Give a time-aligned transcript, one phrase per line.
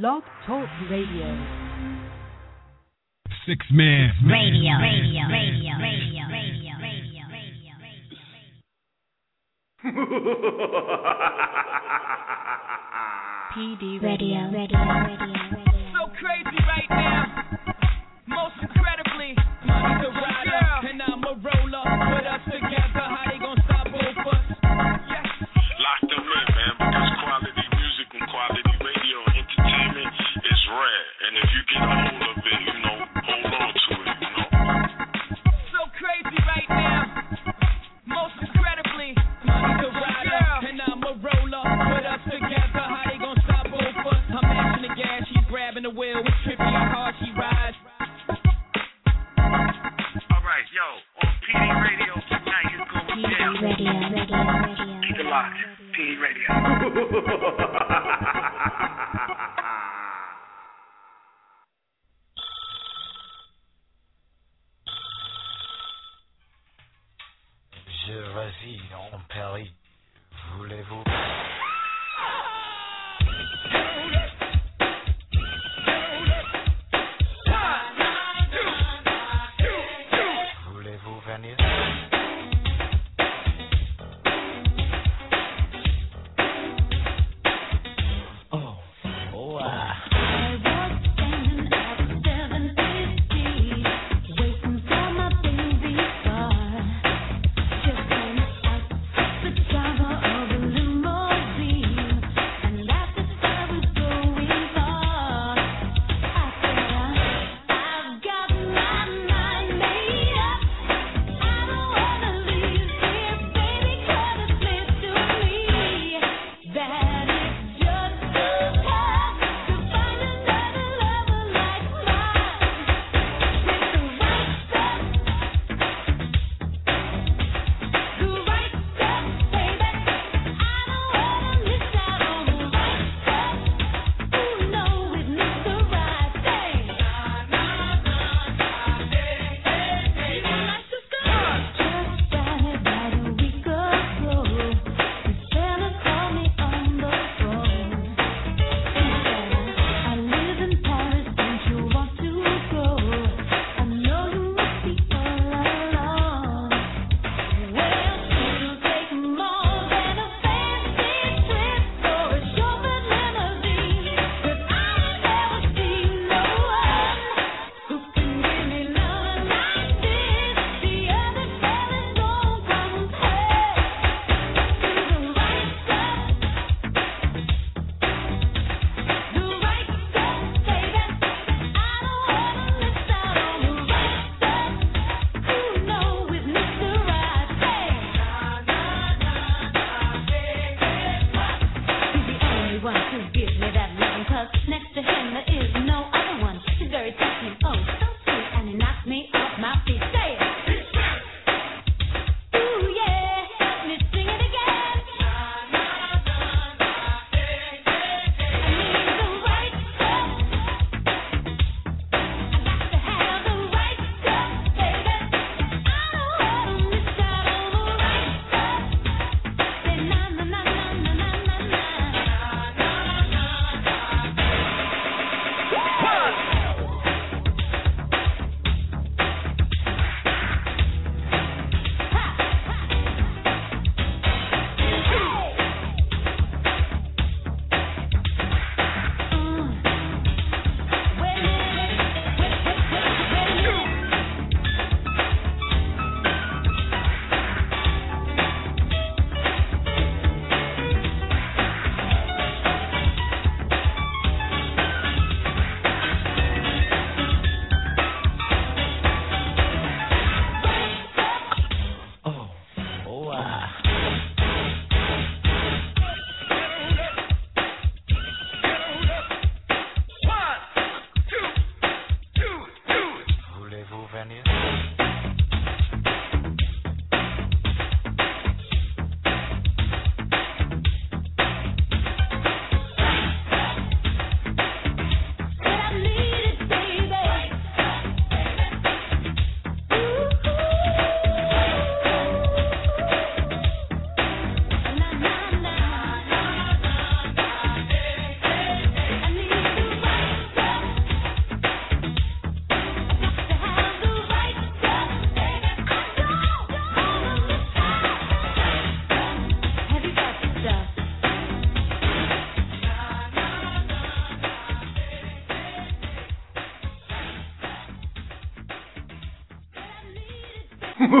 [0.00, 1.28] Blog Talk Radio.
[3.44, 4.08] Six Man.
[4.24, 6.72] Radio, radio, radio, radio, radio, radio,
[7.36, 7.76] radio,
[13.52, 15.60] PD Radio, radio, radio, radio.
[15.92, 17.31] So crazy right now.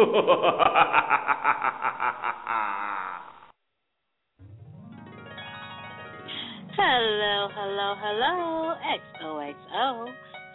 [6.72, 10.08] Hello, hello, hello, XOXO.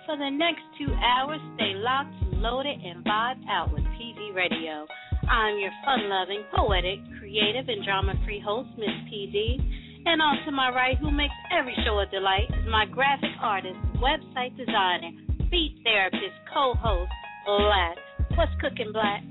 [0.07, 4.87] For the next two hours, stay locked, loaded, and vibe out with PD Radio.
[5.29, 9.59] I'm your fun loving, poetic, creative, and drama free host, Miss PD.
[10.07, 13.77] And on to my right, who makes every show a delight, is my graphic artist,
[14.01, 15.11] website designer,
[15.51, 17.11] beat therapist, co host,
[17.45, 17.97] Black.
[18.35, 19.21] What's cooking, Black?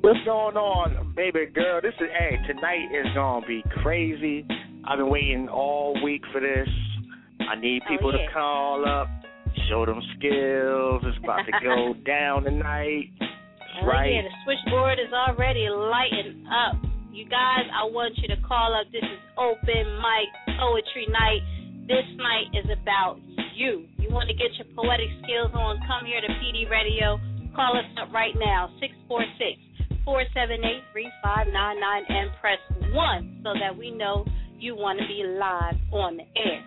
[0.00, 1.80] What's going on, baby girl?
[1.82, 4.46] This is hey, tonight is gonna be crazy.
[4.88, 6.68] I've been waiting all week for this.
[7.44, 8.26] I need oh, people Oh, yeah.
[8.26, 9.08] to call up,
[9.68, 11.02] show them skills.
[11.04, 13.12] It's about to go down tonight.
[13.20, 14.08] Oh, right.
[14.12, 16.80] yeah, the switchboard is already lighting up.
[17.12, 18.88] You guys, I want you to call up.
[18.92, 20.28] This is open mic
[20.58, 21.44] poetry night.
[21.86, 23.20] This night is about
[23.54, 23.84] you.
[23.98, 25.76] You want to get your poetic skills on?
[25.84, 27.20] Come here to PD Radio.
[27.54, 29.60] Call us up right now, 646
[30.04, 32.60] 478 3599, and press
[32.92, 34.24] 1 so that we know
[34.58, 36.60] you want to be live on the air.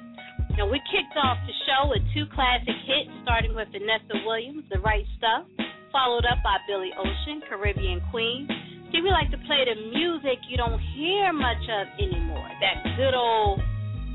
[0.57, 4.77] Now, we kicked off the show with two classic hits, starting with Vanessa Williams, The
[4.79, 5.49] Right Stuff,
[5.89, 8.45] followed up by Billy Ocean, Caribbean Queen.
[8.93, 12.49] See, we like to play the music you don't hear much of anymore.
[12.61, 13.61] That good old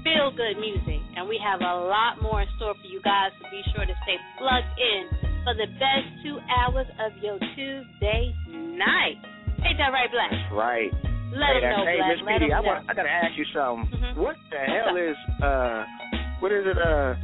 [0.06, 1.02] feel good music.
[1.18, 3.96] And we have a lot more in store for you guys, so be sure to
[4.06, 8.36] stay plugged in for the best two hours of your Tuesday
[8.76, 9.16] night.
[9.64, 10.28] Ain't that right, Black?
[10.28, 10.92] That's right.
[11.32, 12.12] Let hey, them know, hey, Black.
[12.12, 13.88] Miss Let PD, I want I gotta ask you something.
[13.96, 14.20] Mhm.
[14.20, 15.88] What the hell is uh
[16.44, 17.16] what is it uh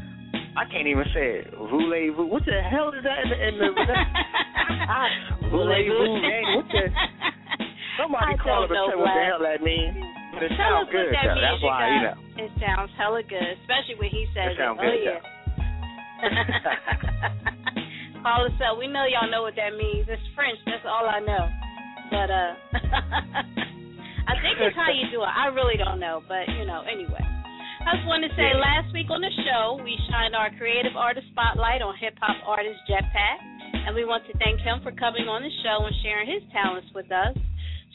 [0.57, 1.53] I can't even say it.
[1.53, 2.25] Voulez-vous.
[2.25, 3.69] What the hell is that in the, in the
[5.53, 6.45] Voulez-vous, man?
[6.57, 6.85] What the
[8.01, 10.01] Somebody I call up and tell me what the hell that means.
[10.33, 11.45] But it Tell sounds good that though.
[11.45, 12.17] That's you why, you know.
[12.41, 15.21] It sounds hella good, especially when he says It sounds Oh good, yeah.
[18.25, 18.81] Call us up.
[18.81, 20.09] We know y'all know what that means.
[20.09, 20.57] It's French.
[20.65, 21.45] That's all I know.
[22.09, 22.53] But uh,
[24.33, 25.29] I think it's how you do it.
[25.29, 26.89] I really don't know, but you know.
[26.89, 30.97] Anyway, I just want to say last week on the show we shined our creative
[30.97, 33.45] artist spotlight on hip hop artist Jetpack,
[33.85, 36.89] and we want to thank him for coming on the show and sharing his talents
[36.97, 37.37] with us.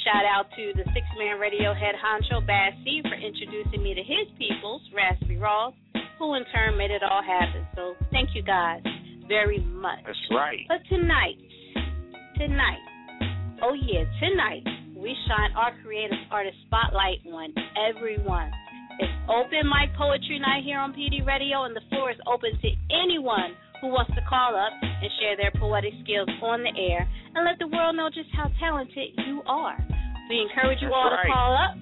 [0.06, 4.06] Shout out to the six man radio head honcho Bass C for introducing me to
[4.06, 5.74] his peoples, Raspy Ross,
[6.22, 7.66] who in turn made it all happen.
[7.74, 8.86] So thank you guys
[9.30, 10.02] very much.
[10.06, 10.66] That's right.
[10.68, 11.38] But tonight,
[12.36, 12.82] tonight,
[13.62, 14.66] oh yeah, tonight,
[14.98, 18.52] we shine our creative artist spotlight on everyone.
[19.00, 22.70] It's open mic poetry night here on PD Radio, and the floor is open to
[22.92, 27.46] anyone who wants to call up and share their poetic skills on the air and
[27.48, 29.78] let the world know just how talented you are.
[30.28, 31.24] We encourage you That's all right.
[31.24, 31.74] to call up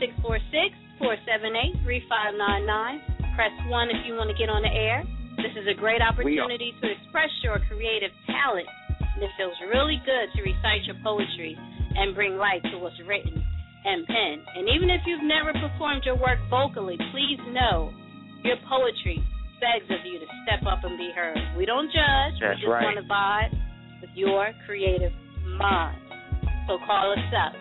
[0.00, 0.72] 646
[1.04, 3.36] 478 3599.
[3.36, 5.04] Press 1 if you want to get on the air.
[5.38, 8.66] This is a great opportunity to express your creative talent.
[8.98, 11.54] And it feels really good to recite your poetry
[11.94, 13.38] and bring light to what's written
[13.84, 14.42] and penned.
[14.58, 17.94] And even if you've never performed your work vocally, please know
[18.42, 19.22] your poetry
[19.62, 21.38] begs of you to step up and be heard.
[21.56, 22.38] We don't judge.
[22.42, 22.82] That's we just right.
[22.82, 23.54] want to vibe
[24.02, 25.12] with your creative
[25.58, 26.02] mind.
[26.66, 27.54] So call us up,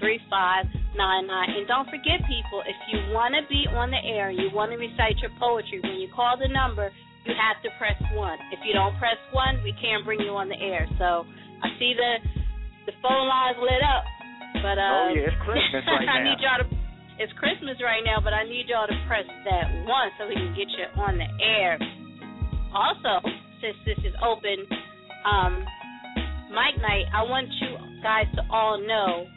[0.00, 1.58] 646-478-3599.
[1.58, 4.72] And don't forget, people, if you want to be on the air and you want
[4.72, 6.90] to recite your poetry, when you call the number,
[7.24, 8.38] you have to press 1.
[8.52, 10.86] If you don't press 1, we can't bring you on the air.
[10.98, 11.24] So
[11.64, 12.20] I see the
[12.84, 14.04] the phone lines lit up.
[14.60, 16.20] But uh, Oh yeah, it's Christmas right now.
[16.20, 16.68] I need y'all to.
[17.16, 20.52] It's Christmas right now, but I need y'all to press that one so we can
[20.52, 21.78] get you on the air.
[22.74, 23.22] Also,
[23.62, 24.66] since this is open
[25.22, 25.64] um,
[26.50, 29.30] mic night, I want you guys to all know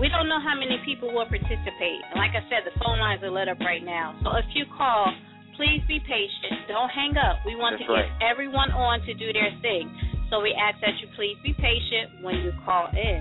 [0.00, 2.00] we don't know how many people will participate.
[2.10, 4.16] And like I said, the phone lines are lit up right now.
[4.24, 5.12] So if you call,
[5.56, 6.64] please be patient.
[6.68, 7.44] Don't hang up.
[7.44, 8.08] We want That's to right.
[8.08, 9.92] get everyone on to do their thing.
[10.32, 13.20] So we ask that you please be patient when you call in.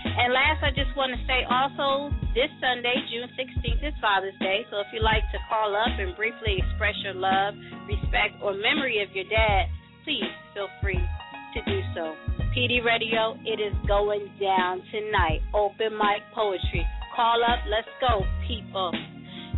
[0.00, 4.64] And last, I just want to say also this Sunday, June 16th, is Father's Day.
[4.72, 7.52] So if you'd like to call up and briefly express your love,
[7.88, 9.68] respect, or memory of your dad,
[10.04, 12.16] please feel free to do so.
[12.50, 15.38] PD Radio, it is going down tonight.
[15.54, 16.82] Open mic poetry.
[17.14, 18.90] Call up, let's go, people.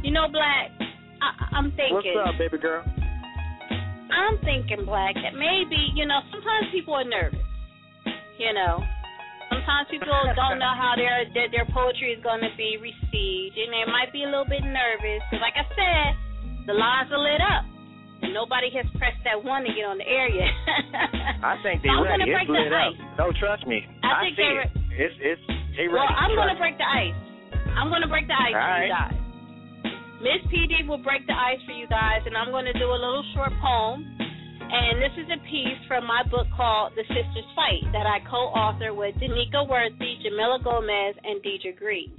[0.02, 0.68] You know, Black,
[1.22, 2.12] I- I'm thinking.
[2.16, 2.84] What's up, baby girl?
[4.12, 7.40] I'm thinking, Black, that maybe, you know, sometimes people are nervous.
[8.37, 8.84] You know,
[9.49, 13.72] sometimes people don't know how their their, their poetry is going to be received, and
[13.72, 15.25] they might be a little bit nervous.
[15.30, 16.08] Because, like I said,
[16.68, 17.64] the lines are lit up,
[18.31, 20.52] nobody has pressed that one to get on the air yet.
[21.43, 22.23] I think they So ready.
[22.31, 22.95] It's break the lit up.
[22.95, 22.99] ice.
[23.19, 23.83] No, trust me.
[24.07, 24.71] I think see they it.
[24.95, 25.99] It's it's they ready.
[25.99, 27.17] Well, I'm going to break the ice.
[27.75, 29.17] I'm going to break the ice All for you guys.
[30.23, 32.99] Miss PD will break the ice for you guys, and I'm going to do a
[33.00, 34.07] little short poem.
[34.73, 38.95] And this is a piece from my book called The Sisters Fight that I co-author
[38.95, 42.12] with Danica Worthy, Jamila Gomez, and Deidre Green.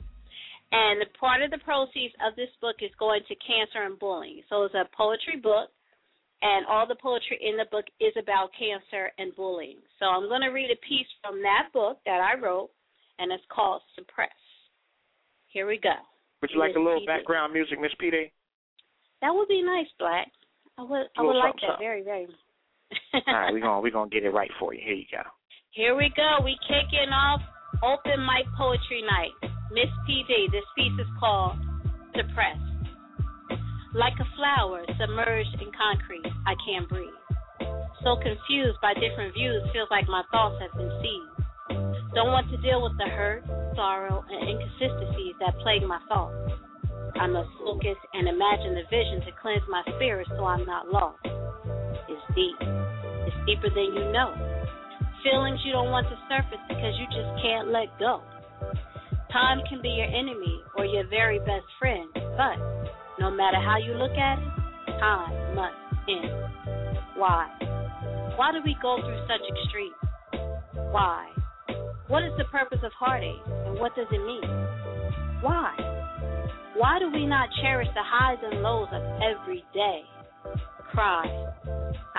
[0.72, 4.41] And part of the proceeds of this book is going to cancer and bullying.
[4.50, 5.69] So it's a poetry book,
[6.43, 9.79] and all the poetry in the book is about cancer and bullying.
[9.97, 12.69] So I'm going to read a piece from that book that I wrote,
[13.17, 14.29] and it's called Suppress.
[15.47, 15.95] Here we go.
[16.41, 17.07] Would you like a little PD.
[17.07, 18.29] background music, Miss PD?
[19.21, 20.27] That would be nice, Black.
[20.77, 22.27] I would I would like something, that very, very.
[23.27, 24.81] All right, we're gonna we're gonna get it right for you.
[24.83, 25.21] Here you go.
[25.71, 26.43] Here we go.
[26.43, 27.39] We kicking off
[27.83, 29.31] open mic poetry night.
[29.71, 31.57] Miss PD, this piece is called
[32.17, 32.72] Suppress.
[33.93, 37.13] Like a flower submerged in concrete, I can't breathe.
[38.01, 41.33] So confused by different views, feels like my thoughts have been seized.
[42.17, 43.45] Don't want to deal with the hurt,
[43.77, 46.33] sorrow, and inconsistencies that plague my thoughts.
[47.21, 51.21] I must focus and imagine the vision to cleanse my spirit so I'm not lost.
[52.09, 52.57] It's deep.
[53.29, 54.33] It's deeper than you know.
[55.21, 58.25] Feelings you don't want to surface because you just can't let go.
[59.31, 62.57] Time can be your enemy or your very best friend, but
[63.23, 65.79] no matter how you look at it, time must
[66.11, 66.27] end.
[67.15, 67.47] Why?
[68.35, 69.95] Why do we go through such extremes?
[70.91, 71.31] Why?
[72.09, 74.43] What is the purpose of heartache and what does it mean?
[75.39, 75.71] Why?
[76.75, 80.01] Why do we not cherish the highs and lows of every day?
[80.91, 81.23] Cry.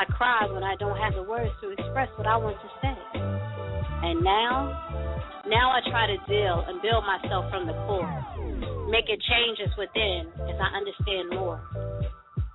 [0.00, 2.96] I cry when I don't have the words to express what I want to say.
[4.08, 4.72] And now,
[5.52, 8.08] now I try to deal and build myself from the core,
[8.94, 11.58] making changes within as I understand more.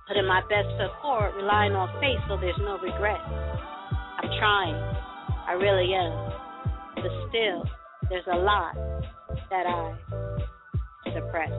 [0.08, 3.20] Putting my best foot forward, relying on faith so there's no regret.
[3.20, 4.74] I'm trying,
[5.44, 6.32] I really am.
[6.96, 7.60] But still,
[8.08, 8.72] there's a lot
[9.52, 9.92] that I
[11.12, 11.52] suppress.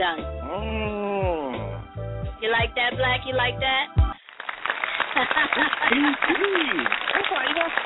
[0.00, 0.24] Done.
[0.48, 1.52] Mm.
[2.40, 3.20] You like that, Black?
[3.26, 4.09] You like that?
[5.26, 7.40] That's how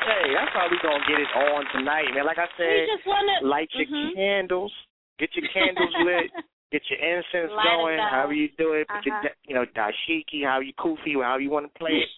[0.05, 0.33] say.
[0.33, 2.25] That's how we gonna get it on tonight, man.
[2.25, 4.13] Like I said, to light your Mhm.
[4.13, 4.73] candles,
[5.17, 6.31] get your candles lit,
[6.71, 8.87] get your incense Light going, however you do it.
[8.87, 9.29] Put Uh-huh.
[9.45, 12.09] you know, dashiki, how you kufi, however you want to play it.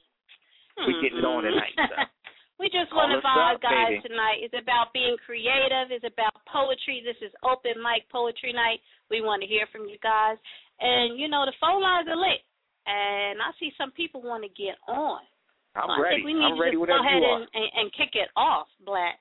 [0.85, 1.73] We getting it on tonight.
[1.75, 1.85] So.
[2.59, 4.07] we just want to vibe, guys, baby.
[4.07, 4.43] tonight.
[4.43, 5.89] It's about being creative.
[5.89, 7.01] It's about poetry.
[7.01, 8.81] This is open mic poetry night.
[9.09, 10.37] We want to hear from you guys.
[10.79, 12.41] And, you know, the phone lines are lit.
[12.87, 15.19] And I see some people want to get on.
[15.75, 16.15] I'm uh, So I ready.
[16.15, 18.67] think we need I'm to ready just go ahead and, and, and kick it off,
[18.87, 19.19] Black.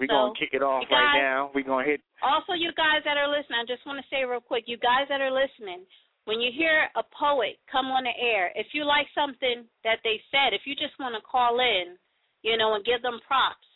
[0.00, 1.50] We're so, gonna kick it off guys- right now.
[1.54, 4.40] We're gonna hit Also, you guys that are listening, I just want to say real
[4.40, 5.84] quick, you guys that are listening,
[6.24, 10.16] when you hear a poet come on the air, if you like something that they
[10.32, 11.98] said, if you just want to call in,
[12.40, 13.66] you know, and give them props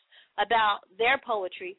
[0.41, 1.77] about their poetry,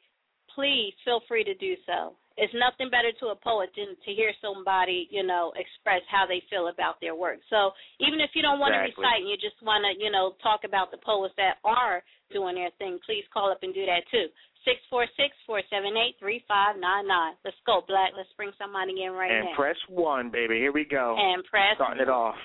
[0.53, 2.13] please feel free to do so.
[2.37, 6.41] It's nothing better to a poet than to hear somebody, you know, express how they
[6.49, 7.41] feel about their work.
[7.49, 8.93] So even if you don't want Exactly.
[8.93, 12.03] to recite and you just want to, you know, talk about the poets that are
[12.31, 14.29] doing their thing, please call up and do that too.
[14.65, 17.33] Six four six four seven eight three five nine nine.
[17.45, 18.11] Let's go, Black.
[18.15, 19.47] Let's bring somebody in right and now.
[19.49, 20.61] And press one, baby.
[20.61, 21.15] Here we go.
[21.17, 21.73] and press.
[21.75, 22.35] Starting it off.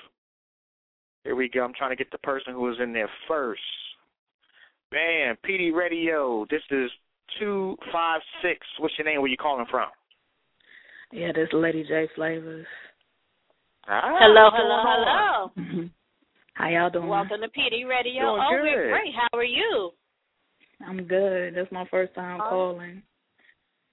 [1.23, 1.63] Here we go.
[1.63, 3.61] I'm trying to get the person who was in there first.
[4.91, 6.45] Bam, PD Radio.
[6.49, 6.89] This is
[7.39, 8.59] two five six.
[8.79, 9.21] What's your name?
[9.21, 9.89] Where you calling from?
[11.11, 12.65] Yeah, this Lady J Flavors.
[13.87, 15.51] Ah, Hello, what's hello, going on?
[15.55, 15.89] hello.
[16.55, 17.07] How y'all doing?
[17.07, 18.21] Welcome to PD Radio.
[18.21, 18.89] Doing oh, we're good.
[18.91, 19.13] great.
[19.15, 19.91] How are you?
[20.87, 21.55] I'm good.
[21.55, 22.49] That's my first time Oh.
[22.49, 23.01] calling.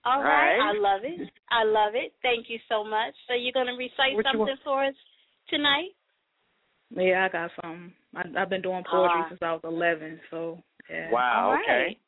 [0.05, 0.57] All All right.
[0.59, 0.75] right.
[0.77, 1.29] I love it.
[1.51, 2.13] I love it.
[2.23, 3.15] Thank you so much.
[3.29, 4.95] So you're gonna recite What something for us
[5.49, 5.91] tonight?
[6.91, 7.93] Yeah, I got some.
[8.17, 9.29] I, I've been doing poetry Ah.
[9.29, 11.11] since I was 11, so yeah.
[11.11, 11.51] Wow.
[11.51, 11.83] All okay.
[11.89, 11.99] right.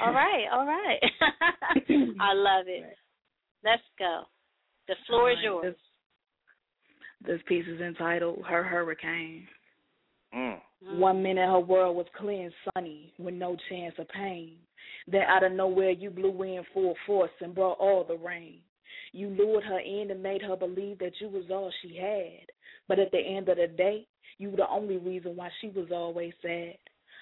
[0.00, 0.98] All right, all right.
[2.20, 2.96] I love it.
[3.64, 4.22] Let's go.
[4.88, 5.74] The floor is yours.
[7.22, 9.46] This, this piece is entitled "Her Hurricane."
[10.34, 10.58] Mm.
[10.96, 14.56] One minute her world was clear and sunny, with no chance of pain.
[15.06, 18.60] Then out of nowhere you blew in full force and brought all the rain.
[19.12, 22.46] You lured her in and made her believe that you was all she had.
[22.88, 24.06] But at the end of the day,
[24.38, 26.76] you were the only reason why she was always sad.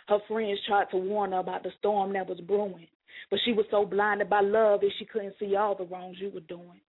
[0.09, 2.88] Her friends tried to warn her about the storm that was brewing,
[3.31, 6.31] but she was so blinded by love that she couldn't see all the wrongs you
[6.31, 6.81] were doing.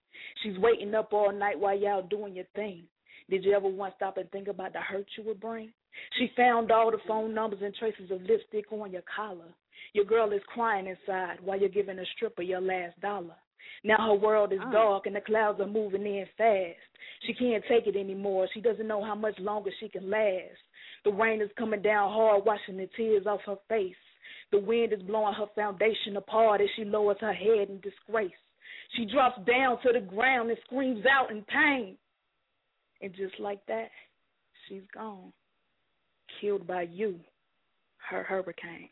[0.41, 2.83] She's waiting up all night while y'all doing your thing.
[3.29, 5.71] Did you ever once stop and think about the hurt you would bring?
[6.17, 9.53] She found all the phone numbers and traces of lipstick on your collar.
[9.93, 13.35] Your girl is crying inside while you're giving a stripper your last dollar.
[13.83, 14.71] Now her world is Oh.
[14.71, 16.79] dark and the clouds are moving in fast.
[17.21, 18.47] She can't take it anymore.
[18.53, 20.57] She doesn't know how much longer she can last.
[21.05, 23.95] The rain is coming down hard, washing the tears off her face.
[24.51, 28.31] The wind is blowing her foundation apart as she lowers her head in disgrace.
[28.95, 31.95] She drops down to the ground and screams out in pain.
[33.01, 33.89] And just like that,
[34.67, 35.31] she's gone.
[36.41, 37.19] Killed by you,
[38.09, 38.89] her hurricane.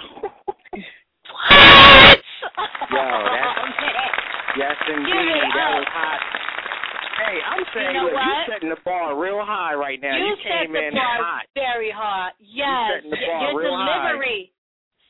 [1.30, 2.18] What?
[2.90, 3.68] Yo, that's- Oh, man.
[4.56, 5.44] Yes, indeed.
[5.54, 6.37] That was hot.
[7.18, 8.22] Hey, I'm saying, know look, what?
[8.30, 10.14] you setting the bar real high right now.
[10.14, 11.44] you You, came the in bar hot.
[11.58, 12.32] very hard.
[12.38, 14.14] Yes, the bar your real high.
[14.14, 14.52] delivery.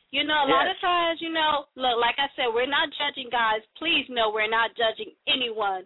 [0.09, 3.29] You know, a lot of times, you know, look, like I said, we're not judging
[3.29, 3.61] guys.
[3.77, 5.85] Please know we're not judging anyone.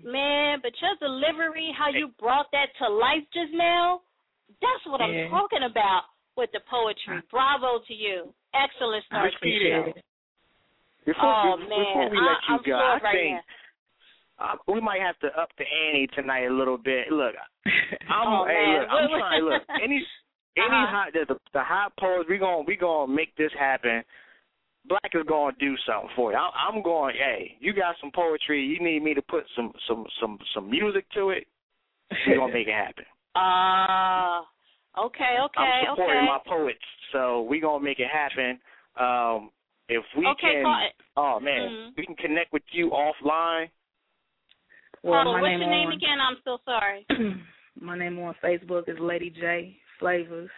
[0.00, 4.00] Man, but your delivery, how you brought that to life just now,
[4.64, 6.08] that's what I'm talking about
[6.40, 7.20] with the poetry.
[7.30, 8.32] Bravo to you.
[8.56, 9.28] Excellent start.
[9.36, 10.04] appreciate it.
[11.04, 12.10] Before, Oh, before man.
[12.10, 13.44] we I, you I'm go, I right think
[14.38, 17.10] uh, we might have to up the ante tonight a little bit.
[17.10, 17.34] Look,
[18.08, 19.42] I'm Oh, hey, look, I'm trying.
[19.44, 19.96] Look, any
[20.56, 20.86] any Uh-huh.
[20.86, 24.02] hot the, the, hot poets, we gonna we gonna make this happen.
[24.86, 26.38] Black is gonna do something for you.
[26.38, 27.14] I, I'm going.
[27.16, 28.64] Hey, you got some poetry.
[28.64, 31.46] You need me to put some some some some music to it.
[32.26, 33.04] We gonna make it happen.
[33.34, 34.44] Ah,
[34.98, 36.26] okay, okay, I'm supporting okay.
[36.26, 36.78] my poets,
[37.12, 38.58] so we gonna make it happen.
[38.98, 39.50] Um,
[39.88, 41.96] if we okay, can, oh man, Mhm.
[41.96, 43.68] we can connect with you offline.
[45.02, 46.18] Well, oh, my what's name your name on, again?
[46.20, 47.06] I'm so sorry.
[47.80, 50.50] My name on Facebook is Lady J Flavors.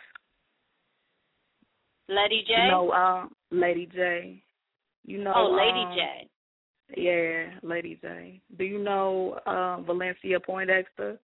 [2.09, 2.55] Lady J.
[2.64, 4.42] You know, uh, Lady J.
[5.05, 5.33] You know.
[5.37, 6.31] oh, Lady um, J.
[6.96, 8.40] Yeah, Lady J.
[8.59, 11.18] Do you know uh, Valencia Poindexter?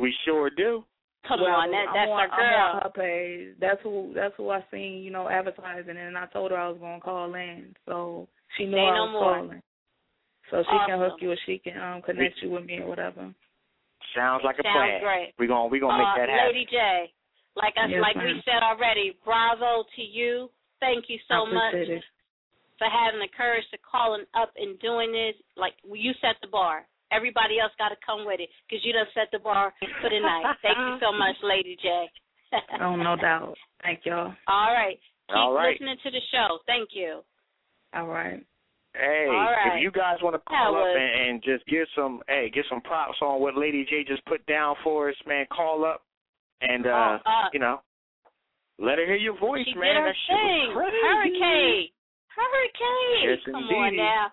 [0.00, 0.84] We sure do.
[1.28, 2.76] Come well, on, that I'm that's on, our I'm girl.
[2.76, 3.56] on her page.
[3.60, 4.12] That's who.
[4.14, 5.02] That's who I seen.
[5.02, 8.76] You know, advertising, and I told her I was gonna call in, so she knew
[8.76, 9.34] Say I no was more.
[9.34, 9.62] calling.
[10.50, 13.32] So she can hook you, or she can um connect you with me, or whatever.
[14.14, 15.00] Sounds like a Sounds plan.
[15.00, 15.34] great.
[15.38, 16.46] We're gonna we gonna uh, make that happen.
[16.50, 17.12] Lady J.
[17.56, 20.50] Like I Yes, like we said already, bravo to you.
[20.78, 22.02] Thank you so I much it.
[22.78, 25.34] for having the courage to calling up and doing this.
[25.56, 26.86] Like you set the bar.
[27.12, 30.20] Everybody else got to come with it because you done set the bar for the
[30.22, 30.46] night.
[30.62, 32.06] Thank you so much, Lady J.
[32.80, 33.56] Oh, no doubt.
[33.82, 34.32] Thank y'all.
[34.46, 34.98] All right.
[35.28, 35.74] Keep All right.
[35.74, 36.58] listening to the show.
[36.66, 37.22] Thank you.
[37.94, 38.46] All right.
[38.94, 39.76] Hey, right.
[39.78, 42.50] if you guys want to That call up was- and, and just give some, hey,
[42.52, 46.02] get some props on what Lady J just put down for us, man, call up
[46.60, 47.80] and uh, uh, you know,
[48.78, 49.94] let her hear your voice, she man.
[49.94, 50.66] did her that thing.
[50.74, 51.88] Hurricane.
[52.34, 53.22] Hurricane.
[53.30, 54.32] Yes, Come on now.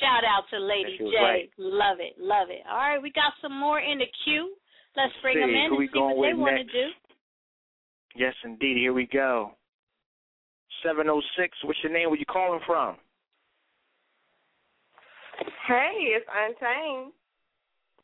[0.00, 1.04] Shout out to Lady J.
[1.20, 1.50] right.
[1.58, 2.14] Love it.
[2.20, 2.62] Love it.
[2.70, 4.54] All right, we got some more in the queue.
[4.96, 6.88] Let's bring See, them in and we see what they want to do.
[8.14, 8.76] Yes, indeed.
[8.76, 9.52] Here we go.
[10.84, 11.56] Seven oh six.
[11.64, 12.10] What's your name?
[12.10, 12.96] Where you calling from?
[15.68, 17.12] Hey, it's Untamed.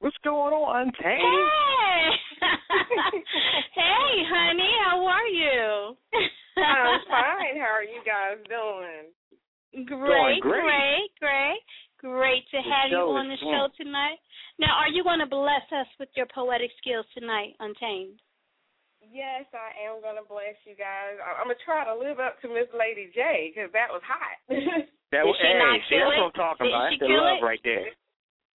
[0.05, 1.01] What's going on, Untamed?
[1.01, 2.05] Hey.
[3.81, 5.97] hey, honey, how are you?
[6.61, 7.57] I'm fine.
[7.57, 9.09] How are you guys doing?
[9.89, 10.61] Great, great.
[10.61, 11.65] great, great.
[12.05, 14.21] Great to The have you on the show tonight.
[14.61, 18.21] Now, are you going to bless us with your poetic skills tonight, Untamed?
[19.01, 21.17] Yes, I am going to bless you guys.
[21.17, 24.37] I'm going to try to live up to Miss Lady J because that was hot.
[25.15, 26.19] That Did was, she hey, not see, that's it?
[26.19, 26.91] what I'm talking Did about.
[26.91, 27.47] she That's the love it?
[27.47, 27.87] right there.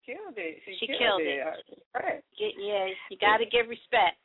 [0.03, 0.55] She killed it.
[0.67, 1.39] She, She killed, killed it.
[1.39, 1.79] it.
[1.95, 2.21] Right.
[2.35, 4.19] Get, yeah, you got to give respect.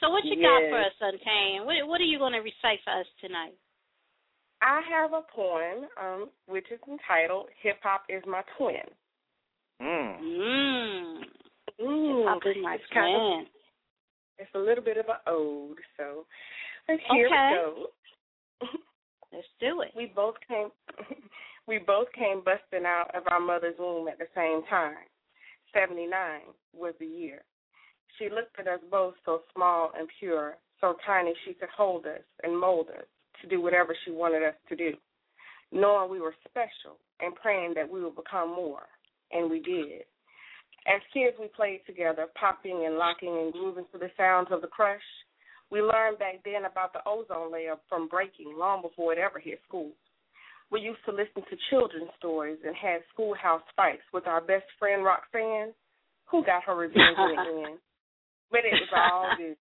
[0.00, 1.68] So, what you got for us, Untamed?
[1.68, 3.52] What, what are you going to recite for us tonight?
[4.62, 8.88] I have a poem um, which is entitled "Hip Hop Is My Twin."
[9.80, 10.20] Mm.
[10.20, 11.20] Mmm.
[11.82, 13.46] Ooh, Pop is my it's kind of
[14.38, 16.24] it's a little bit of an ode, so
[16.88, 17.50] let's here Okay.
[17.52, 17.86] we go.
[19.32, 19.92] Let's do it.
[19.96, 20.68] we both came
[21.70, 25.06] we both came busting out of our mother's womb at the same time.
[25.72, 27.42] Seventy nine was the year.
[28.18, 32.26] She looked at us both so small and pure, so tiny she could hold us
[32.42, 33.04] and mold us
[33.40, 34.94] to do whatever she wanted us to do,
[35.70, 38.88] knowing we were special and praying that we would become more,
[39.30, 40.02] and we did.
[40.92, 44.66] As kids, we played together, popping and locking and grooving to the sounds of the
[44.66, 44.98] crush.
[45.70, 49.60] We learned back then about the ozone layer from breaking long before it ever hit
[49.68, 49.94] schools.
[50.70, 55.04] We used to listen to children's stories and had schoolhouse fights with our best friend
[55.04, 55.74] Roxanne,
[56.30, 57.78] who got her revenge in the end.
[58.50, 59.56] But it was all good.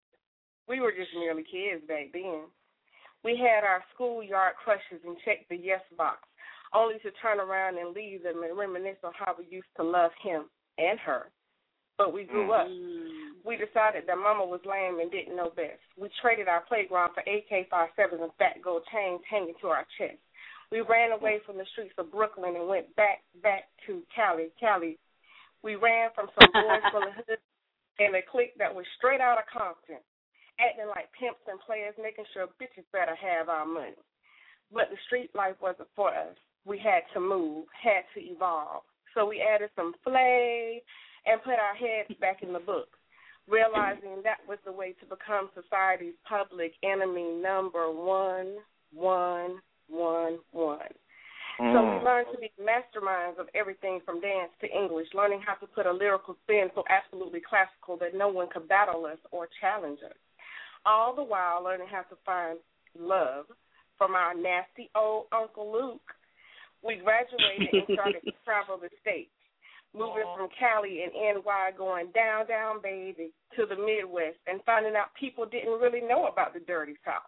[0.68, 2.46] We were just merely kids back then.
[3.24, 6.20] We had our schoolyard crushes and checked the yes box,
[6.74, 10.12] only to turn around and leave them and reminisce on how we used to love
[10.24, 10.46] him
[10.78, 11.32] and her.
[11.98, 12.68] But we grew up.
[12.68, 13.44] Mm.
[13.44, 15.84] We decided that Mama was lame and didn't know best.
[16.00, 20.24] We traded our playground for AK-57s and fat gold chains hanging to our chests.
[20.72, 24.50] We ran away from the streets of Brooklyn and went back, back to Cali.
[24.60, 24.98] Cali.
[25.64, 27.42] We ran from some boys from the hood
[27.98, 30.00] and a clique that was straight out of Compton,
[30.60, 33.98] acting like pimps and players, making sure bitches better have our money.
[34.72, 36.38] But the street life wasn't for us.
[36.66, 38.84] We had to move, had to evolve.
[39.16, 40.84] So we added some flay
[41.26, 42.98] and put our heads back in the books,
[43.50, 48.58] realizing that was the way to become society's public enemy number one,
[48.94, 50.94] one, one, one.
[51.58, 52.04] So we Mm.
[52.04, 55.92] learned to be masterminds of everything from dance to English, learning how to put a
[55.92, 60.16] lyrical spin so absolutely classical that no one could battle us or challenge us.
[60.86, 62.60] All the while learning how to find
[62.98, 63.46] love
[63.98, 66.16] from our nasty old Uncle Luke.
[66.82, 69.36] We graduated and started to travel the states,
[69.94, 75.14] moving from Cali and NY, going down, down, baby, to the Midwest, and finding out
[75.20, 77.28] people didn't really know about the dirty South.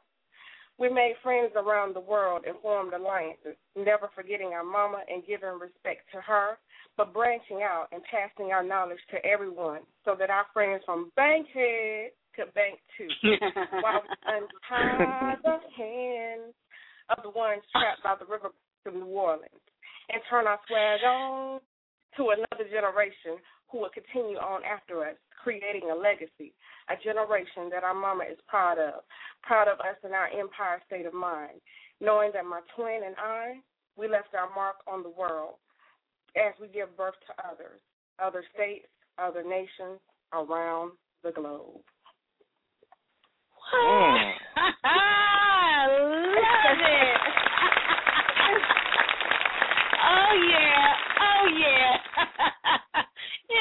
[0.81, 5.61] We made friends around the world and formed alliances, never forgetting our mama and giving
[5.61, 6.57] respect to her,
[6.97, 12.17] but branching out and passing our knowledge to everyone so that our friends from Bankhead
[12.35, 13.05] could bank too,
[13.85, 16.57] while we untie the hands
[17.13, 19.61] of the ones trapped by the river of New Orleans
[20.09, 21.59] and turn our swag on
[22.17, 23.37] to another generation
[23.71, 26.53] who will continue on after us, creating a legacy,
[26.89, 29.01] a generation that our mama is proud of,
[29.43, 31.61] proud of us in our empire state of mind,
[31.99, 33.55] knowing that my twin and I,
[33.97, 35.55] we left our mark on the world
[36.37, 37.79] as we give birth to others,
[38.23, 39.99] other states, other nations
[40.33, 40.91] around
[41.23, 41.81] the globe.
[43.73, 44.33] Mm.
[46.41, 47.17] Love it.
[50.03, 51.97] oh yeah, oh yeah.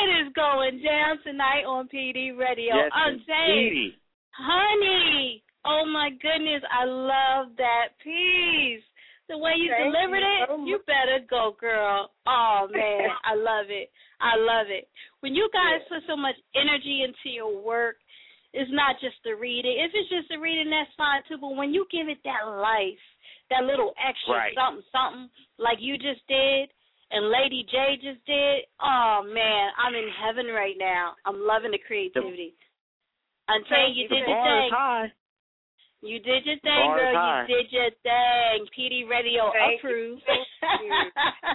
[0.08, 2.74] It is going down tonight on PD Radio.
[2.76, 3.26] Yes, Untamed.
[3.50, 3.96] indeedy.
[4.32, 8.82] Honey, oh my goodness, I love that piece.
[9.28, 12.10] The way you Thank delivered you it, so you better go, girl.
[12.26, 13.90] Oh man, I love it.
[14.20, 14.88] I love it.
[15.20, 17.96] When you guys put so much energy into your work,
[18.52, 19.78] it's not just the reading.
[19.78, 21.38] If it's just the reading, that's fine too.
[21.40, 22.98] But when you give it that life,
[23.50, 24.54] that little extra Right.
[24.58, 26.70] something, something like you just did,
[27.10, 31.14] and Lady J just did, oh man, I'm in heaven right now.
[31.26, 32.54] I'm loving the creativity.
[33.48, 34.08] Until you you.
[34.08, 35.12] did The your bar thing.
[36.00, 36.08] High.
[36.08, 37.14] You did your thing, bar girl.
[37.14, 37.44] high.
[37.44, 38.58] You did your thing.
[38.72, 39.88] PD Radio Thank you.
[39.88, 40.22] approved.
[40.24, 40.48] Thank
[40.80, 40.90] you.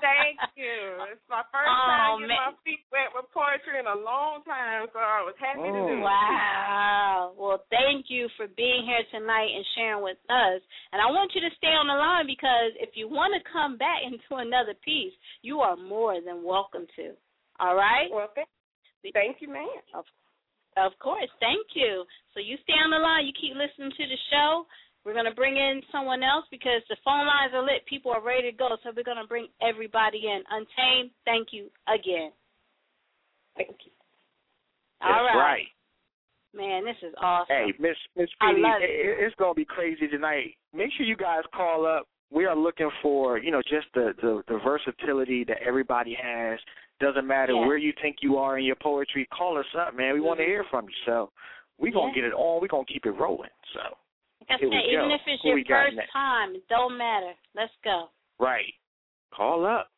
[0.05, 0.77] Thank you.
[1.09, 2.53] It's my first Oh, time getting man.
[2.53, 5.97] my feet wet with poetry in a long time, so I was happy to do
[5.97, 6.05] it.
[6.05, 7.33] Wow.
[7.37, 10.61] Well, thank you for being here tonight and sharing with us.
[10.93, 13.77] And I want you to stay on the line because if you want to come
[13.77, 17.17] back into another piece, you are more than welcome to.
[17.59, 18.09] All right?
[18.11, 18.47] Well, thank,
[19.13, 19.67] thank you, man.
[19.95, 20.05] Of
[20.99, 21.31] course.
[21.39, 22.03] Thank you.
[22.33, 23.25] So you stay on the line.
[23.25, 24.65] You keep listening to the show.
[25.05, 27.85] We're going to bring in someone else because the phone lines are lit.
[27.87, 28.75] People are ready to go.
[28.83, 30.41] So we're going to bring everybody in.
[30.49, 32.33] Untamed, thank you again.
[33.55, 33.91] Thank you.
[35.01, 35.61] All That's right.
[35.61, 35.67] right.
[36.55, 37.47] Man, this is awesome.
[37.49, 38.89] Hey, Miss Miss I PD, it.
[38.89, 39.25] it.
[39.25, 40.55] it's gonna be crazy tonight.
[40.73, 42.07] Make sure you guys call up.
[42.31, 46.57] We are looking for, you know, just the the, the versatility that everybody has.
[46.99, 47.65] Doesn't matter Yeah.
[47.67, 49.25] where you think you are in your poetry.
[49.27, 50.13] Call us up, man.
[50.13, 50.95] We want to hear from you.
[51.05, 51.31] So
[51.77, 52.15] we're gonna Yeah.
[52.15, 52.61] get it on.
[52.61, 53.49] We're gonna keep it rolling.
[53.73, 53.97] So
[54.49, 55.15] Like Here we even go.
[55.15, 57.33] if it's Who your first time, it don't matter.
[57.55, 58.09] Let's go.
[58.39, 58.73] right,
[59.31, 59.89] call up.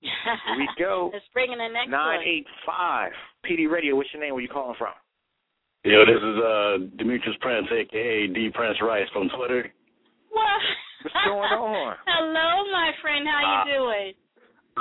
[0.00, 0.12] Here
[0.56, 1.10] we go.
[1.12, 2.26] Let's bring in the next Nine one.
[2.26, 3.12] eight five
[3.44, 3.96] PD Radio.
[3.96, 4.34] What's your name?
[4.34, 4.92] Where you calling from?
[5.84, 9.72] Yo, this is uh Demetrius Prince, aka D Prince Rice from Twitter.
[10.30, 10.62] What?
[11.02, 11.96] What's going on?
[12.06, 13.26] Hello, my friend.
[13.26, 14.14] How Uh, you doing?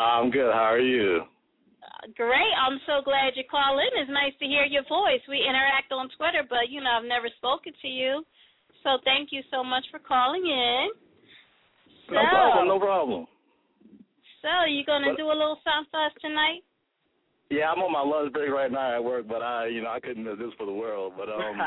[0.01, 0.53] I'm good.
[0.53, 1.21] How are you?
[1.83, 2.53] Uh, Great.
[2.59, 4.01] I'm so glad you called in.
[4.01, 5.21] It's nice to hear your voice.
[5.27, 8.23] We interact on Twitter, but you know I've never spoken to you.
[8.83, 10.89] So thank you so much for calling in.
[12.07, 12.67] So, No problem.
[12.67, 13.27] No problem.
[14.41, 16.63] so you gonna What- do a little something for us tonight?
[17.49, 20.01] Yeah, I'm on my lunch break right now at work, but I, you know, I
[20.01, 21.13] couldn't miss this for the world.
[21.17, 21.61] But um,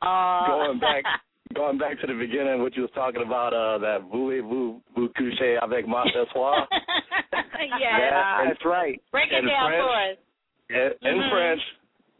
[0.00, 1.04] Uh, going back,
[1.54, 5.58] going back to the beginning, what you was talking about, uh, that voulez-vous vous coucher
[5.62, 6.66] avec moi ce soir?
[7.80, 7.98] yeah.
[7.98, 9.00] That- That's right.
[9.12, 10.16] Break it in down French, for us.
[11.02, 11.30] In, in Mhm.
[11.30, 11.62] French,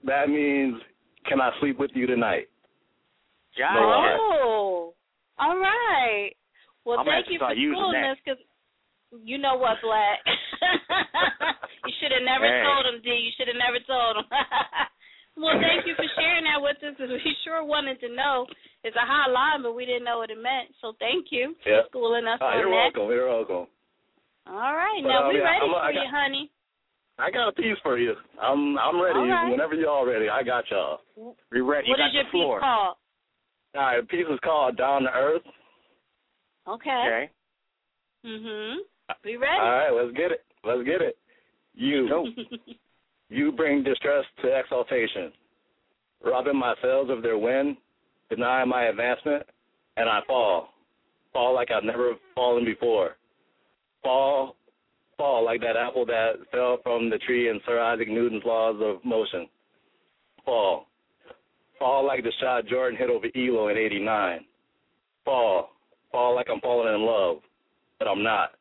[0.05, 0.83] that means,
[1.27, 2.49] "Can I sleep with you tonight?"
[3.57, 4.95] Got No, Oh,
[5.39, 6.33] all right.
[6.85, 8.41] Well, I'm thank you for start using schooling us because
[9.25, 10.19] you know what, Black.
[11.87, 12.63] you should have never Hey.
[12.65, 13.11] told him, D.
[13.11, 14.27] You should have never told him.
[15.41, 18.47] well, thank you for sharing that with us because we sure wanted to know.
[18.85, 20.73] It's a high line, but we didn't know what it meant.
[20.81, 21.83] So thank you Yeah.
[21.83, 22.77] for schooling us Ah, on you're that.
[22.97, 23.07] welcome.
[23.13, 23.67] You're welcome.
[24.47, 26.51] All right, But, now um, we yeah, ready I'm- for I you, got- honey.
[27.19, 28.17] I got a piece for you.
[28.41, 29.19] I'm I'm ready.
[29.19, 29.51] All right.
[29.51, 31.01] Whenever y'all ready, I got y'all.
[31.53, 31.91] We ready.
[31.91, 32.61] What you is your the piece floor.
[32.61, 32.97] called?
[33.77, 35.43] All right, the piece is called Down to Earth.
[36.67, 36.91] Okay.
[36.91, 37.31] Okay.
[38.25, 38.77] Mhm.
[39.25, 39.61] We ready?
[39.61, 40.45] right, let's get it.
[40.65, 41.19] Let's get it.
[41.75, 42.27] You Go.
[43.31, 45.33] you bring distress to exaltation,
[46.25, 47.77] robbing my sails of their wind,
[48.29, 49.45] denying my advancement,
[49.97, 50.75] and I fall.
[51.33, 53.17] Fall like I've never fallen before.
[54.03, 54.57] Fall
[55.21, 59.05] fall like that apple that fell from the tree in Sir Isaac Newton's laws of
[59.05, 59.47] motion.
[60.47, 60.87] Fall.
[61.79, 64.41] Fall like the shot Jordan hit over Ehlo in eighty nine.
[65.27, 65.73] Fall.
[66.11, 67.37] Fall like I'm falling in love.
[67.99, 68.53] But I'm not.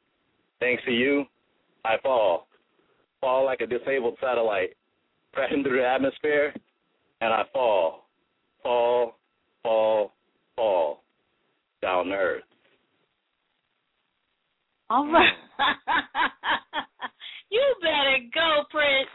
[0.60, 1.24] Thanks to you,
[1.86, 2.49] I fall.
[3.22, 4.76] Fall like a disabled satellite,
[5.34, 6.54] crashing through the atmosphere,
[7.22, 8.08] and I fall.
[8.64, 9.18] Fall,
[9.64, 10.14] fall,
[10.56, 11.04] fall,
[11.82, 12.44] down to earth.
[14.90, 15.34] All right.
[17.52, 19.10] you better go, Prince.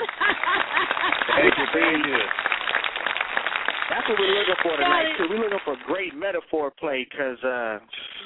[1.36, 2.18] Thank you, thank you.
[3.90, 5.12] That's what we're looking for tonight.
[5.18, 5.26] Too.
[5.30, 7.78] We're looking for great metaphor play because uh,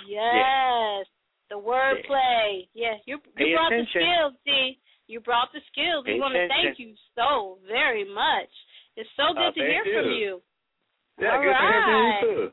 [0.06, 1.06] yes,
[1.50, 2.68] the wordplay.
[2.74, 4.00] Yes, you you Pay brought attention.
[4.00, 4.78] the skills, D.
[5.08, 6.04] You brought the skills.
[6.06, 8.52] We want to thank you so very much.
[8.94, 10.18] It's so good Uh, to hear thank from you.
[10.20, 10.42] you.
[11.18, 12.52] Yeah, All good to hear from you too.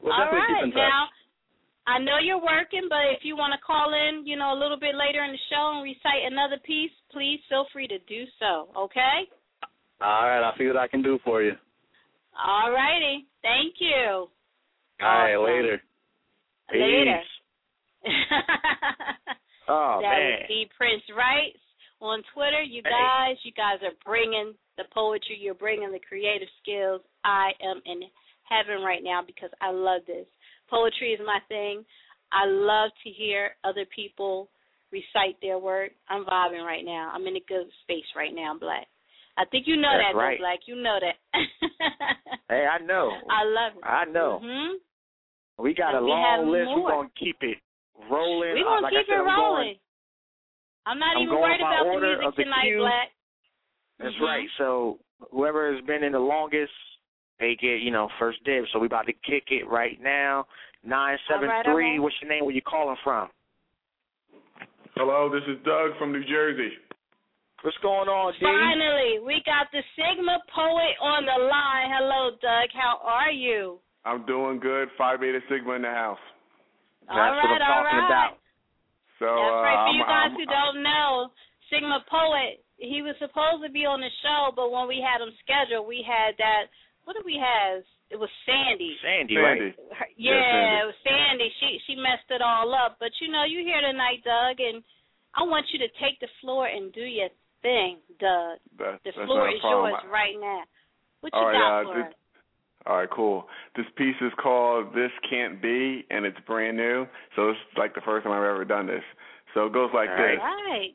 [0.00, 1.08] We'll All right, now
[1.86, 4.78] I know you're working, but if you want to call in, you know, a little
[4.78, 8.68] bit later in the show and recite another piece, please feel free to do so.
[8.76, 9.28] Okay?
[10.00, 11.52] All right, I'll see what I can do for you.
[12.36, 13.26] All righty.
[13.42, 14.28] Thank you.
[15.00, 15.44] All right, Awesome.
[15.44, 15.82] later.
[16.72, 17.22] Later.
[19.68, 20.38] Oh that man.
[20.46, 21.58] D Prince Rights
[22.06, 22.62] on Twitter.
[22.62, 25.38] You guys, you guys are bringing the poetry.
[25.40, 27.00] You're bringing the creative skills.
[27.24, 28.02] I am in
[28.44, 30.26] heaven right now because I love this.
[30.70, 31.84] Poetry is my thing.
[32.32, 34.48] I love to hear other people
[34.92, 35.92] recite their work.
[36.08, 37.10] I'm vibing right now.
[37.14, 38.86] I'm in a good space right now, Black.
[39.38, 40.38] I think you know That's that, right.
[40.38, 40.60] Black.
[40.66, 41.16] You know that.
[42.48, 43.10] Hey, I know.
[43.28, 43.84] I love it.
[43.84, 44.38] I know.
[44.40, 44.78] hmm
[45.62, 46.66] We got a we long list.
[46.66, 46.84] More.
[46.84, 47.58] We're gonna keep it
[48.08, 48.54] rolling.
[48.54, 49.74] We're Uh, gonna like keep said, it rolling.
[50.86, 52.78] Going, I'm not I'm even going worried about the music of the tonight, queue.
[52.78, 53.10] Black.
[53.98, 54.20] that's Mhm.
[54.26, 54.48] right.
[54.58, 54.98] So
[55.30, 56.72] whoever has been in the longest,
[57.38, 58.70] they get you know first dibs.
[58.72, 60.46] So we about to kick it right now.
[60.84, 61.92] Nine seven All right, three.
[61.92, 62.00] right.
[62.00, 62.44] What's your name?
[62.44, 63.28] Where you calling from?
[64.96, 66.78] Hello, this is Doug from New Jersey.
[67.62, 68.38] What's going on, D?
[68.40, 71.90] Finally, we got the Sigma poet on the line.
[71.90, 72.70] Hello, Doug.
[72.72, 73.80] How are you?
[74.04, 74.88] I'm doing good.
[74.96, 76.18] Phi Beta Sigma in the house.
[77.08, 78.06] all That's right, what I'm talking right.
[78.06, 78.38] about.
[79.18, 79.80] So That's uh, right.
[79.80, 81.10] For I'm, you guys I'm, who don't know,
[81.72, 85.32] Sigma Poet, he was supposed to be on the show, but when we had him
[85.40, 86.68] scheduled, we had that.
[87.08, 87.80] What did we have?
[88.12, 88.94] It was Sandy.
[89.02, 89.42] Sandy, Sandy.
[89.42, 89.74] right?
[90.14, 90.78] Yeah, Yeah, Sandy.
[90.78, 91.48] it was Sandy.
[91.58, 92.98] She she messed it all up.
[93.00, 94.82] But you know, you here tonight, Doug, and
[95.34, 97.30] I want you to take the floor and do your
[97.62, 98.58] thing, Doug.
[98.78, 100.62] That, The floor is yours right now.
[101.24, 102.14] What you All right, got uh, for this- us?
[102.86, 103.46] All right, cool.
[103.74, 107.06] This piece is called "This Can't Be" and it's brand new.
[107.34, 109.02] So it's like the first time I've ever done this.
[109.54, 110.38] So it goes like All this.
[110.40, 110.94] Right.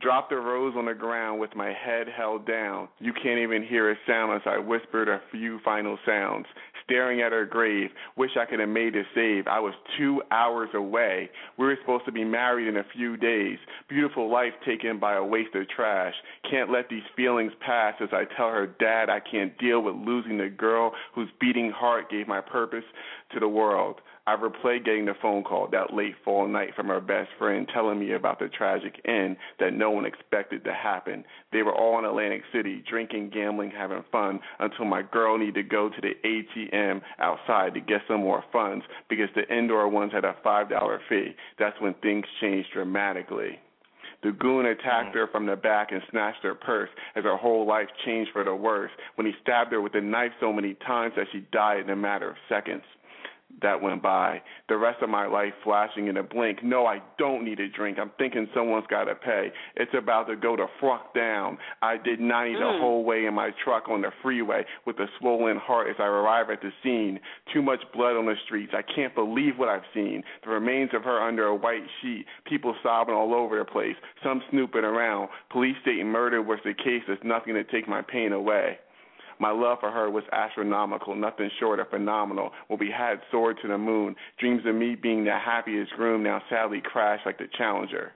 [0.00, 2.88] Dropped a rose on the ground with my head held down.
[3.00, 6.46] You can't even hear a sound as I whispered a few final sounds.
[6.84, 9.46] Staring at her grave, wish I could have made a save.
[9.46, 11.28] I was two hours away.
[11.58, 13.58] We were supposed to be married in a few days.
[13.88, 16.14] Beautiful life taken by a waste of trash.
[16.50, 20.38] Can't let these feelings pass as I tell her dad I can't deal with losing
[20.38, 22.84] the girl whose beating heart gave my purpose
[23.34, 24.00] to the world.
[24.30, 27.98] I replayed getting the phone call that late fall night from her best friend telling
[27.98, 31.24] me about the tragic end that no one expected to happen.
[31.52, 35.62] They were all in Atlantic City, drinking, gambling, having fun until my girl needed to
[35.64, 40.24] go to the ATM outside to get some more funds because the indoor ones had
[40.24, 41.34] a $5 fee.
[41.58, 43.58] That's when things changed dramatically.
[44.22, 45.14] The goon attacked mm.
[45.14, 48.54] her from the back and snatched her purse as her whole life changed for the
[48.54, 51.90] worse when he stabbed her with a knife so many times that she died in
[51.90, 52.84] a matter of seconds
[53.62, 54.40] that went by.
[54.68, 56.62] The rest of my life flashing in a blink.
[56.62, 57.98] No, I don't need a drink.
[58.00, 59.48] I'm thinking someone's got to pay.
[59.76, 61.58] It's about to go to fuck down.
[61.82, 62.80] I did 90 the Mm.
[62.80, 66.50] whole way in my truck on the freeway with a swollen heart as I arrive
[66.50, 67.20] at the scene.
[67.52, 68.72] Too much blood on the streets.
[68.74, 70.24] I can't believe what I've seen.
[70.42, 72.26] The remains of her under a white sheet.
[72.44, 73.96] People sobbing all over the place.
[74.22, 75.28] Some snooping around.
[75.50, 77.02] Police stating murder was the case.
[77.06, 78.78] There's nothing to take my pain away.
[79.40, 82.50] My love for her was astronomical, nothing short of phenomenal.
[82.68, 86.42] When we had soared to the moon, dreams of me being the happiest groom now
[86.50, 88.12] sadly crashed like the Challenger.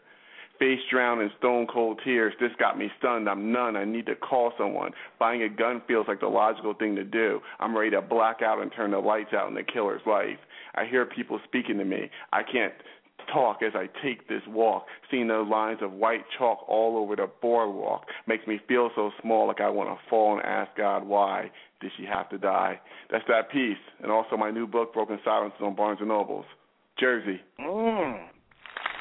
[0.59, 2.35] Face drowned in stone cold tears.
[2.39, 3.29] This got me stunned.
[3.29, 3.75] I'm none.
[3.75, 4.93] I need to call someone.
[5.19, 7.41] Buying a gun feels like the logical thing to do.
[7.59, 10.39] I'm ready to black out and turn the lights out in the killer's life.
[10.77, 12.11] I hear people speaking to me.
[12.33, 12.75] I can't
[13.33, 14.87] talk as I take this walk.
[15.11, 19.47] Seeing the lines of white chalk all over the boardwalk makes me feel so small
[19.47, 22.81] like I want to fall and ask God why did she have to die.
[23.11, 23.77] That's that piece.
[24.03, 26.47] And also my new book, Broken Silences on Barnes & Nobles.
[26.99, 27.41] Jersey.
[27.61, 28.29] Mm.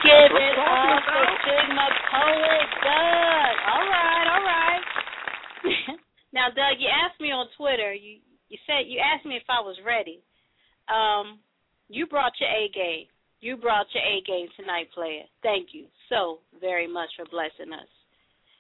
[0.04, 1.26] Give That's what it up for.
[1.48, 3.56] Sigma Poet Doug.
[3.72, 4.84] All right, all right.
[6.34, 7.94] now, Doug, you asked me on Twitter.
[7.94, 10.20] You you said you asked me if I was ready.
[10.92, 11.40] Um,
[11.88, 13.08] you brought your A game.
[13.44, 15.28] You brought your A game tonight, player.
[15.44, 17.92] Thank you so very much for blessing us.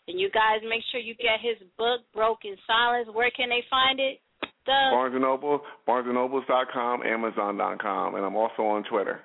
[0.10, 3.08] And you guys make sure you get his book, Broken Silence.
[3.08, 4.20] Where can they find it?
[4.68, 4.92] Doug.
[4.92, 9.22] Barnes & Noble, BarnesandNobles.com, Amazon.com, and I'm also on Twitter.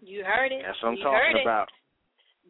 [0.00, 0.62] You heard it.
[0.64, 1.42] That's what I'm you heard talking it.
[1.42, 1.68] about.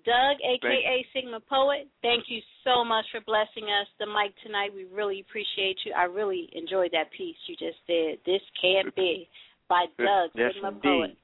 [0.04, 4.68] Doug, aka Sigma Poet, thank you so much for blessing us the mic tonight.
[4.74, 5.92] We really appreciate you.
[5.96, 8.18] I really enjoyed that piece you just did.
[8.26, 9.28] This can't be
[9.68, 10.82] by Doug, Yes, Sigma indeed.
[10.82, 11.16] Poet.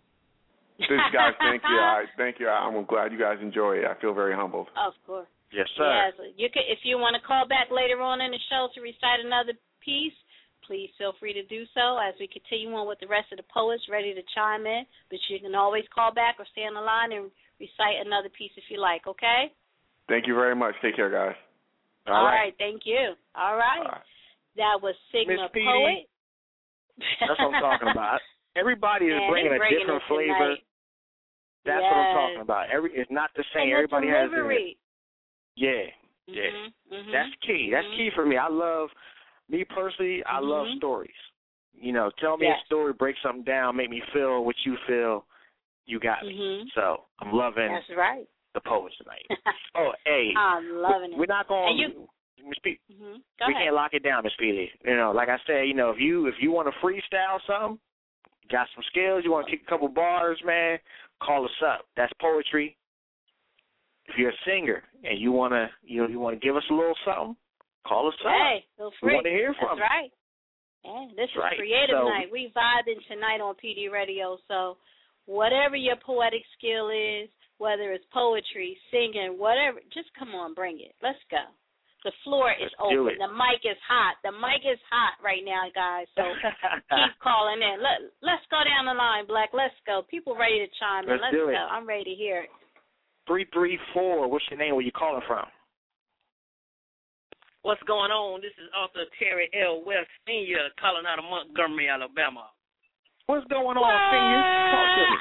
[0.79, 1.79] This guys, thank you.
[1.79, 2.49] I thank you.
[2.49, 3.85] I'm glad you guys enjoy it.
[3.85, 4.69] I feel very humbled.
[4.79, 5.27] Of course.
[5.51, 5.89] Yes, sir.
[5.89, 6.15] Yes.
[6.37, 9.25] You can if you want to call back later on in the show to recite
[9.25, 10.15] another piece,
[10.69, 13.49] please feel free to do so as we continue on with the rest of the
[13.49, 14.85] poets ready to chime in.
[15.11, 18.53] But you can always call back or stay on the line and recite another piece
[18.55, 19.51] if you like, okay?
[20.07, 20.77] Thank you very much.
[20.85, 21.37] Take care, guys.
[22.07, 22.55] All right.
[22.57, 23.13] thank you.
[23.37, 23.85] All right.
[23.85, 24.09] All right.
[24.57, 26.09] That was Sigma Miss Poet.
[27.21, 28.21] That's what I'm talking about.
[28.57, 30.57] Everybody is Man, bringing he a different flavor.
[30.57, 30.68] tonight.
[31.69, 32.71] That's what I'm talking about.
[32.73, 33.63] Every it's not the same.
[33.65, 34.77] And the Everybody has delivery.
[34.77, 34.77] it.
[35.57, 35.85] Yeah,
[36.27, 36.51] yeah.
[36.51, 37.71] Mhm, mhm, That's key.
[37.73, 37.97] That's mhm.
[37.97, 38.37] key for me.
[38.37, 38.89] I love
[39.49, 40.23] me personally.
[40.25, 40.77] I love Mhm.
[40.77, 41.21] stories.
[41.75, 42.61] You know, tell me Yes.
[42.63, 45.25] a story, break something down, make me feel what you feel.
[45.87, 46.35] You got me.
[46.35, 46.71] Mhm.
[46.75, 48.27] So I'm loving That's right.
[48.55, 49.27] the poets tonight.
[49.75, 51.19] oh, hey, I'm loving it.
[51.19, 52.07] we're not going.
[52.45, 52.79] Miss P.
[52.91, 53.17] hmm
[53.47, 53.65] we ahead.
[53.65, 54.71] can't lock it down, Miss PD.
[54.85, 57.79] You know, like I said, you know, if you if you want to freestyle something,
[58.51, 60.79] got some skills, you want to kick a couple bars, man,
[61.23, 61.87] call us up.
[61.97, 62.77] That's poetry.
[64.07, 66.75] If you're a singer and you wanna you know you want to give us a
[66.75, 67.37] little something,
[67.87, 68.33] call us up.
[68.33, 69.15] Hey, feel we free.
[69.15, 69.81] want to hear That's you.
[69.83, 70.11] right.
[70.85, 71.57] Yeah, this That's is right.
[71.59, 72.31] creative So- night.
[72.33, 74.39] We vibing tonight on PD Radio.
[74.49, 74.79] So,
[75.27, 80.95] whatever your poetic skill is, whether it's poetry, singing, whatever, just come on, bring it.
[81.03, 81.43] Let's go.
[82.07, 83.19] The floor is Let's open.
[83.19, 84.23] The mic is hot.
[84.23, 86.07] The mic is hot right now, guys.
[86.15, 86.23] So
[86.95, 87.83] keep calling in.
[87.83, 89.51] Let Let's go down the line, Black.
[89.51, 90.07] Let's go.
[90.07, 91.19] People ready to chime in.
[91.19, 91.59] Let's Let's do go.
[91.59, 91.67] it.
[91.67, 92.51] I'm ready to hear it.
[93.27, 94.31] Three three four.
[94.31, 94.79] What's your name?
[94.79, 95.45] Where you calling from?
[97.67, 98.41] What's going on?
[98.41, 99.83] This is Arthur Terry L.
[99.83, 102.47] West Senior calling out of Montgomery, Alabama.
[103.27, 104.41] What's going on, senior?
[104.73, 105.19] Talk to me.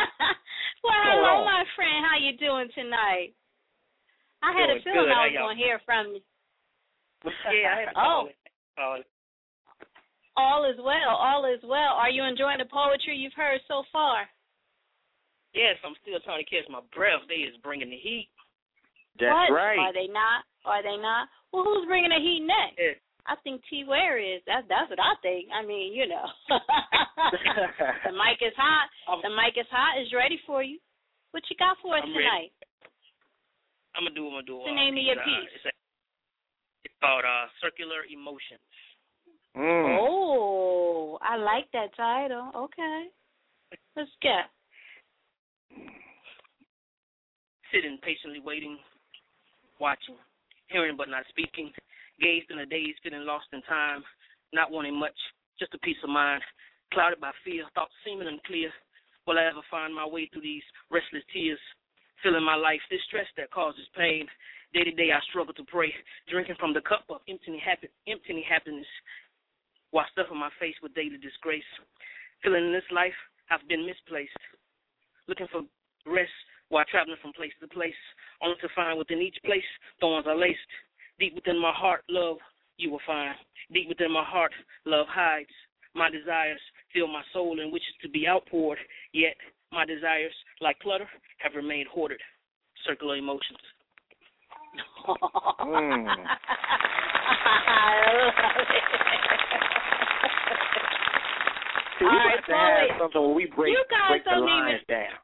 [0.86, 2.00] well, What's hello, my friend.
[2.06, 3.34] How you doing tonight?
[4.42, 5.14] I had a feeling good.
[5.14, 6.22] I was going to hear from you.
[7.24, 8.00] Yeah, I had Oh.
[8.00, 8.36] call it.
[8.78, 9.06] Call it.
[10.38, 11.18] All is well.
[11.18, 11.98] All is well.
[11.98, 14.30] Are you enjoying the poetry you've heard so far?
[15.50, 17.26] Yes, I'm still trying to catch my breath.
[17.26, 18.30] They is bringing the heat.
[19.18, 19.50] That's what?
[19.50, 19.82] right.
[19.82, 20.46] Are they not?
[20.62, 21.26] Are they not?
[21.50, 22.78] Well, who's bringing the heat next?
[22.78, 22.94] Yeah.
[23.26, 23.82] I think T.
[23.82, 24.40] Ware is.
[24.46, 25.50] That's that's what I think.
[25.50, 26.24] I mean, you know.
[28.06, 28.88] the mic is hot.
[29.20, 30.00] The mic is hot.
[30.00, 30.78] Is ready for you.
[31.32, 32.54] What you got for us I'm ready.
[33.94, 33.96] Tonight?
[33.96, 34.56] I'm gonna do what I'm gonna do.
[34.58, 35.50] What's the name of your uh, piece?
[35.54, 35.72] It's, a,
[36.84, 38.60] it's called uh, Circular Emotions.
[39.56, 39.98] Mm.
[40.00, 42.50] Oh, I like that title.
[42.54, 43.08] Okay.
[43.96, 44.40] Let's go.
[47.72, 48.78] Sitting patiently waiting,
[49.80, 50.16] watching,
[50.68, 51.72] hearing but not speaking,
[52.20, 54.02] gazed in a daze, feeling lost in time,
[54.54, 55.16] not wanting much,
[55.58, 56.40] just a peace of mind,
[56.94, 58.70] clouded by fear, thoughts seeming unclear.
[59.26, 61.60] Will I ever find my way through these restless tears?
[62.22, 64.26] Feeling my life, this stress that causes pain.
[64.74, 65.92] Day to day, I struggle to pray,
[66.28, 68.86] drinking from the cup of empty, happy, empty happiness,
[69.92, 71.64] while stuffing my face with daily disgrace.
[72.42, 73.16] Feeling in this life,
[73.50, 74.36] I've been misplaced,
[75.26, 75.62] looking for
[76.04, 76.34] rest
[76.68, 77.96] while traveling from place to place,
[78.42, 79.64] only to find within each place
[80.00, 80.58] thorns are laced.
[81.18, 82.36] Deep within my heart, love
[82.76, 83.34] you will find.
[83.72, 84.52] Deep within my heart,
[84.84, 85.50] love hides.
[85.94, 86.60] My desires
[86.92, 88.78] fill my soul and wishes to be outpoured,
[89.12, 89.36] yet
[89.72, 91.08] my desires, like clutter,
[91.38, 92.20] have remained hoarded.
[92.86, 93.58] Circular emotions.
[95.08, 96.06] Mm.
[97.58, 98.34] I love
[98.70, 98.84] it.
[101.98, 104.46] See, we right, to have Chloe, something where we break, you guys break the don't
[104.46, 105.18] lines even- down.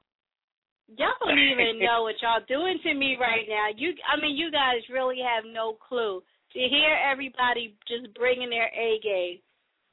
[0.98, 3.68] Y'all don't even know what y'all doing to me right now.
[3.74, 6.22] You, I mean, you guys really have no clue.
[6.52, 9.38] To hear everybody just bringing their A game,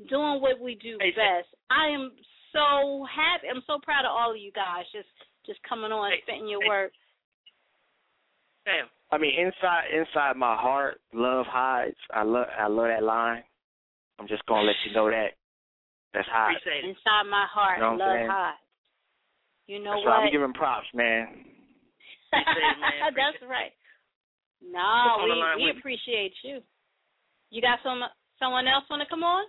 [0.10, 1.47] doing what we do best.
[1.72, 2.12] I am
[2.54, 3.47] so happy.
[3.49, 4.86] I'm so proud of all of you guys.
[4.91, 5.10] Just,
[5.45, 6.70] just coming on, Hey, spitting your hey.
[6.70, 6.91] work.
[8.66, 8.88] Damn.
[9.12, 11.97] I mean, inside inside my heart, love hides.
[12.14, 13.43] I love I love that line.
[14.20, 15.36] I'm just gonna let you know that.
[16.14, 16.56] That's hot.
[16.56, 16.89] Appreciate it.
[16.95, 18.30] Inside my heart, You know love saying?
[18.30, 18.54] high.
[19.68, 20.26] You know That's why what?
[20.28, 21.28] I'm giving props, man.
[22.32, 23.12] It, man.
[23.16, 23.72] That's right.
[24.64, 26.62] No, on the line we we appreciate you.
[27.49, 27.99] You got some
[28.39, 29.43] someone else want to come on?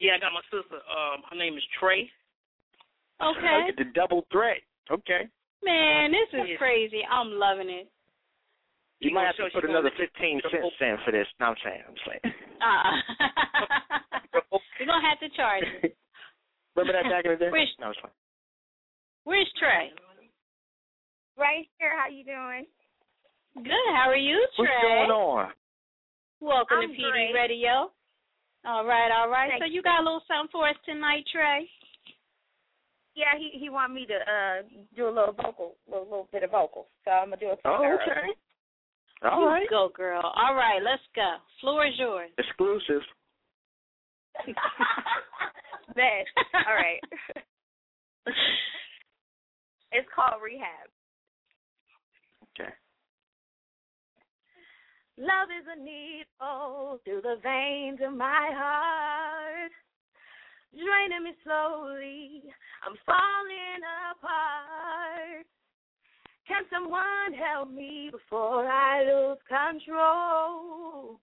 [0.00, 0.76] Yeah, I got my sister.
[0.76, 2.10] Um, her name is Trey.
[3.22, 3.56] Okay.
[3.64, 4.58] Look at the double threat.
[4.90, 5.24] Okay.
[5.64, 7.00] Man, this is crazy.
[7.10, 7.88] I'm loving it.
[9.00, 11.26] You She might gonna have to put another fifteen cents in for this.
[11.40, 12.34] No, I'm saying, I'm saying.
[12.56, 14.48] Uh,
[14.80, 15.90] we're gonna have to charge you.
[16.74, 17.50] Remember that back in the day?
[17.52, 18.10] Where's- No, it's fine.
[19.24, 19.90] Where's Trey?
[21.36, 21.92] Right here.
[22.00, 22.64] How you doing?
[23.56, 23.88] Good.
[23.94, 24.64] How are you, Trey?
[24.64, 25.48] What's going on?
[26.40, 27.34] Welcome I'm to PD.
[27.34, 27.90] Radio.
[28.66, 29.50] All right, all right.
[29.50, 29.82] Thank so you you.
[29.82, 31.68] got a little something for us tonight, Trey?
[33.14, 34.62] Yeah, he he want me to uh
[34.96, 36.86] do a little vocal, little little bit of vocal.
[37.04, 37.94] So I'm gonna do it for Oh, her.
[38.02, 38.34] okay.
[39.22, 39.70] All you right.
[39.70, 40.20] go, girl.
[40.22, 41.36] All right, let's go.
[41.60, 42.30] Floor is yours.
[42.38, 43.02] Exclusive.
[45.94, 46.26] Bet.
[46.66, 47.00] All right.
[49.92, 50.90] it's called rehab.
[52.60, 52.70] Okay.
[55.18, 59.72] Love is a needle through the veins of my heart,
[60.72, 62.42] draining me slowly.
[62.84, 63.80] I'm falling
[64.12, 65.46] apart.
[66.46, 71.18] Can someone help me before I lose control?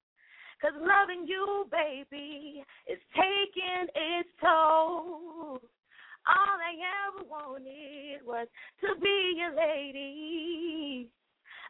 [0.60, 5.60] Cause loving you, baby, is taking its toll.
[6.26, 6.74] All I
[7.12, 8.48] ever wanted was
[8.82, 11.12] to be your lady.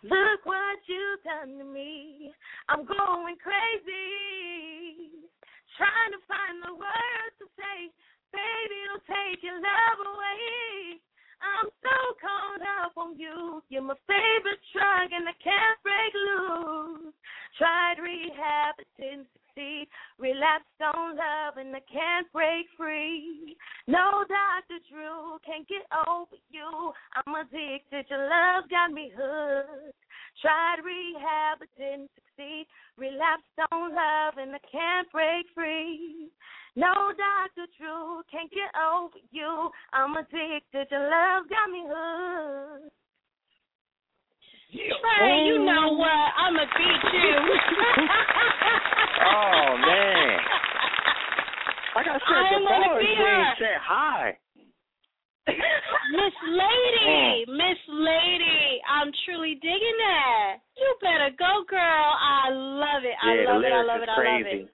[0.04, 2.36] Look what you've done to me.
[2.68, 5.24] I'm going crazy.
[5.80, 7.88] Trying to find the words to say,
[8.36, 11.00] baby, don't take your love away.
[11.40, 13.64] I'm so caught up on you.
[13.72, 17.16] You're my favorite drug and I can't break loose.
[17.58, 19.88] Tried rehab, but didn't succeed.
[20.20, 23.56] Relapsed on love and I can't break free.
[23.88, 24.80] No Dr.
[24.90, 26.92] Drew can't get over you.
[27.16, 28.06] I'm addicted.
[28.10, 29.96] Your love got me hooked.
[30.42, 32.66] Tried rehab, but didn't succeed.
[32.98, 36.30] Relapsed on love and I can't break free.
[36.76, 37.68] No Dr.
[37.78, 39.70] Drew can't get over you.
[39.94, 40.88] I'm addicted.
[40.90, 42.94] Your love got me hooked.
[44.74, 45.98] Trey, you know oh.
[45.98, 46.10] what?
[46.10, 47.36] I'ma beat you.
[49.22, 50.38] oh man.
[51.94, 54.38] Like I said, I the am gonna bars be we said hi.
[55.48, 60.64] Miss Lady, Miss Lady, I'm truly digging that.
[60.80, 62.08] You better go, girl.
[62.16, 63.14] I love it.
[63.20, 63.74] I yeah, love it.
[63.76, 64.10] I love is it.
[64.10, 64.64] I love crazy.
[64.64, 64.74] it.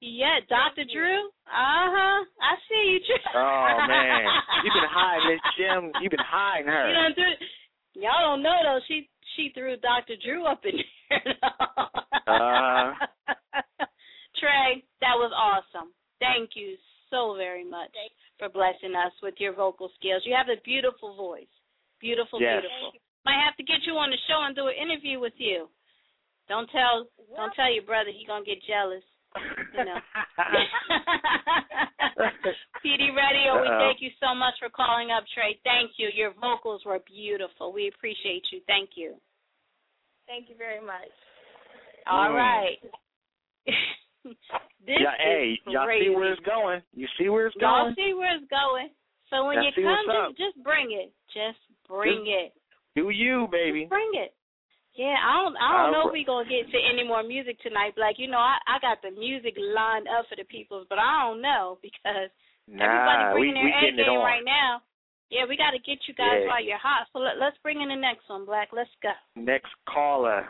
[0.00, 0.86] Yeah, Dr.
[0.86, 1.26] Drew.
[1.50, 2.18] Uh huh.
[2.40, 3.34] I see you, Drew.
[3.34, 4.24] Oh man,
[4.64, 5.92] you've been hiding this gem.
[6.00, 6.88] You've been hiding her.
[6.88, 8.80] You done threw, y'all don't know though.
[8.88, 10.14] She she threw Dr.
[10.24, 10.78] Drew up in
[11.10, 11.34] there.
[12.26, 12.94] Uh.
[14.38, 15.90] Trey, that was awesome.
[16.20, 16.76] Thank you
[17.10, 17.90] so very much
[18.38, 20.24] for blessing us with your vocal skills.
[20.24, 21.52] You have a beautiful voice.
[22.00, 22.62] Beautiful, Yes.
[22.64, 22.92] beautiful.
[23.28, 25.68] Might have to get you on the show and do an interview with you.
[26.48, 29.02] Don't tell don't tell your brother he gonna get jealous.
[29.76, 29.98] You know.
[32.84, 35.58] PD Radio, we thank you so much for calling up, Trey.
[35.64, 36.08] Thank you.
[36.14, 37.72] Your vocals were beautiful.
[37.72, 38.60] We appreciate you.
[38.66, 39.14] Thank you.
[40.26, 41.10] Thank you very much.
[42.06, 42.34] All Mm.
[42.34, 42.78] right.
[44.86, 46.80] this yeah, hey, is y'all see where it's going.
[46.94, 47.90] You see where it's going?
[47.90, 48.88] Y'all see where it's going.
[49.30, 51.10] So when Y'all you come, just, just bring it.
[51.34, 51.58] Just
[51.90, 52.54] bring it.
[52.94, 53.84] Do you, baby?
[53.84, 54.30] Just bring it.
[54.94, 55.56] Yeah, I don't.
[55.60, 57.92] I don't I'll know if we gonna get to any more music tonight.
[58.00, 61.28] Like you know, I I got the music lined up for the peoples, but I
[61.28, 62.32] don't know because
[62.70, 64.80] everybody Nah, we bringing we their A getting game right now.
[65.28, 66.46] Yeah, we got to get you guys Yeah.
[66.46, 67.10] while you're hot.
[67.12, 68.70] So let, let's bring in the next one, Black.
[68.72, 69.10] Let's go.
[69.34, 70.46] Next caller,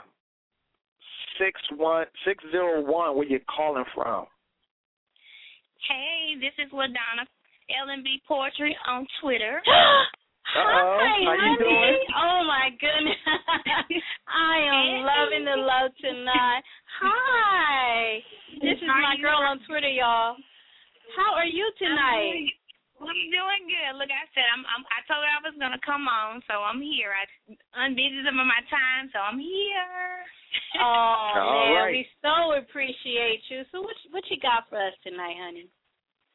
[1.39, 3.17] six one six zero one.
[3.17, 4.27] Where you calling from?
[5.89, 7.25] Hey, this is LaDonna,
[7.71, 9.63] LNB Poetry on Twitter.
[10.47, 11.59] Hi, how you honey.
[11.59, 11.99] doing?
[12.15, 13.19] Oh my goodness.
[14.31, 16.63] I am loving the love tonight.
[17.03, 18.23] Hi.
[18.63, 20.39] This is How my girl on Twitter, y'all.
[21.19, 22.47] How are you tonight?
[22.97, 23.93] I'm doing good.
[24.01, 24.83] Look, I said I'm, I'm.
[24.89, 27.13] I told her I was gonna come on, so I'm here.
[27.13, 27.29] I
[27.85, 30.25] unbusy some of my time, so I'm here.
[30.77, 31.93] Oh All man, right.
[31.93, 33.63] we so appreciate you.
[33.73, 35.69] So what what you got for us tonight, honey?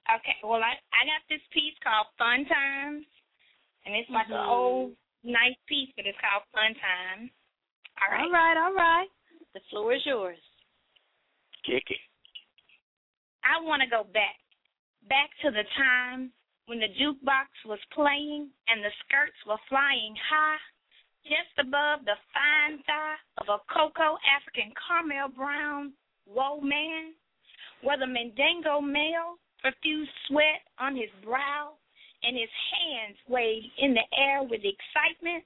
[0.10, 0.38] Okay.
[0.44, 3.06] Well, I I got this piece called Fun Times,
[3.86, 4.50] and it's like an Mhm.
[4.50, 7.30] old nice piece, but it's called Fun Times.
[8.02, 8.22] All right.
[8.26, 9.10] All right, all right.
[9.54, 10.40] The floor is yours.
[11.64, 12.02] Kick it.
[13.44, 14.38] I want to go back,
[15.10, 16.32] back to the time
[16.66, 20.58] when the jukebox was playing and the skirts were flying high,
[21.24, 25.94] just above the fine thigh of a cocoa African caramel brown
[26.26, 27.14] woe man,
[27.84, 31.78] where the Mandingo male profused sweat on his brow
[32.24, 35.44] and his hands waved in the air with excitement.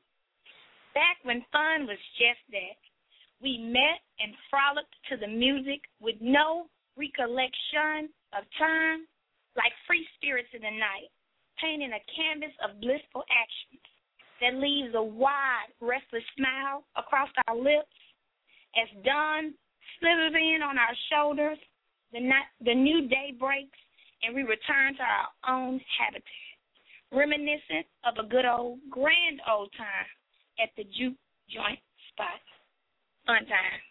[0.93, 2.79] Back when fun was just that,
[3.41, 9.03] we met and frolicked to the music with no recollection of time,
[9.59, 11.11] like free spirits in the night,
[11.59, 13.83] painting a canvas of blissful actions
[14.41, 17.95] that leaves a wide, restless smile across our lips
[18.75, 19.53] as dawn
[19.99, 21.57] slithers in on our shoulders.
[22.13, 23.77] The night, the new day breaks,
[24.23, 26.23] and we return to our own habitat,
[27.11, 30.07] reminiscent of a good old, grand old time
[30.61, 31.19] at the juke
[31.51, 31.79] joint
[32.13, 32.39] spot.
[33.27, 33.89] Fun times.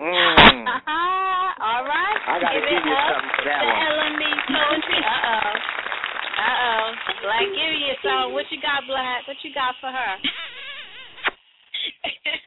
[0.00, 0.04] Mm.
[1.64, 2.18] all right.
[2.28, 4.00] I gotta give, give you something for that one.
[4.50, 5.00] Poetry.
[5.00, 5.52] Uh oh.
[6.40, 7.09] Uh oh.
[7.22, 8.32] Black, give you a song.
[8.32, 9.28] What you got, Black?
[9.28, 10.12] What you got for her?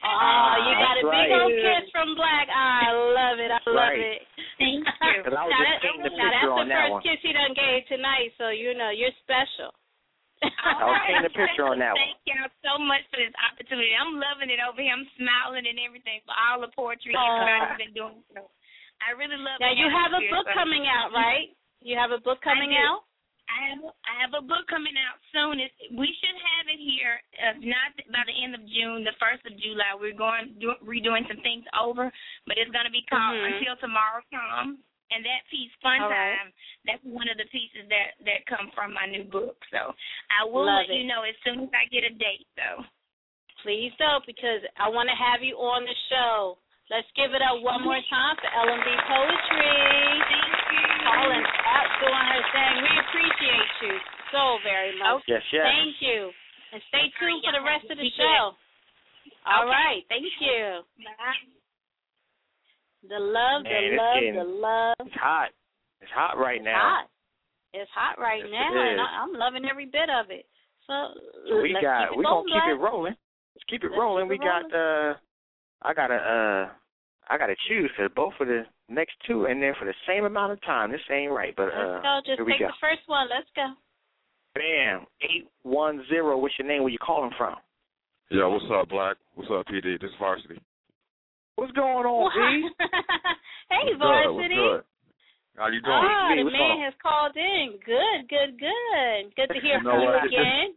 [0.04, 1.40] Oh, you got a big right.
[1.40, 2.46] old kiss from Black.
[2.52, 3.48] Ah, I love it.
[3.50, 4.20] I love Right.
[4.20, 4.22] it.
[4.60, 5.22] Thank you.
[5.24, 6.92] 'Cause I was now just that- painting the now that's picture the on that first
[6.92, 7.02] one.
[7.02, 9.72] kiss he done gave tonight, so you know you're special.
[10.44, 12.04] I was painting a picture on that one.
[12.04, 13.96] Thank y'all so much for this opportunity.
[13.96, 14.92] I'm loving it over here.
[14.92, 17.80] I'm smiling and everything for all the poetry everybody's oh.
[17.80, 18.20] been doing.
[18.36, 18.44] So
[19.02, 21.48] I really love Now you have a book coming out, right?
[21.80, 23.08] You have a book coming I out.
[23.48, 25.60] I have I have a book coming out soon.
[25.60, 29.44] It, we should have it here, uh, not by the end of June, the first
[29.44, 29.92] of July.
[29.94, 32.08] We're going do, redoing some things over,
[32.48, 33.58] but it's going to be called Mhm.
[33.58, 34.80] Until Tomorrow Comes.
[35.12, 36.34] And that piece, Fun All right.
[36.34, 36.50] Time,
[36.88, 39.60] that's one of the pieces that that come from my new book.
[39.70, 39.94] So
[40.32, 42.82] I will Love let you know as soon as I get a date, though.
[43.62, 46.58] Please do, because I want to have you on the show.
[46.90, 49.72] Let's give it up one more time for LMB Poetry.
[50.28, 50.84] Thank you.
[51.04, 52.74] Calling up, doing her thing.
[52.82, 53.94] We appreciate you
[54.98, 55.24] so much.
[55.28, 55.66] Yes, yes.
[55.66, 56.30] Thank you.
[56.72, 58.54] And stay tuned for the rest of the show.
[59.46, 59.70] All Okay.
[59.70, 60.02] right.
[60.08, 60.82] Thank you.
[63.08, 64.94] The love, Man, the it's love, getting- the love.
[65.00, 65.50] It's hot.
[66.00, 66.80] It's hot right It's now.
[67.04, 67.08] hot.
[67.74, 69.00] It's hot right Yes, now, and.
[69.00, 70.46] I, I'm loving every bit of it.
[70.86, 71.14] So
[71.48, 73.16] So we let's got keep it we going, gonna keep it rolling.
[73.54, 74.24] Let's keep it Let's rolling.
[74.26, 75.14] keep we it got uh
[75.82, 76.72] I gotta uh
[77.28, 80.52] I gotta choose for both of the next two and then for the same amount
[80.52, 80.92] of time.
[80.92, 82.20] This ain't right, but uh Let's go.
[82.26, 82.66] Just here we take go.
[82.68, 83.28] the first one.
[83.28, 83.74] Let's go.
[84.54, 85.06] Bam.
[85.22, 86.38] Eight one zero.
[86.38, 86.82] What's your name?
[86.82, 87.56] Where you calling from?
[88.30, 89.16] Yeah, what's up, Black?
[89.34, 90.00] What's up, PD?
[90.00, 90.60] This is Varsity.
[91.56, 92.68] What's going on, V?
[93.70, 94.54] hey, what's varsity.
[94.54, 94.82] Good, what's good?
[95.56, 96.02] How you doing?
[96.02, 96.82] Oh, V, the man on?
[96.82, 97.78] has called in.
[97.84, 99.34] Good, good, good.
[99.36, 100.74] Good to hear You know from you again.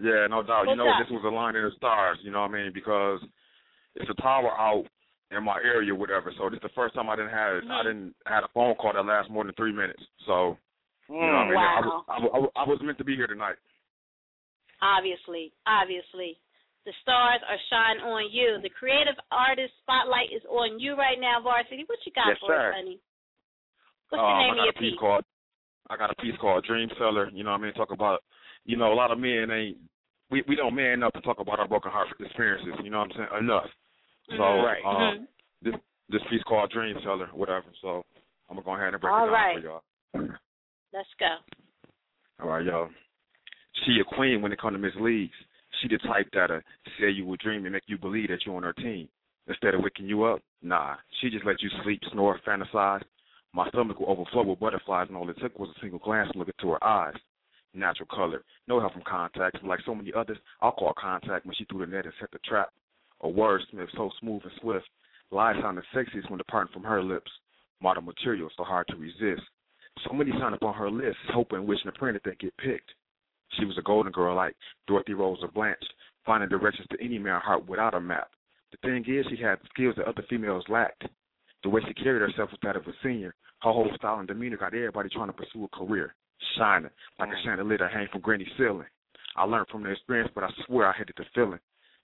[0.00, 0.66] Yeah, no doubt.
[0.66, 1.02] What's you know, up?
[1.04, 2.70] this was a line in the stars, you know what I mean?
[2.72, 3.20] Because
[3.96, 4.84] it's a tower out
[5.30, 6.32] in my area, whatever.
[6.38, 7.84] So this is the first time I didn't have I Mhm.
[7.84, 10.02] didn't had a phone call that lasts more than three minutes.
[10.24, 10.56] So
[11.08, 11.54] you know what I mean?
[11.54, 11.80] Wow.
[11.80, 13.56] was, I, was, I was- I was meant to be here tonight.
[14.80, 16.38] Obviously, obviously.
[16.86, 18.56] The stars are shining on you.
[18.62, 21.84] The creative artist spotlight is on you right now, Varsity.
[21.84, 22.70] What you got Yes, for sir.
[22.70, 22.98] us, honey?
[24.08, 25.00] What's um, the name I of got your a piece piece?
[25.00, 25.24] called
[25.90, 27.28] I got a piece called Dream Seller.
[27.34, 27.74] You know what I mean?
[27.74, 28.22] Talk about
[28.64, 29.76] you know a lot of men ain't
[30.30, 32.72] we we don't man up to talk about our broken heart experiences.
[32.82, 33.44] You know what I'm saying?
[33.44, 33.68] Enough.
[34.30, 34.64] So Mhm.
[34.64, 34.84] Right.
[34.84, 35.26] um, Mhm.
[35.60, 35.74] this
[36.08, 37.66] this piece called Dream Seller, whatever.
[37.82, 38.06] So
[38.48, 39.54] I'm gonna go ahead and break All it down right.
[39.56, 39.60] for
[40.22, 40.38] y'all.
[40.92, 41.36] Let's go.
[42.40, 42.88] All right, y'all.
[43.84, 45.34] She a queen when it comes to Miss Leagues.
[45.80, 46.60] She the type that'll
[46.98, 49.08] say you will dream and make you believe that you're on her team.
[49.46, 50.96] Instead of waking you up, nah.
[51.20, 53.02] She just let you sleep, snore, fantasize.
[53.54, 56.48] My stomach will overflow with butterflies, and all it took was a single glance look
[56.48, 57.14] into her eyes.
[57.74, 59.60] Natural color, no help from contacts.
[59.62, 62.38] Like so many others, I'll call contact when she threw the net and set the
[62.40, 62.70] trap.
[63.22, 64.88] A word smith so smooth and swift.
[65.30, 67.30] Lies sounded sexiest when departing from her lips.
[67.80, 69.46] Modern material so hard to resist.
[70.04, 72.90] So many signed up on her list, hoping, wishing, and praying that they get picked.
[73.58, 74.54] She was a golden girl like
[74.86, 75.82] Dorothy Rose or Blanche,
[76.24, 78.28] finding directions to any man's heart without a map.
[78.70, 81.04] The thing is, she had skills that other females lacked.
[81.62, 83.34] The way she carried herself was that of a senior.
[83.62, 86.14] Her whole style and demeanor got everybody trying to pursue a career,
[86.56, 87.44] shining like a mm.
[87.44, 88.86] chandelier that hang from granny's ceiling.
[89.36, 91.58] I learned from the experience, but I swear I hated the feeling.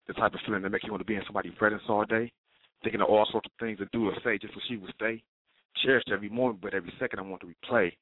[0.07, 2.33] The type of feeling that make you want to be in somebody's presence all day,
[2.83, 5.23] thinking of all sorts of things to do or say just so she would stay.
[5.83, 7.93] Cherished every moment, but every second I want to replay.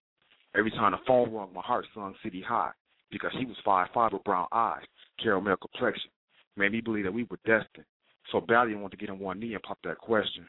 [0.55, 2.71] Every time the phone rung, my heart sung city high
[3.11, 4.83] because she was five five with brown eyes,
[5.23, 6.11] caramel complexion.
[6.57, 7.87] Made me believe that we were destined.
[8.31, 10.47] So badly I wanted to get on one knee and pop that question.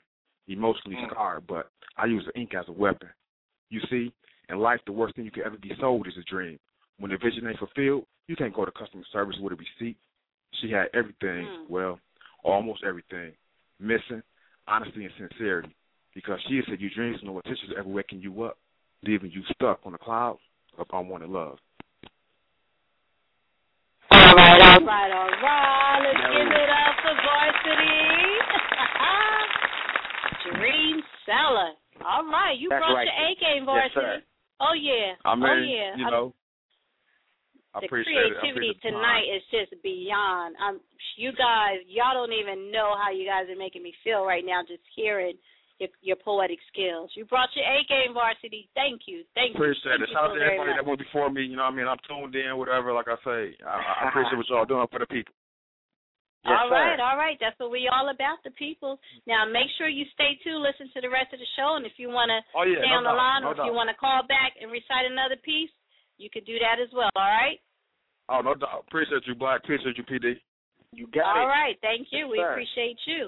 [0.47, 3.07] Emotionally scarred, but I use the ink as a weapon.
[3.69, 4.11] You see,
[4.49, 6.59] in life the worst thing you could ever be sold is a dream.
[6.99, 9.97] When the vision ain't fulfilled, you can't go to customer service with a receipt.
[10.61, 11.69] She had everything, Mm.
[11.69, 11.99] well,
[12.43, 13.34] almost everything.
[13.80, 14.21] Missing
[14.67, 15.74] honesty and sincerity.
[16.16, 18.57] Because she said your dreams no attention to ever waking you up,
[19.03, 20.38] leaving you stuck on a cloud
[20.78, 21.57] of unwanted love.
[24.11, 25.99] All right, all right, all right.
[26.05, 27.97] Let's give it up for varsity.
[30.59, 31.72] Dream seller.
[32.05, 33.07] All right, you That's brought right.
[33.07, 34.22] your A game, Yes, varsity.
[34.22, 34.24] sir.
[34.61, 35.14] oh yeah.
[35.26, 35.95] I mean, oh yeah.
[35.97, 36.34] you I'm- know,
[37.74, 38.38] I the appreciate it.
[38.38, 39.01] I creativity appreciate the time.
[39.01, 40.55] tonight is just beyond.
[40.61, 40.78] Um,
[41.18, 44.61] you guys, y'all don't even know how you guys are making me feel right now
[44.61, 45.34] just hearing
[45.80, 47.11] your, your poetic skills.
[47.15, 48.69] You brought your A game, varsity.
[48.76, 49.61] Thank you, thank you.
[49.61, 50.09] Appreciate it.
[50.13, 50.80] Shout out to everybody much.
[50.80, 51.43] that went before me.
[51.43, 51.88] You know what I mean?
[51.89, 52.93] I'm tuned in, whatever.
[52.93, 55.34] Like I say, I, I appreciate what y'all doing for the people.
[56.43, 57.03] Yes, all right, sir.
[57.07, 57.38] all right.
[57.39, 58.99] That's what we all about, the people.
[59.24, 61.95] Now make sure you stay tuned, listen to the rest of the show, and if
[61.95, 63.88] you want to Oh, yeah, stay no on the line, no or if you want
[63.88, 65.71] to call back and recite another piece,
[66.19, 67.07] you could do that as well.
[67.15, 67.63] All right.
[68.28, 68.84] Oh, no doubt.
[68.91, 69.63] Appreciate you, Black.
[69.63, 70.36] Appreciate you, PD.
[70.91, 71.47] You got all it.
[71.47, 72.28] All right, thank you.
[72.28, 72.51] Yes, we sir.
[72.51, 73.21] appreciate you.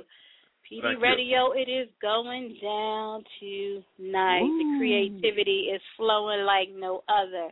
[0.66, 1.02] PD Thank you.
[1.04, 4.42] Radio, it is going down tonight.
[4.42, 7.50] The creativity is flowing like no other.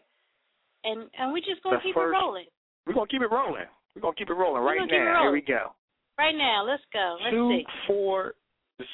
[0.84, 2.45] And and we're just gonna The keep first- it rolling.
[2.86, 3.66] We're gonna keep it rolling.
[3.95, 5.22] We're gonna keep it rolling right gonna keep it now.
[5.24, 5.74] Here we go.
[6.18, 7.18] Right now, let's go.
[7.24, 7.66] Let's Two see.
[7.88, 8.34] four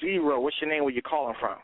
[0.01, 0.39] zero.
[0.41, 0.83] What's your name?
[0.83, 1.57] Where you calling from?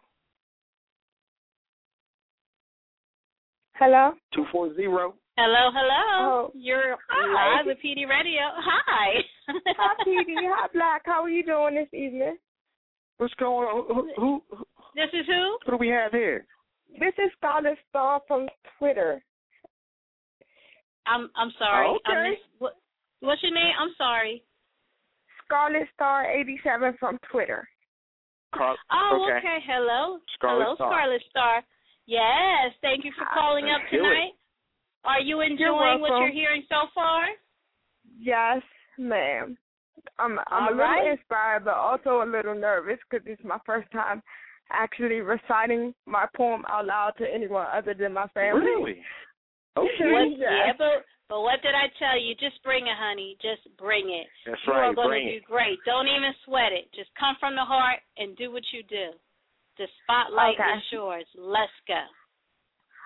[3.76, 4.14] Hello?
[4.34, 5.14] Two four zero.
[5.38, 6.48] Hello, hello.
[6.48, 7.58] Oh, You're hi.
[7.58, 8.42] live with PD Radio.
[8.56, 9.20] Hi.
[9.50, 10.34] Hi, PD.
[10.48, 11.02] Hi, Black.
[11.06, 12.38] How are you doing this evening?
[13.18, 13.88] What's going on?
[13.88, 14.64] Who, who, who
[14.96, 15.58] This is who?
[15.66, 16.46] who do we have here?
[17.00, 18.48] This is Scarlett Star from
[18.78, 19.24] Twitter.
[21.08, 21.88] I'm I'm sorry.
[21.88, 22.30] I Okay.
[22.32, 22.74] missed, what,
[23.22, 23.74] what's your name?
[23.80, 24.44] I'm sorry.
[25.46, 27.68] Scarlet Star 87 from Twitter.
[28.54, 28.76] Carl.
[28.92, 29.38] Oh, okay.
[29.38, 29.58] okay.
[29.68, 30.20] Hello.
[30.36, 30.92] Scarlet Hello, Star.
[30.92, 31.64] Scarlet Star.
[32.08, 34.02] Yes, thank you for ah, calling up let's do it.
[34.02, 34.32] tonight.
[35.04, 37.26] Are you enjoying what you're hearing so far?
[38.20, 38.62] Yes,
[38.98, 39.58] ma'am.
[40.20, 41.12] I'm I'm All a little right.
[41.12, 44.22] inspired, but also a little nervous because it's my first time
[44.72, 48.62] actually reciting my poem out loud to anyone other than my family.
[48.66, 49.02] Really?
[49.76, 52.36] What, yeah, but But what did I tell you?
[52.36, 53.36] Just bring it, honey.
[53.42, 54.28] Just bring it.
[54.46, 55.40] That's you right, are going bring to it.
[55.40, 55.80] do great.
[55.86, 56.86] Don't even sweat it.
[56.96, 59.12] Just come from the heart and do what you do.
[59.78, 60.78] The spotlight Okay.
[60.78, 61.26] is yours.
[61.36, 62.00] Let's go.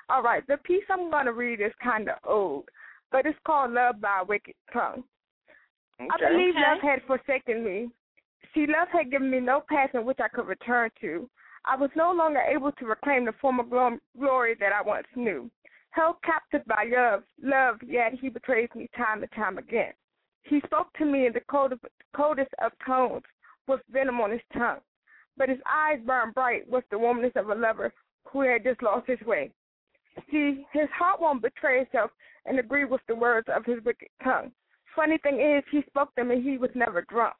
[0.09, 2.65] All right, the piece I'm going to read is kind of old,
[3.11, 5.03] but it's called Love by a Wicked Tongue.
[5.99, 6.61] I believe Okay.
[6.61, 7.89] love had forsaken me.
[8.53, 11.29] See, love had given me no path in which I could return to.
[11.65, 15.51] I was no longer able to reclaim the former glo- glory that I once knew.
[15.91, 19.93] Held captive by love, love, yet he betrays me time and time again.
[20.43, 21.83] He spoke to me in the coldest,
[22.15, 23.23] coldest of tones,
[23.67, 24.79] with venom on his tongue.
[25.35, 27.93] But his eyes burned bright with the warmness of a lover
[28.25, 29.51] who had just lost his way.
[30.31, 32.11] See, his heart won't betray itself
[32.45, 34.51] and agree with the words of his wicked tongue.
[34.99, 37.33] Funny thing is, he spoke them and he was never drunk.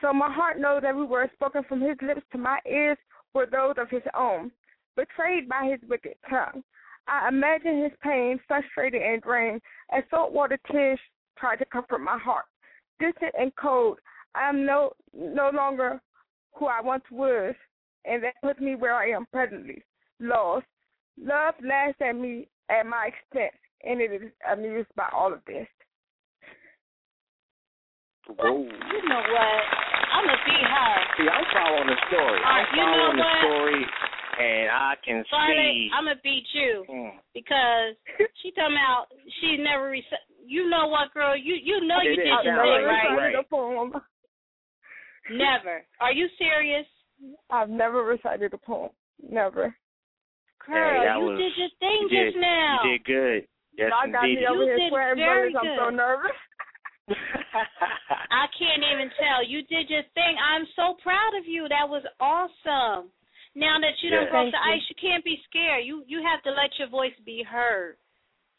[0.00, 2.96] So my heart knows every word spoken from his lips to my ears
[3.34, 4.50] were those of his own,
[4.96, 6.64] betrayed by his wicked tongue.
[7.06, 9.60] I imagine his pain, frustrated and drained,
[9.92, 10.98] as saltwater tears
[11.36, 12.46] tried to comfort my heart.
[12.98, 13.98] Distant and cold,
[14.34, 16.00] I am no no longer
[16.54, 17.54] who I once was,
[18.06, 19.84] and that puts me where I am presently,
[20.18, 20.64] lost.
[21.22, 25.68] Love laughs at me at my expense, and it is amused by all of this.
[28.28, 28.62] Whoa.
[28.62, 29.60] You know what?
[30.12, 30.94] I'm going to be her.
[31.16, 32.38] See, I'm following the story.
[32.42, 33.40] All I'm right, you know following the what?
[33.40, 33.82] story,
[34.40, 35.90] and I can Scarlett, see.
[35.94, 37.12] I'm going to beat you Mm.
[37.34, 37.94] because
[38.42, 39.06] she talking about
[39.40, 41.36] she never rec- You know what, girl?
[41.36, 42.84] You you know you did your thing, right?
[42.84, 44.02] right.
[45.30, 45.84] Never.
[46.00, 46.86] Are you serious?
[47.50, 48.90] I've never recited a poem.
[49.22, 49.74] Never.
[50.66, 52.80] Girl, Hey, you was- did your thing you did, just now.
[52.84, 53.48] You did good.
[53.78, 54.40] Yes, I got indeed.
[54.40, 55.54] me over You here did swearing very.
[55.56, 55.94] I'm so good.
[55.96, 56.36] nervous.
[58.30, 59.42] I can't even tell.
[59.46, 60.34] You did your thing.
[60.38, 61.66] I'm so proud of you.
[61.68, 63.10] That was awesome.
[63.54, 64.30] Now that you done Yeah.
[64.30, 64.74] broke the Thank you.
[64.78, 65.84] ice, you can't be scared.
[65.84, 67.96] You you have to let your voice be heard.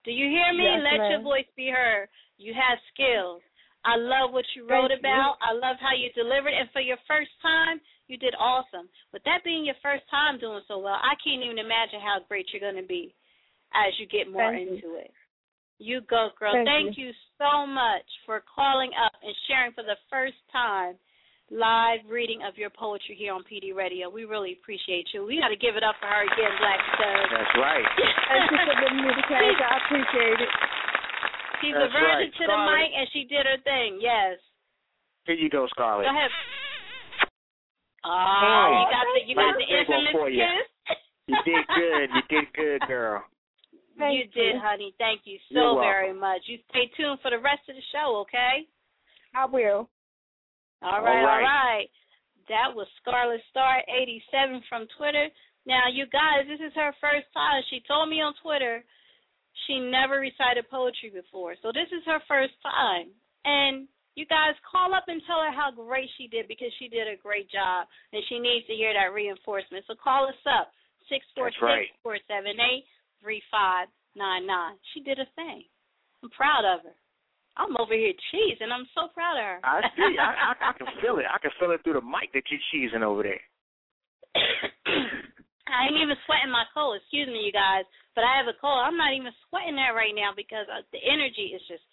[0.04, 0.66] Do you hear me?
[0.66, 2.10] Yes, let your voice be heard.
[2.38, 3.42] You have skills.
[3.86, 5.10] I love what you wrote Thank you.
[5.10, 5.38] about.
[5.42, 6.54] I love how you delivered.
[6.54, 8.90] And for your first time, you did awesome.
[9.14, 12.46] With that being your first time doing so well, I can't even imagine how great
[12.52, 13.16] you're going to be
[13.74, 14.76] as you get more Thank you.
[14.76, 15.12] into it.
[15.82, 16.54] You go, girl.
[16.54, 17.10] Thank Thank you
[17.42, 20.94] so much for calling up and sharing for the first time
[21.50, 24.08] live reading of your poetry here on PD Radio.
[24.14, 25.26] We really appreciate you.
[25.26, 27.88] We got to give it up for her again, Black because That's right.
[28.30, 29.58] Thank you for giving me the chance.
[29.58, 30.52] I appreciate it.
[31.66, 32.32] she's That's a virgin right.
[32.32, 32.78] to the Scarlett.
[32.78, 33.98] mic and she did her thing.
[34.00, 34.38] Yes.
[35.26, 36.06] Here you go, Scarlett.
[36.06, 36.30] Go ahead.
[38.06, 40.42] Oh, Oh, you got the you got the big infamous for you.
[40.46, 40.98] kiss.
[41.28, 42.08] You did good.
[42.16, 43.24] You did good, girl.
[43.98, 44.94] Thank you did, honey.
[44.98, 45.90] Thank you You're so welcome.
[45.90, 46.42] very much.
[46.48, 48.68] You stay tuned for the rest of the show, okay?
[49.36, 49.88] I will.
[50.82, 51.86] All All right, all right.
[51.86, 51.90] right.
[52.50, 55.30] That was Scarlet Star eighty seven from Twitter.
[55.66, 57.62] Now, you guys, this is her first time.
[57.70, 58.84] She told me on Twitter
[59.68, 63.14] she never recited poetry before, so this is her first time.
[63.46, 67.08] And you guys call up and tell her how great she did because she did
[67.08, 69.86] a great job, and she needs to hear that reinforcement.
[69.88, 70.74] So call us up
[71.08, 71.52] six four
[73.24, 73.42] That's right.
[73.42, 74.76] six four seven eight three five nine nine.
[74.94, 75.64] She did a thing.
[76.24, 76.96] I'm proud of her.
[77.58, 78.72] I'm over here cheesing.
[78.72, 79.60] I'm so proud of her.
[79.64, 80.18] I see.
[80.18, 81.26] I, I, I can feel it.
[81.28, 83.42] I can feel it through the mic that you're cheesing over there.
[85.72, 87.00] I ain't even sweating my cold.
[87.00, 87.84] Excuse me, you guys,
[88.16, 88.80] but I have a cold.
[88.84, 91.84] I'm not even sweating that right now because uh, the energy is just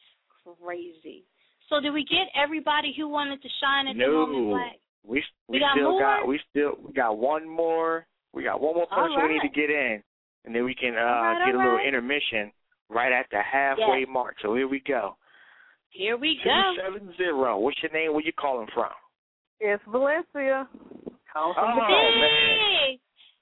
[0.42, 1.24] crazy.
[1.68, 4.70] So did we get everybody who wanted to shine at the moment, No,
[5.04, 6.00] we We we got still more?
[6.00, 8.06] got we still we got one more.
[8.32, 10.02] We got one more person we need to get in,
[10.44, 11.86] and then we can uh All right, get a little right.
[11.86, 12.52] intermission
[12.88, 14.08] right at the halfway Yes.
[14.10, 14.36] mark.
[14.42, 15.16] So here we go.
[15.90, 16.74] Here we Two go.
[16.82, 17.58] seven zero.
[17.58, 18.12] What's your name?
[18.12, 18.90] Where you calling from?
[19.60, 20.68] It's Valencia.
[21.32, 22.98] Calling from Oh, the man.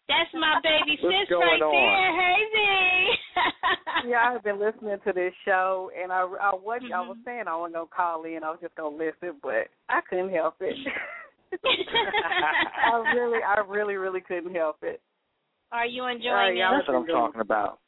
[0.09, 1.72] That's my baby What's sis going right on?
[1.72, 2.12] there.
[2.20, 4.07] Hey, Z.
[4.09, 6.92] Yeah, I've been listening to this show, and I, I wasn't.
[6.92, 7.09] I Mm-hmm.
[7.09, 8.44] was saying I wasn't gonna call in.
[8.44, 10.76] I was just gonna listen, but I couldn't help it.
[12.84, 15.01] I really, I really, really couldn't help it.
[15.72, 16.78] Are you Uh, enjoying y'all it?
[16.78, 17.80] That's what I'm talking about.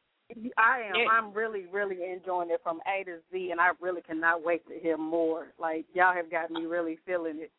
[0.58, 0.92] I am.
[0.92, 4.66] There- I'm really, really enjoying it from A to Z, and I really cannot wait
[4.68, 5.52] to hear more.
[5.58, 7.50] Like y'all have got me really feeling it.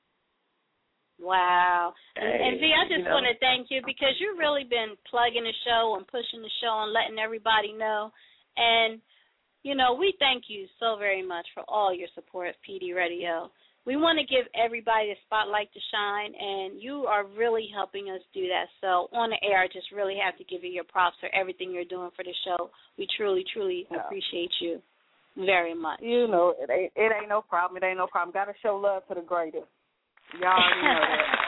[1.19, 1.93] Wow.
[2.15, 3.11] And, and V, I just you know.
[3.15, 6.83] want to thank you because you've really been plugging the show and pushing the show
[6.83, 8.11] and letting everybody know.
[8.55, 9.01] And,
[9.63, 13.51] you know, we thank you so very much for all your support of PD Radio.
[13.89, 18.21] We want to give everybody a spotlight to shine, and you are really helping us
[18.37, 18.69] do that.
[18.85, 21.73] So, on the air, I just really have to give you your props for everything
[21.73, 22.69] you're doing for the show.
[23.01, 24.05] We truly, truly Yeah.
[24.05, 24.79] appreciate you
[25.35, 26.01] very much.
[26.05, 27.81] You know, it ain't, it ain't no problem.
[27.81, 28.31] It ain't no problem.
[28.31, 29.65] Got to show love to the greatest.
[30.37, 31.25] Y'all already know that.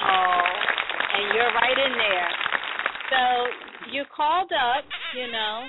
[0.00, 0.44] Oh,
[1.16, 2.28] and you're right in there.
[3.08, 4.84] So you called up,
[5.16, 5.68] you know.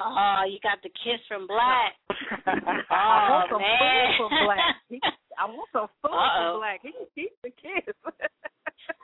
[0.00, 1.94] Oh, you got the kiss from Black.
[2.90, 3.78] I want oh some man.
[3.78, 4.74] food from Black.
[4.90, 4.98] He,
[5.38, 6.38] I want some food Uh-oh.
[6.38, 6.80] from Black.
[6.82, 7.94] He keeps the kiss.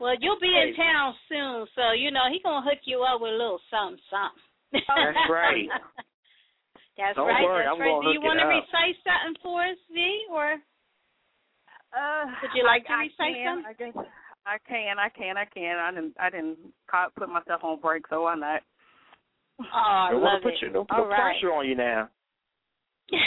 [0.00, 3.32] Well, you'll be in town soon, so you know he gonna hook you up with
[3.32, 4.80] a little something, something.
[4.88, 5.68] That's right.
[6.96, 7.44] That's Don't right.
[7.44, 8.00] worry, that's I'm right.
[8.04, 10.00] Do you want to recite something for us, V,
[10.32, 10.56] or
[11.96, 13.68] Uh, would you like to I, recite I can, something?
[13.68, 13.94] I guess
[14.44, 14.94] I can.
[15.00, 15.34] I can.
[15.36, 15.74] I can.
[15.76, 16.14] I didn't.
[16.20, 16.58] I didn't
[17.16, 18.60] put myself on break, so why not?
[19.60, 20.62] Oh, I Don't wanna love put it.
[20.62, 21.20] you, don't All put right.
[21.20, 22.08] pressure on you now.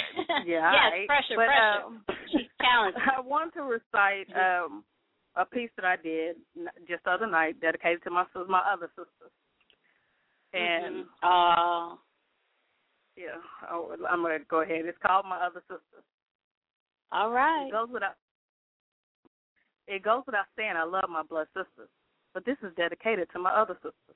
[0.45, 0.45] Yeah.
[0.45, 1.07] yes, alright.
[1.07, 1.85] pressure, but, pressure.
[1.85, 3.01] Um, She's talented.
[3.17, 4.83] I want to recite um
[5.35, 6.37] a piece that I did
[6.87, 9.33] just the other night, dedicated to my my other sisters.
[10.53, 11.97] And Oh,
[13.17, 13.37] yeah,
[13.71, 14.85] oh, I'm gonna go ahead.
[14.85, 16.05] It's called My Other Sisters.
[17.11, 17.67] all right.
[17.67, 18.15] It goes without
[19.87, 21.89] it goes without saying I love my blood sisters,
[22.33, 24.15] but this is dedicated to my other sisters.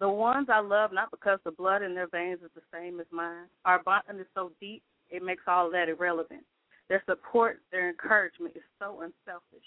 [0.00, 3.06] The ones I love not because the blood in their veins is the same as
[3.12, 3.46] mine.
[3.66, 6.42] Our bond is so deep it makes all that irrelevant.
[6.88, 9.66] Their support, their encouragement is so unselfish.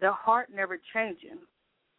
[0.00, 1.38] Their heart never changing.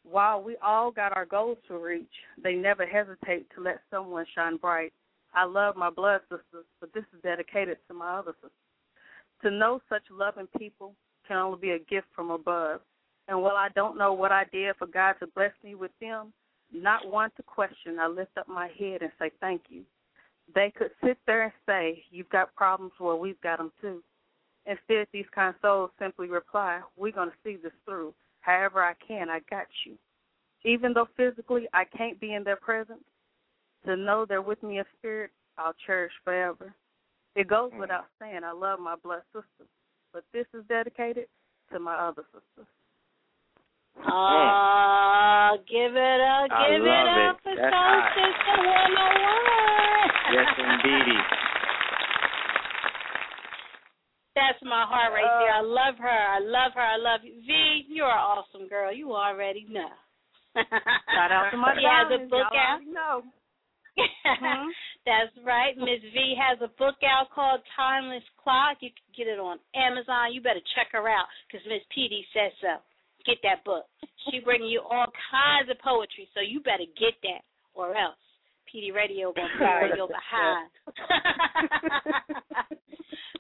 [0.04, 2.12] While we all got our goals to reach,
[2.44, 4.94] they never hesitate to let someone shine bright.
[5.34, 8.52] I love my blood sisters, but this is dedicated to my other sisters.
[9.44, 10.94] To know such loving people
[11.28, 12.82] can only be a gift from above.
[13.28, 16.34] And while I don't know what I did for God to bless me with them,
[16.74, 19.84] not one to question, I lift up my head and say thank you.
[20.54, 24.04] They could sit there and say, You've got problems, well, we've got them too.
[24.66, 28.14] Instead, these kind souls simply reply, We're going to see this through.
[28.42, 29.96] However, I can, I got you.
[30.64, 33.04] Even though physically I can't be in their presence,
[33.86, 36.74] to know they're with me in spirit, I'll cherish forever.
[37.36, 37.80] It goes hmm.
[37.80, 39.70] without saying, I love my blood sisters,
[40.14, 41.26] but this is dedicated
[41.72, 42.68] to my other sisters.
[44.00, 47.44] Oh, give it up, give it up it.
[47.44, 48.16] for That's Soul hot.
[48.16, 50.36] Sister 101.
[50.36, 51.20] Yes, indeedy.
[54.36, 55.54] That's my heart right there.
[55.54, 55.68] I uh.
[55.68, 56.08] love her.
[56.08, 56.82] I love her.
[56.82, 57.36] I love you.
[57.44, 58.94] V, you're an awesome girl.
[58.94, 59.92] You already know.
[60.56, 62.80] Shout out to my She has a book Y'all out.
[62.80, 63.24] already know.
[65.06, 65.76] That's right.
[65.76, 68.80] Miss V has a book out called Timeless Clock.
[68.80, 70.32] You can get it on Amazon.
[70.32, 72.80] You better check her out because Miss PD says so.
[73.26, 73.86] Get that book.
[74.30, 77.42] She bringing you all kinds of poetry, so you better get that
[77.74, 78.18] or else
[78.68, 80.70] PD Radio gonna fire your behind.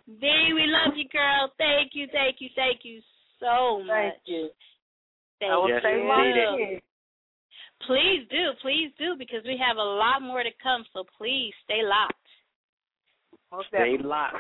[0.07, 1.51] V, we love you, girl.
[1.57, 3.01] Thank you, thank you, thank you
[3.39, 4.13] so much.
[4.13, 4.49] Thank you.
[5.39, 6.07] Thank I will Yes, stay you.
[6.07, 6.79] locked in.
[7.87, 10.85] Please do, please do, because we have a lot more to come.
[10.93, 12.13] So please stay locked.
[13.51, 14.35] Most Stay locked.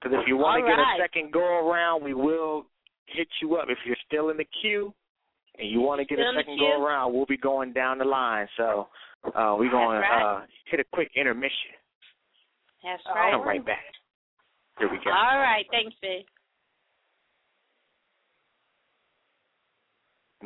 [0.00, 1.00] Because if you want to get right.
[1.00, 2.66] a second go around, we will
[3.06, 3.66] hit you up.
[3.68, 4.92] If you're still in the queue
[5.58, 8.04] and you want to get Still a second go around, we'll be going down the
[8.04, 8.46] line.
[8.56, 8.88] So
[9.24, 10.38] uh, we're going to right.
[10.38, 10.40] uh,
[10.70, 11.74] hit a quick intermission.
[12.82, 13.32] That's right.
[13.32, 13.84] Come right back.
[14.78, 15.10] Here we go.
[15.10, 16.26] All right, thanks, V.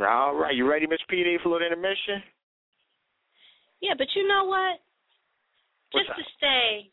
[0.00, 2.22] All right, you ready, Miss PD, for a little intermission?
[3.82, 4.78] Yeah, but you know what?
[5.92, 6.16] What's just up?
[6.16, 6.90] to stay,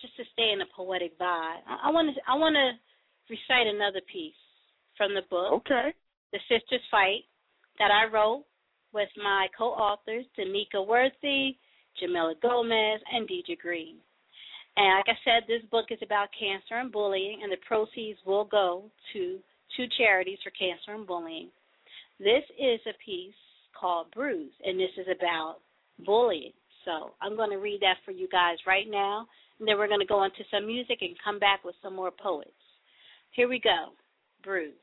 [0.00, 1.64] just to stay in a poetic vibe.
[1.66, 2.76] I want to, I want to
[3.32, 4.38] recite another piece
[5.02, 5.92] from the book, Okay.
[6.30, 7.24] "The Sisters Fight,"
[7.78, 8.44] that I wrote
[8.92, 11.56] with my co-authors, Danica Worthy,
[11.98, 14.00] Jamila Gomez, and Deidre Green.
[14.76, 18.44] And like I said, this book is about cancer and bullying, and the proceeds will
[18.44, 19.42] go to
[19.76, 21.50] two charities for cancer and bullying.
[22.20, 23.34] This is a piece
[23.74, 25.56] called Bruise, and this is about
[25.98, 26.52] bullying.
[26.84, 29.26] So I'm going to read that for you guys right now,
[29.58, 32.12] and then we're going to go into some music and come back with some more
[32.12, 32.50] poets.
[33.32, 33.92] Here we go.
[34.44, 34.81] Bruised.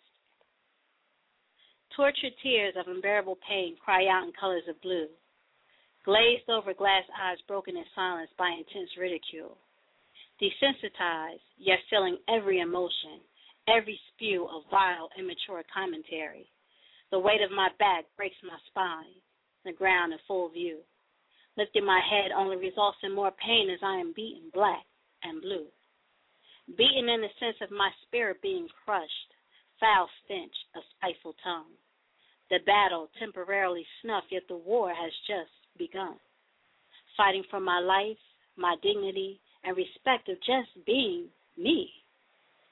[1.99, 5.07] Tortured tears of unbearable pain cry out in colors of blue.
[6.05, 9.57] Glazed over glass eyes broken in silence by intense ridicule.
[10.39, 13.19] Desensitized, yet feeling every emotion,
[13.67, 16.47] every spew of vile, immature commentary.
[17.11, 19.19] The weight of my back breaks my spine,
[19.65, 20.77] the ground in full view.
[21.57, 24.85] Lifting my head only results in more pain as I am beaten black
[25.23, 25.67] and blue.
[26.77, 29.33] Beaten in the sense of my spirit being crushed,
[29.81, 31.75] foul stench, a spiteful tongue.
[32.49, 36.15] The battle temporarily snuffed, yet the war has just begun.
[37.15, 38.17] Fighting for my life,
[38.57, 41.27] my dignity, and respect of just being
[41.57, 41.89] me.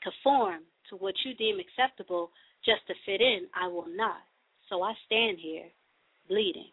[0.02, 2.32] Conform to what you deem acceptable
[2.66, 4.22] just to fit in, I will not.
[4.70, 5.68] So I stand here,
[6.28, 6.72] bleeding.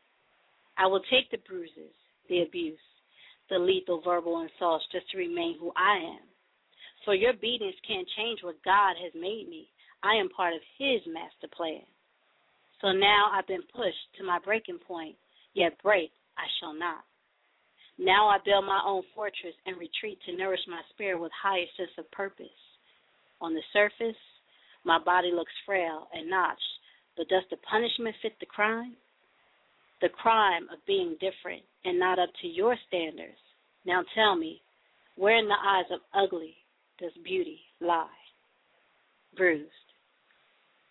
[0.78, 1.94] I will take the bruises,
[2.28, 2.78] the abuse,
[3.50, 6.24] the lethal verbal insults just to remain who I am.
[7.05, 9.68] For your beatings can't change what God has made me.
[10.02, 11.82] I am part of His master plan.
[12.85, 15.16] So now I've been pushed to my breaking point,
[15.55, 17.01] yet break I shall not.
[17.99, 21.97] Now I build my own fortress and retreat to nourish my spirit with higher sense
[21.97, 22.61] of purpose.
[23.41, 24.20] On the surface,
[24.85, 26.61] my body looks frail and notched,
[27.16, 28.93] but does the punishment fit the crime?
[30.03, 33.41] The crime of being different and not up to your standards.
[33.87, 34.61] Now tell me,
[35.16, 36.55] where in the eyes of ugly
[37.01, 38.09] does beauty lie?
[39.39, 39.84] Bruised.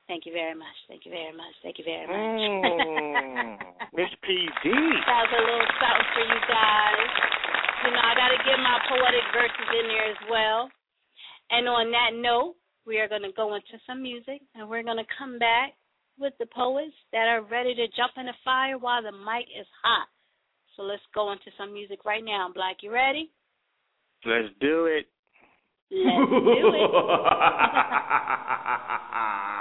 [0.07, 0.75] Thank you very much.
[0.87, 1.55] Thank you very much.
[1.63, 2.15] Thank you very much.
[2.15, 3.55] Mm,
[3.95, 4.67] Miss PD.
[4.67, 7.07] That was a little something for you guys.
[7.87, 10.69] You know, I got to get my poetic verses in there as well.
[11.51, 14.99] And on that note, we are going to go into some music, and we're going
[14.99, 15.71] to come back
[16.19, 19.67] with the poets that are ready to jump in the fire while the mic is
[19.83, 20.07] hot.
[20.75, 22.51] So let's go into some music right now.
[22.53, 23.31] Black, you ready?
[24.25, 25.07] Let's do it.
[25.91, 26.91] Let's do it.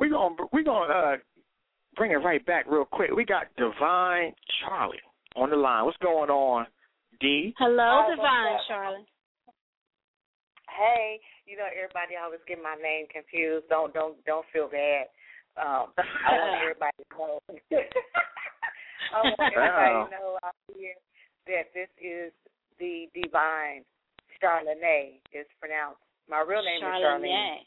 [0.00, 1.16] We gonna we gonna uh,
[1.94, 3.10] bring it right back real quick.
[3.14, 4.98] We got Divine Charlie
[5.36, 5.84] on the line.
[5.84, 6.66] What's going on,
[7.20, 7.52] D?
[7.58, 9.04] Hello, Hi, Divine Charlie.
[10.72, 13.66] Hey, you know everybody always get my name confused.
[13.68, 15.04] Don't don't don't feel bad.
[15.60, 17.40] Um, I want everybody to know.
[19.12, 20.38] I want everybody to know
[21.46, 22.32] that this is
[22.78, 23.84] the divine
[24.42, 26.00] Charlene is pronounced.
[26.28, 27.04] My real name is Charlene.
[27.04, 27.60] Charlene.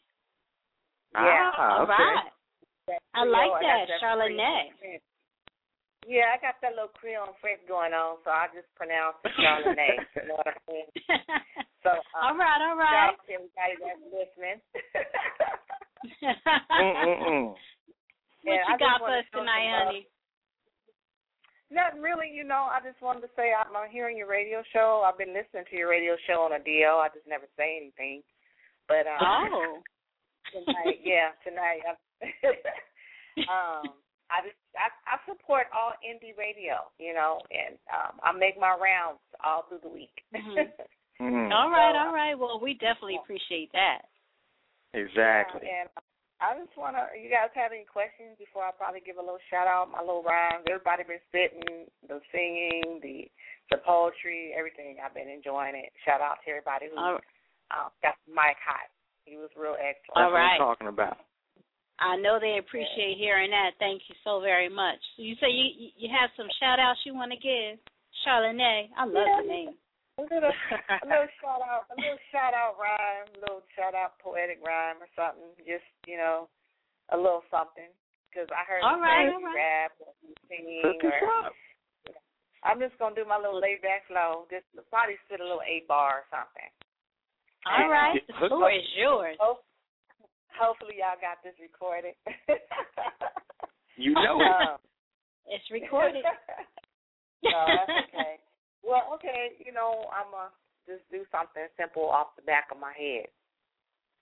[1.13, 1.51] Yeah.
[1.57, 1.93] Ah, okay.
[1.93, 2.99] right.
[3.15, 4.73] I like that, that Charlene.
[4.81, 4.99] Creole
[6.09, 10.03] Yeah, I got that little Creole French going on, so I just pronounce it Charlene.
[10.17, 10.87] you know what I mean?
[11.83, 13.11] So, um, all right, all shout right.
[13.11, 14.59] out to everybody that's listening.
[16.23, 17.59] Mm-mm-mm.
[18.47, 19.87] What And you I got for us show tonight, some love.
[19.91, 20.07] honey?
[21.73, 22.69] Nothing really, you know.
[22.69, 25.01] I just wanted to say I'm uh, hearing your radio show.
[25.01, 27.01] I've been listening to your radio show on a DL.
[27.01, 28.21] I just never say anything.
[28.87, 29.81] But um, Oh.
[30.53, 31.81] tonight, yeah, tonight.
[31.81, 31.93] I,
[33.49, 33.89] um,
[34.29, 38.77] I just I, I support all indie radio, you know, and um, I make my
[38.77, 40.13] rounds all through the week.
[41.21, 41.47] Mhm.
[41.47, 41.53] Mm.
[41.53, 42.33] All right, all right.
[42.33, 44.09] Well, we definitely appreciate that.
[44.93, 45.61] Exactly.
[45.69, 45.87] And
[46.43, 47.07] I just want to.
[47.15, 50.27] You guys have any questions before I probably give a little shout out, my little
[50.27, 50.67] rhymes.
[50.67, 53.31] Everybody been spitting, the singing, the
[53.71, 54.99] the poetry, everything.
[54.99, 55.95] I've been enjoying it.
[56.03, 57.15] Shout out to everybody who All,
[57.71, 58.91] uh, got mic hot.
[59.23, 60.19] He was real excellent.
[60.19, 60.59] All right.
[60.59, 61.17] That's what I'm talking about.
[62.03, 63.79] I know they appreciate hearing that.
[63.79, 64.99] Thank you so very much.
[65.15, 67.79] So you say you you- you have some shout outs you want to give,
[68.27, 68.91] Charlene.
[68.99, 69.41] I love Yeah.
[69.41, 69.77] the name.
[70.17, 74.21] A little, a little shout out, a little shout out rhyme, a little shout out
[74.21, 75.49] poetic rhyme or something.
[75.65, 76.45] Just you know,
[77.09, 77.89] a little something.
[78.29, 81.17] Because I heard All you right, say all you rap or you singing Hook us
[81.21, 81.53] or.
[82.65, 84.45] I'm just gonna do my little laid back flow.
[84.53, 86.69] Just probably spit a little eight bar or something.
[87.65, 89.37] All right, the Hook floor is yours.
[89.41, 89.65] Ho-
[90.53, 92.13] Hopefully y'all got this recorded.
[93.97, 94.53] You know it.
[94.77, 94.77] Um,
[95.49, 96.21] It's recorded.
[97.43, 98.37] no, that's okay.
[98.83, 102.79] Well, okay, you know, I'm going to just do something simple off the back of
[102.79, 103.31] my head.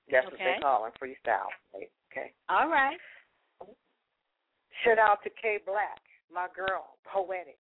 [0.09, 1.49] That's what they call it, freestyle.
[1.76, 2.34] Okay.
[2.49, 2.97] All right.
[4.84, 6.01] Shout out to K Black,
[6.34, 7.57] my girl, poetic,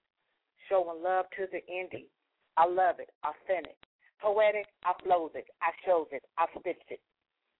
[0.69, 2.09] showing love to the indie.
[2.57, 3.77] I love it, authentic.
[4.21, 7.01] Poetic, I flows it, I shows it, I spits it.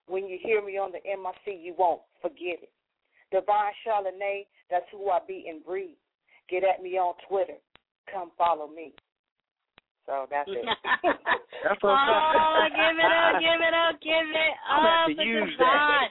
[0.07, 2.73] When you hear me on the MIC, you won't forget it.
[3.31, 5.97] Divine Charlene, that's who I be and breathe.
[6.49, 7.59] Get at me on Twitter.
[8.13, 8.93] Come follow me.
[10.07, 10.65] So that's it.
[10.65, 12.75] That's what I'm oh, saying.
[12.75, 14.71] give it up, give it up, give it up.
[14.71, 16.09] I'm gonna up have to for use that.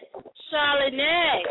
[0.53, 1.43] Charlene.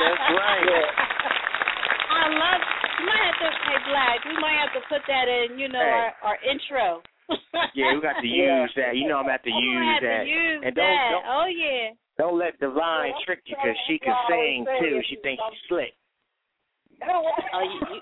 [0.00, 0.66] That's right.
[2.10, 2.60] I love.
[3.00, 4.18] You might have to, hey Black.
[4.28, 5.58] We might have to put that in.
[5.58, 6.10] You know, Hey.
[6.20, 7.00] our, our intro.
[7.78, 8.62] Yeah, we got to Yeah.
[8.66, 8.96] use that.
[8.96, 10.22] You know I'm gonna I'm use have that.
[10.24, 11.10] to use and don't, that.
[11.14, 11.94] don't oh yeah.
[12.18, 15.00] don't let Divine trick you because she can sing too.
[15.08, 15.94] She thinks she's slick.
[17.08, 18.00] Oh, you, you,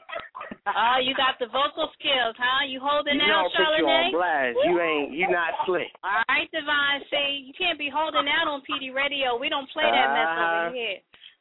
[0.74, 2.64] oh, you got the vocal skills, huh?
[2.66, 4.12] You holding You out, know, put you on Charlene?
[4.12, 4.56] blast.
[4.66, 5.88] You ain't, you not slick.
[6.02, 7.00] All right, Divine.
[7.08, 9.36] See, you can't be holding out on PD Radio.
[9.38, 10.66] We don't play that mess Uh-huh.
[10.68, 10.98] over here.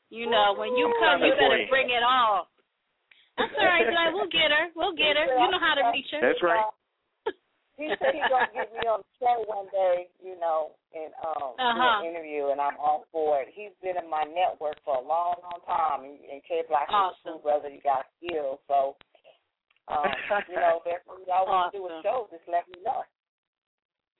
[0.09, 2.47] You know, when you come, you better bring it all.
[3.37, 4.13] That's all right, Glenn.
[4.15, 4.71] We'll get her.
[4.75, 5.27] We'll get her.
[5.29, 6.21] You know how to reach her.
[6.21, 6.63] That's right.
[7.77, 11.53] He said he's gonna get me on the show one day, you know, and um
[11.61, 12.01] Uh-huh.
[12.01, 13.53] an interview, and I'm all for it.
[13.53, 16.97] He's been in my network for a long, long time, and, and K Black is
[16.97, 17.37] Awesome.
[17.37, 17.69] a brother.
[17.69, 18.97] You got skills, so
[19.87, 20.11] um,
[20.51, 23.03] you know, if y'all want to do a show, just let me know.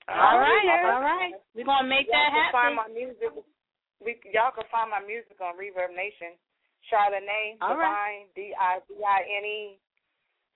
[0.08, 1.36] All right, all right.
[1.54, 3.28] We're gonna make y'all that can find my music.
[4.00, 6.32] We y'all can find my music on Reverb Nation.
[6.88, 8.24] Charlene All right.
[8.32, 9.60] Divine D I V I N E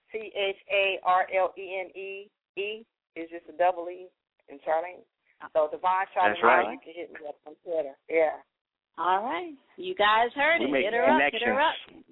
[0.08, 2.68] C H A R L E N E E
[3.16, 4.08] is just a double E
[4.48, 5.04] in Charlene.
[5.52, 6.72] So Divine Charlene, That's right.
[6.72, 7.92] you can hit me up on Twitter.
[8.08, 8.40] Yeah.
[8.96, 9.52] All right.
[9.76, 10.72] You guys heard We it.
[10.72, 11.20] make Hit her up.
[11.32, 12.04] Hit her connections.
[12.08, 12.11] up.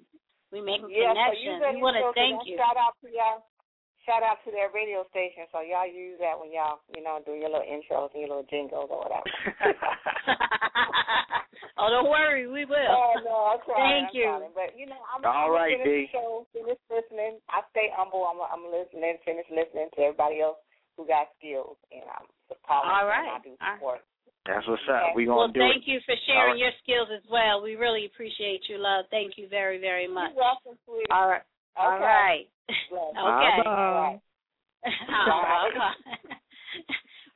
[0.51, 1.47] We making Yeah, so connections.
[1.47, 2.59] use that we want to thank you.
[2.59, 3.47] Shout out to y'all.
[4.03, 5.45] Shout out to their radio station.
[5.53, 8.49] So y'all use that when y'all, you know, do your little intros and your little
[8.49, 9.29] jingles or whatever.
[11.77, 12.89] oh, don't worry, we will.
[12.89, 13.77] Oh no, I'm trying.
[13.77, 14.25] Thank I'm you.
[14.25, 14.53] trying.
[14.57, 15.85] But you know, I'm, All I'm right, D.
[15.85, 17.37] the show, finish listening.
[17.53, 18.25] I stay humble.
[18.25, 20.57] I'm I'm listening, finish listening to everybody else
[20.97, 23.21] who got skills, and I'm supporting All them.
[23.21, 24.01] I do support.
[24.47, 25.13] That's what's up.
[25.15, 25.91] We gonna do thank it.
[25.91, 27.61] you for sharing All your skills as well.
[27.61, 29.05] We really appreciate you, love.
[29.11, 30.31] Thank you very, very much.
[30.33, 31.05] You're welcome, sweetie.
[31.11, 31.43] All right.
[31.77, 32.03] Okay.
[32.03, 32.47] right.
[32.89, 33.13] Bless.
[33.21, 33.21] Okay.
[33.21, 33.65] All right.
[33.65, 34.19] All right.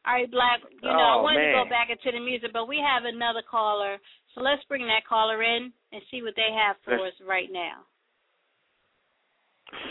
[0.06, 0.60] All right, Black.
[0.82, 3.41] You know, I Oh, wanted to go back into the music, but we have another
[3.49, 3.98] caller.
[4.34, 7.52] So let's bring that caller in and see what they have for Let's- us right
[7.52, 7.82] now.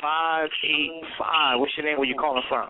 [0.01, 1.59] Five eight five.
[1.59, 1.99] What's your name?
[1.99, 2.69] Where you calling from?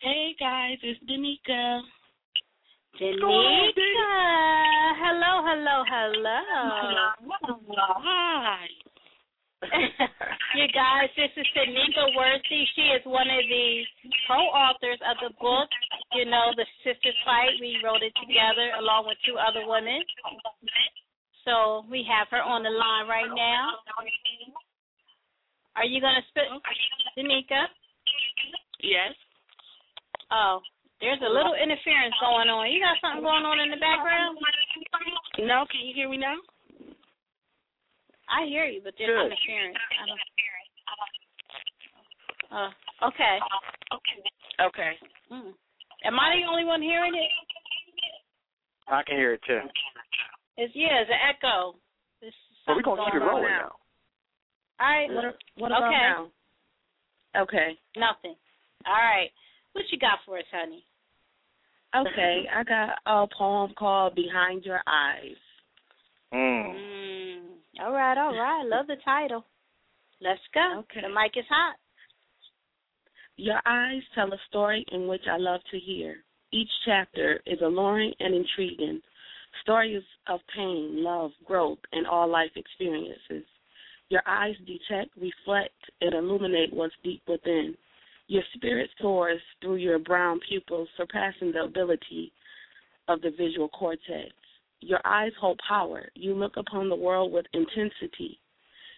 [0.00, 1.80] Hey guys, it's Danica.
[3.00, 4.12] Danica.
[5.02, 6.38] Hello, hello, hello.
[7.98, 8.66] Hi.
[10.54, 12.62] you guys, this is Tanika Worthy.
[12.76, 13.82] She is one of the
[14.28, 15.68] co-authors of the book,
[16.12, 17.58] you know, The Sisters Fight.
[17.60, 19.98] We wrote it together along with two other women.
[21.44, 23.74] So we have her on the line right now.
[25.74, 26.46] Are you going to spit,
[27.18, 27.66] Danica?
[28.80, 29.18] Yes.
[30.30, 30.60] Oh,
[31.04, 32.72] there's a little interference going on.
[32.72, 34.40] You got something going on in the background?
[35.44, 36.40] No, can you hear me now?
[38.24, 39.28] I hear you, but there's Good.
[39.28, 39.76] interference.
[39.76, 40.24] I don't.
[42.48, 42.70] Uh,
[43.12, 43.36] okay.
[44.64, 44.92] Okay.
[45.28, 45.52] Mm.
[46.08, 47.30] Am I the only one hearing it?
[48.88, 49.60] I can hear it too.
[50.56, 51.76] It's yeah, it's an echo.
[52.22, 52.36] It's
[52.66, 53.68] But we're gonna something keep it rolling now.
[53.68, 53.72] now.
[54.80, 55.08] All right.
[55.12, 55.24] What,
[55.56, 56.00] what about okay.
[56.00, 56.30] now?
[57.42, 57.68] Okay.
[57.96, 58.36] Nothing.
[58.86, 59.30] All right.
[59.72, 60.84] What you got for us, honey?
[61.96, 65.36] Okay, I got a poem called Behind Your Eyes.
[66.32, 66.74] Mm.
[66.74, 67.40] Mm.
[67.80, 68.64] All right, all right.
[68.66, 69.44] Love the title.
[70.20, 70.80] Let's go.
[70.80, 71.02] Okay.
[71.02, 71.76] The mic is hot.
[73.36, 76.16] Your eyes tell a story in which I love to hear.
[76.52, 79.00] Each chapter is alluring and intriguing.
[79.62, 83.44] Stories of pain, love, growth, and all life experiences.
[84.08, 87.76] Your eyes detect, reflect, and illuminate what's deep within.
[88.26, 92.32] Your spirit soars through your brown pupils, surpassing the ability
[93.08, 94.32] of the visual cortex.
[94.80, 96.08] Your eyes hold power.
[96.14, 98.38] You look upon the world with intensity.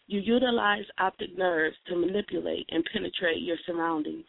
[0.06, 4.26] You utilize optic nerves to manipulate and penetrate your surroundings.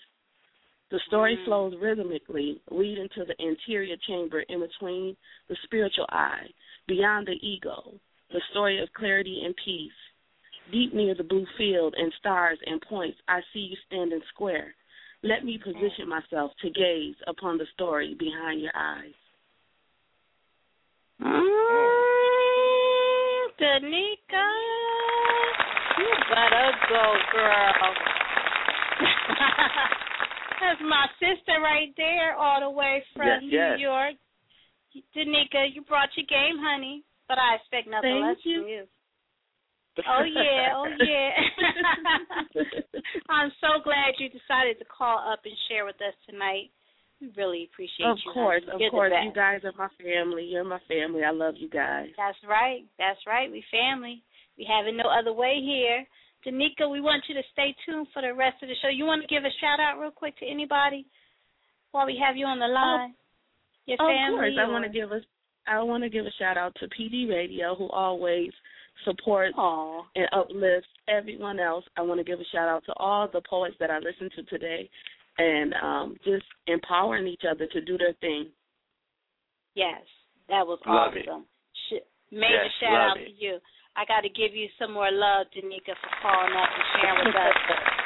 [0.89, 1.45] The story mm-hmm.
[1.45, 5.15] flows rhythmically, leading to the interior chamber in between
[5.49, 6.47] the spiritual eye,
[6.87, 7.93] beyond the ego,
[8.31, 9.91] the story of clarity and peace.
[10.71, 14.73] Deep near the blue field and stars and points, I see you standing square.
[15.27, 19.11] Let me position myself to gaze upon the story behind your eyes.
[21.21, 21.41] Mm,
[23.59, 24.47] Danica,
[25.99, 27.93] you better go, girl.
[30.61, 33.79] That's my sister right there, all the way from Yes, New yes.
[33.79, 34.13] York.
[35.13, 38.61] Danica, you brought your game, honey, but I expect nothing Thank less you.
[38.61, 38.87] from you.
[40.05, 41.31] Oh yeah, oh yeah.
[43.29, 46.69] I'm so glad you decided to call up and share with us tonight.
[47.21, 48.11] We really appreciate you.
[48.11, 48.31] Of you.
[48.33, 49.13] course, of You're the course.
[49.25, 50.45] You guys are my family.
[50.45, 51.23] You're my family.
[51.23, 52.13] I love you guys.
[52.13, 52.85] That's right.
[52.99, 53.49] That's right.
[53.49, 54.21] We family.
[54.57, 56.05] We have it no other way here.
[56.45, 58.89] Danica, we want you to stay tuned for the rest of the show.
[58.89, 61.05] You want to give a shout out real quick to anybody
[61.91, 63.13] while we have you on the oh, line?
[63.85, 64.53] Your family.
[64.53, 65.21] of course, I want to give a
[65.67, 68.51] I want to give a shout out to PD Radio who always
[69.05, 70.03] supports Aw.
[70.15, 71.85] and uplifts everyone else.
[71.97, 74.43] I want to give a shout out to all the poets that I listened to
[74.43, 74.89] today,
[75.37, 78.47] and um, just empowering each other to do their thing.
[79.75, 80.01] Yes,
[80.49, 81.27] that was Love it.
[81.29, 81.45] awesome.
[81.89, 83.25] Sh- major Yes, shout out it.
[83.25, 83.59] to you.
[83.95, 87.35] I got to give you some more love, Danica, for calling up and sharing with
[87.35, 87.57] us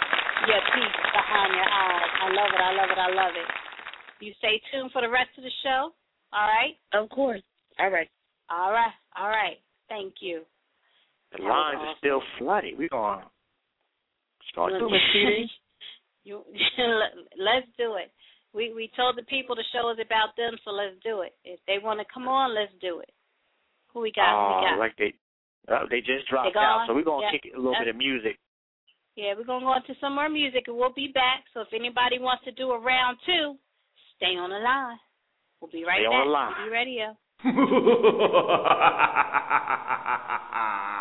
[0.48, 2.12] your piece behind your eyes.
[2.22, 2.62] I love it.
[2.64, 3.00] I love it.
[3.00, 3.50] I love it.
[4.24, 5.92] You stay tuned for the rest of the show.
[6.32, 6.76] All right.
[6.94, 7.42] Of course.
[7.80, 8.08] All right.
[8.50, 8.94] All right.
[9.18, 9.58] All right.
[9.90, 10.44] Thank you.
[11.38, 12.78] The lines are still flooded.
[12.78, 13.26] We're going to
[14.52, 15.49] start doing it,
[16.24, 16.44] You,
[17.40, 18.12] let's do it.
[18.53, 21.34] We we told the people the show is about them, so let's do it.
[21.44, 23.10] If they want to come on, let's do it.
[23.94, 24.30] Who we got?
[24.30, 24.80] Who we Oh, got?
[24.80, 25.14] like they,
[25.72, 26.86] uh, they just dropped They out.
[26.88, 27.32] So we're going to Yeah.
[27.32, 28.38] kick it a little bit of music.
[29.16, 31.44] Yeah, we're gonna go into some more music and we'll be back.
[31.53, 33.58] So if anybody wants to do a round two,
[34.16, 34.99] stay on the line.
[35.60, 36.16] We'll be right Stay back.
[36.16, 36.53] on the line.
[36.64, 37.18] Be radio.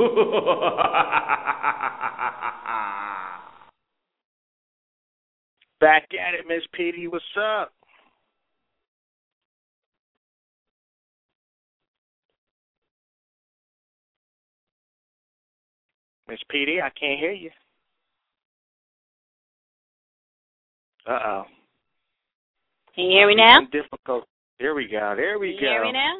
[5.80, 7.10] Back at it, Miss PD.
[7.10, 7.72] What's up?
[16.28, 17.50] Miss PD, I can't hear you.
[21.06, 21.42] Uh oh.
[22.94, 23.60] Can you hear me now?
[23.70, 24.24] Difficult.
[24.58, 25.12] There we go.
[25.14, 25.66] There we Can go.
[25.66, 26.14] hear me now?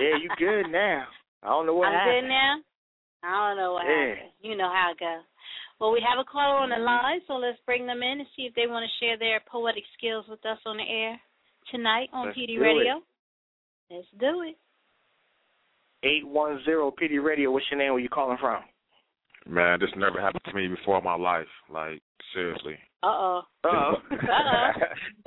[0.00, 1.06] yeah, you good now.
[1.42, 2.22] I don't know what I'm happened.
[2.22, 2.52] good now.
[3.22, 4.08] I don't know what yeah.
[4.14, 4.32] happened.
[4.42, 5.24] You know how it goes.
[5.80, 8.42] Well, we have a caller on the line, so let's bring them in and see
[8.42, 11.18] if they want to share their poetic skills with us on the air
[11.70, 13.00] tonight on let's PD Radio.
[13.88, 13.94] It.
[13.94, 14.56] Let's do it.
[16.02, 17.92] 810 PD Radio, what's your name?
[17.92, 18.62] Where you calling from?
[19.46, 21.48] Man, this never happened to me before in my life.
[21.72, 22.02] Like,
[22.34, 22.76] seriously.
[23.02, 23.40] Uh oh.
[23.64, 23.94] Uh oh.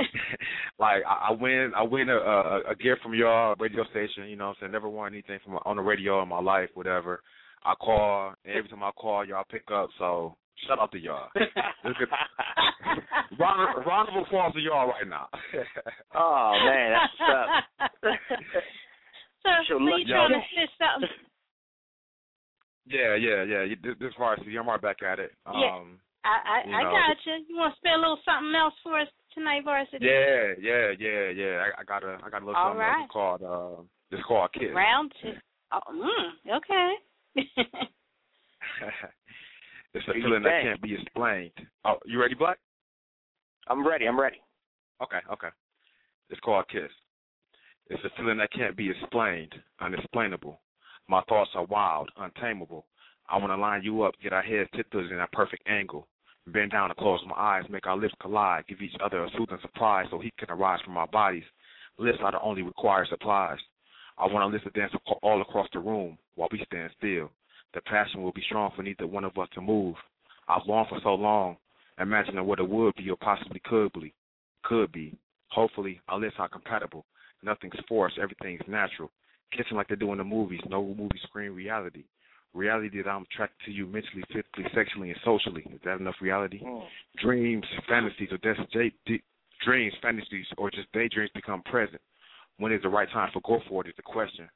[0.84, 4.28] like I, I win, I win a, a a gift from your radio station.
[4.28, 6.70] You know, what I'm saying never won anything from on the radio in my life,
[6.74, 7.22] whatever.
[7.64, 9.90] I call, and every time I call, y'all pick up.
[9.98, 10.36] So
[10.68, 11.30] shout out to y'all.
[11.36, 15.28] This is- round, round of applause to y'all right now.
[16.16, 17.50] Oh man, that's what's up.
[19.44, 20.40] So, Sure, so you trying yo.
[20.40, 21.10] to say something?
[22.88, 23.76] yeah, yeah, yeah.
[23.82, 25.32] This, this varsity, I'm right back at it.
[25.46, 25.80] Um, Yeah.
[26.24, 27.36] I I, you I know, got you.
[27.52, 30.06] You want to spell a little something else for us tonight, varsity?
[30.06, 31.64] Yeah, yeah, yeah, yeah.
[31.64, 33.10] I, I got a, I got a little All something right.
[33.10, 33.82] called, uh,
[34.12, 34.70] it's called Kiss.
[34.74, 35.34] Round two.
[35.72, 36.94] Oh, mm, okay.
[39.94, 41.52] it's a feeling that can't be explained.
[41.86, 42.60] Oh, you ready, Black?
[43.68, 44.06] I'm ready.
[44.08, 44.42] I'm ready.
[45.02, 45.50] Okay, okay.
[46.30, 46.92] It's called Kiss.
[47.90, 50.60] It's a feeling that can't be explained, unexplainable.
[51.08, 52.86] My thoughts are wild, untamable.
[53.30, 56.08] I want to line you up, get our heads tipped in a perfect angle.
[56.48, 59.58] Bend down and close my eyes, make our lips collide, give each other a soothing
[59.62, 61.44] surprise so heat can arise from our bodies.
[61.98, 63.60] Lips are the only required supplies.
[64.18, 67.32] I want to listen dance ac- all across the room while we stand still.
[67.74, 69.96] The passion will be strong for neither one of us to move.
[70.48, 71.58] I've longed for so long,
[72.00, 74.14] imagining what it would be or possibly could be.
[74.64, 75.18] Could be.
[75.50, 77.06] Hopefully, our lips are compatible.
[77.42, 78.18] Nothing's forced.
[78.18, 79.12] Everything's natural.
[79.56, 80.62] Kissing like they do in the movies.
[80.68, 82.04] No movie screen reality.
[82.54, 85.66] Reality that I'm attracted to you mentally, physically, sexually, and socially.
[85.74, 86.60] Is that enough reality?
[86.64, 86.86] Hmm.
[87.24, 88.72] Dreams, fantasies, or just
[89.06, 89.24] d-
[89.66, 92.02] dreams, fantasies, or just daydreams become present.
[92.58, 94.48] When is the right time for go for it is the question.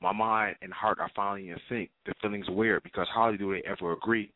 [0.00, 1.90] My mind and heart are finally in sync.
[2.06, 4.32] The feeling's weird because hardly do they ever agree.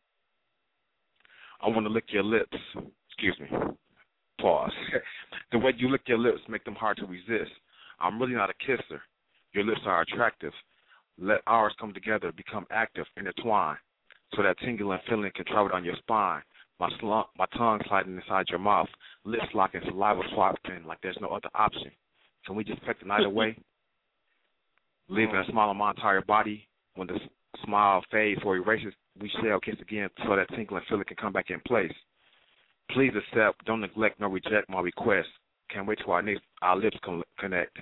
[1.60, 2.56] I want to lick your lips.
[3.08, 3.48] Excuse me.
[4.40, 4.72] Pause.
[5.52, 7.50] the way you lick your lips make them hard to resist.
[8.00, 9.02] I'm really not a kisser.
[9.52, 10.52] Your lips are attractive.
[11.20, 13.76] Let ours come together, become active, intertwine,
[14.34, 16.42] so that tingling feeling can travel down your spine.
[16.78, 18.88] My slump, my tongue sliding inside your mouth,
[19.24, 21.90] lips locking, saliva swapping like there's no other option.
[22.46, 23.58] Can we just peck the night away?
[25.08, 26.68] Leaving a smile on my entire body.
[26.94, 27.18] When the
[27.64, 31.50] smile fades or erases, we shall kiss again so that tingling feeling can come back
[31.50, 31.92] in place.
[32.92, 35.28] Please accept, don't neglect nor reject my request.
[35.70, 36.96] Can't wait till our, next, our lips
[37.38, 37.76] connect.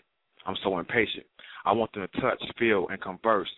[0.46, 1.26] I'm so impatient.
[1.66, 3.50] I want them to touch, feel, and converse.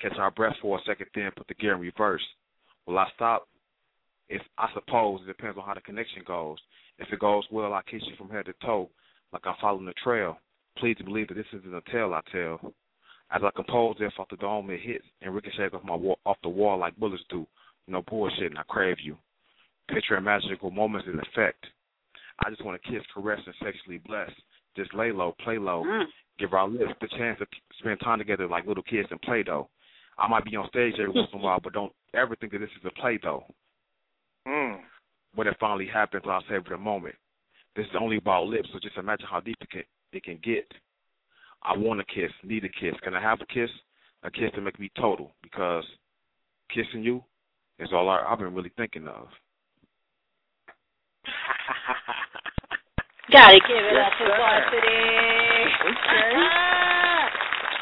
[0.00, 2.22] Catch our breath for a second, then put the gear in reverse.
[2.86, 3.48] Will I stop?
[4.28, 6.58] If I suppose it depends on how the connection goes.
[6.98, 8.88] If it goes well, I kiss you from head to toe,
[9.32, 10.38] like I'm following the trail.
[10.78, 12.72] Please believe that this isn't a tale I tell.
[13.32, 16.36] As I compose this off the dome, it hits and ricochets off my wall, off
[16.42, 17.46] the wall like bullets do.
[17.88, 19.16] No bullshit, and I crave you.
[19.88, 21.64] Picture magical moments in effect.
[22.44, 24.30] I just want to kiss, caress, and sexually bless.
[24.76, 25.84] Just lay low, play low.
[26.38, 27.46] Give our lips the chance to
[27.78, 29.68] spend time together like little kids and Play-Doh.
[30.18, 32.58] I might be on stage every once in a while, but don't ever think that
[32.58, 33.44] this is a play though.
[34.46, 34.78] Mm.
[35.34, 37.14] When it finally happens, I'll savor the moment.
[37.74, 39.82] This is only about lips, so just imagine how deep it can
[40.12, 40.66] it can get.
[41.62, 42.94] I want a kiss, need a kiss.
[43.02, 43.68] Can I have a kiss?
[44.22, 45.84] A kiss to make me total, because
[46.70, 47.22] kissing you
[47.78, 49.28] is all I, I've been really thinking of.
[53.32, 54.36] Gotta give it up Yes, for sir.
[54.38, 56.06] varsity.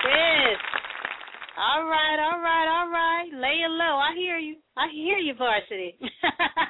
[0.08, 0.58] yes.
[1.56, 3.28] All right, all right, all right.
[3.34, 3.96] Lay it low.
[4.00, 4.56] I hear you.
[4.76, 5.96] I hear you, varsity.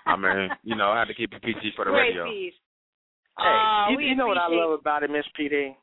[0.07, 2.27] I mean, you know, I had to keep it PG for the Great radio.
[2.27, 2.55] piece.
[3.39, 5.75] Hey, Aw, you, you know what I love about it, Miss PD?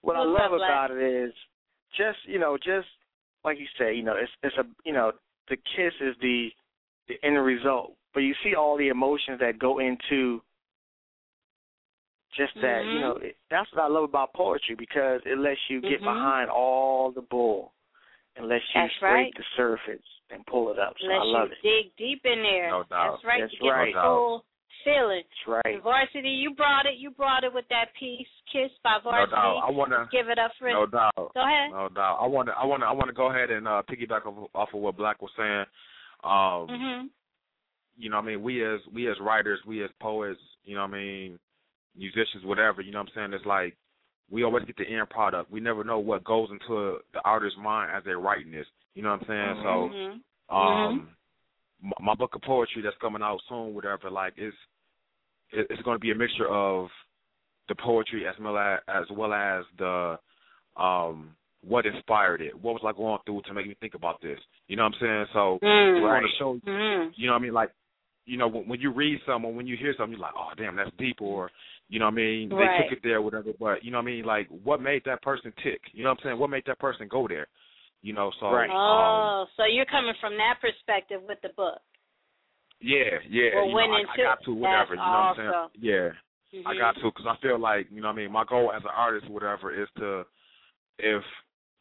[0.00, 0.70] What I love up, Black?
[0.70, 1.32] about it is
[1.96, 2.86] just you know, just
[3.44, 5.12] like you say, you know, it's it's a you know,
[5.48, 6.48] the kiss is the
[7.08, 10.40] the end result, but you see all the emotions that go into
[12.38, 12.84] just that.
[12.86, 13.00] You Mhm.
[13.00, 16.04] know, it, that's what I love about poetry because it lets you get Mhm.
[16.04, 17.74] behind all the bull
[18.36, 19.34] and lets you That's scrape right.
[19.36, 20.96] the surface and pull it up.
[21.00, 21.62] So Let I love you it.
[21.62, 22.70] dig deep in there.
[22.70, 23.12] No doubt.
[23.12, 23.40] That's right.
[23.42, 23.94] That's you get right.
[23.94, 24.44] the full
[24.84, 25.24] feeling.
[25.28, 25.74] That's right.
[25.74, 26.94] And varsity, you brought it.
[26.94, 29.34] You brought it with that piece, "Kiss" by Varsity.
[29.34, 29.56] No doubt.
[29.64, 31.14] I wanna give it up for No doubt.
[31.16, 31.70] Go ahead.
[31.72, 32.18] No doubt.
[32.20, 32.56] I want to.
[32.56, 32.86] I want to.
[32.86, 35.66] I want to go ahead and uh, piggyback off, off of what Black was saying.
[36.24, 37.10] Um, Mhm.
[38.00, 40.82] You know, what I mean, we as we as writers, we as poets, you know,
[40.82, 41.38] what I mean,
[41.98, 42.80] musicians, whatever.
[42.80, 43.76] You know, what I'm saying it's like
[44.30, 45.50] we always get the end product.
[45.50, 48.66] We never know what goes into the artist's mind as they're writing this.
[48.94, 49.64] You know what I'm saying?
[49.64, 50.20] Mhm.
[50.50, 51.08] So, um,
[51.82, 54.56] my, my book of poetry that's coming out soon, whatever, like it's
[55.50, 56.88] it, it's going to be a mixture of
[57.68, 60.18] the poetry as well as as well as the
[60.76, 61.34] um
[61.66, 62.54] what inspired it?
[62.54, 64.38] What was I going through to make me think about this?
[64.68, 65.26] You know what I'm saying?
[65.32, 65.96] So Mm.
[65.98, 66.20] it's Right.
[66.20, 67.12] going to show Mm.
[67.16, 67.52] you know what I mean?
[67.52, 67.72] Like,
[68.26, 70.76] you know, when, when you read something, when you hear something, you're like, oh, damn,
[70.76, 71.50] that's deep, or,
[71.88, 72.48] you know what I mean?
[72.50, 73.50] They took it there, whatever.
[73.58, 74.24] But, you know what I mean?
[74.24, 75.80] Like, what made that person tick?
[75.92, 76.38] You know what I'm saying?
[76.38, 77.46] What made that person go there?
[78.02, 81.80] You know, so, um, Oh, so you're coming from that perspective with the book.
[82.80, 83.56] yeah, yeah.
[83.56, 84.94] Well, you went know, I, I got to, whatever.
[84.94, 85.70] You know what I'm saying?
[85.80, 86.10] Yeah.
[86.64, 86.78] I Mhm.
[86.78, 88.32] got to because I feel like, you know what I mean?
[88.32, 90.24] My goal as an artist, or whatever, is to,
[90.98, 91.22] if,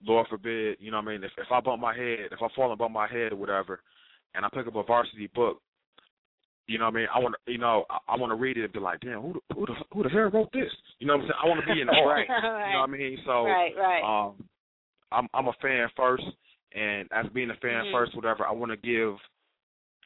[0.03, 1.23] Lord forbid, you know what I mean?
[1.23, 3.81] If, if I bump my head, if I fall and bump my head or whatever,
[4.35, 5.61] and I pick up a varsity book,
[6.67, 7.07] you know what I mean?
[7.13, 9.21] I want to, you know, I, I want to read it and be like, damn,
[9.21, 10.71] who the, who the who the hell wrote this?
[10.99, 11.39] You know what I'm saying?
[11.43, 12.07] I want to be in awe.
[12.09, 12.27] Right.
[12.29, 13.17] You know what I mean?
[13.25, 14.03] So, Right, right.
[14.27, 14.43] Um,
[15.11, 16.23] I'm I'm a fan first,
[16.75, 17.91] and as being a fan Mhm.
[17.91, 19.15] first, whatever, I want to give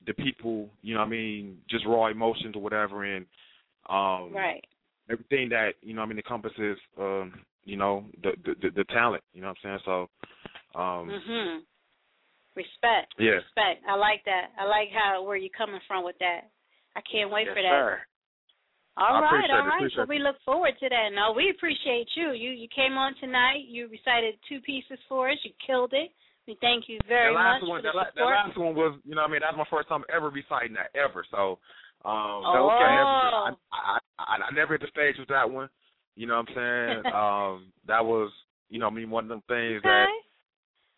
[0.05, 3.25] the people, you know what I mean, just raw emotions or whatever, and
[3.89, 4.63] um, Right.
[5.09, 7.33] everything that you know what I mean encompasses, um,
[7.65, 9.23] you know, the the the, the talent.
[9.33, 10.09] You know what I'm saying?
[10.75, 11.61] So, um, Mhm.
[12.55, 13.15] Respect.
[13.17, 13.39] Yeah.
[13.39, 13.83] Respect.
[13.87, 14.51] I like that.
[14.59, 16.51] I like how where you're coming from with that.
[16.95, 17.71] I can't wait Yes, for that.
[17.71, 17.99] sir.
[18.97, 19.91] All I right, all right.
[19.95, 21.15] So we look forward to that.
[21.15, 22.33] No, we appreciate you.
[22.35, 23.63] You you came on tonight.
[23.67, 25.37] You recited two pieces for us.
[25.43, 26.11] You killed it.
[26.47, 29.15] We thank you very much one, for the that, la- that last one was, you
[29.15, 31.23] know, what I mean, that's my first time ever reciting that ever.
[31.31, 31.59] So,
[32.03, 32.67] um, Oh.
[32.67, 35.69] I, never, I, I, I never hit the stage with that one.
[36.15, 37.05] You know what I'm saying?
[37.15, 38.31] um, that was,
[38.69, 40.07] you know, I mean, one of them things that,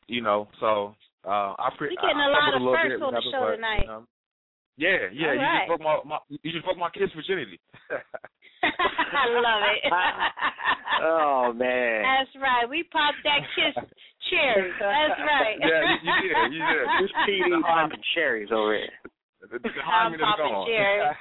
[0.07, 2.83] you know, so uh, I pre- We getting I, a I lot stumbled of little
[2.83, 3.83] firsts on the show but, tonight.
[3.83, 4.03] You know,
[4.75, 5.27] yeah, yeah.
[5.27, 5.57] All you right.
[5.63, 7.61] just broke my, my, you just broke my kid's virginity.
[8.63, 9.81] I love it.
[11.03, 12.01] oh man.
[12.01, 12.65] That's right.
[12.65, 13.75] We popped that kiss
[14.31, 14.71] cherry.
[14.79, 15.59] That's right.
[15.59, 16.85] Yeah, you, you did, you did.
[17.05, 18.97] This PD popping cherries over here.
[19.51, 21.15] The, the I'm popping cherries.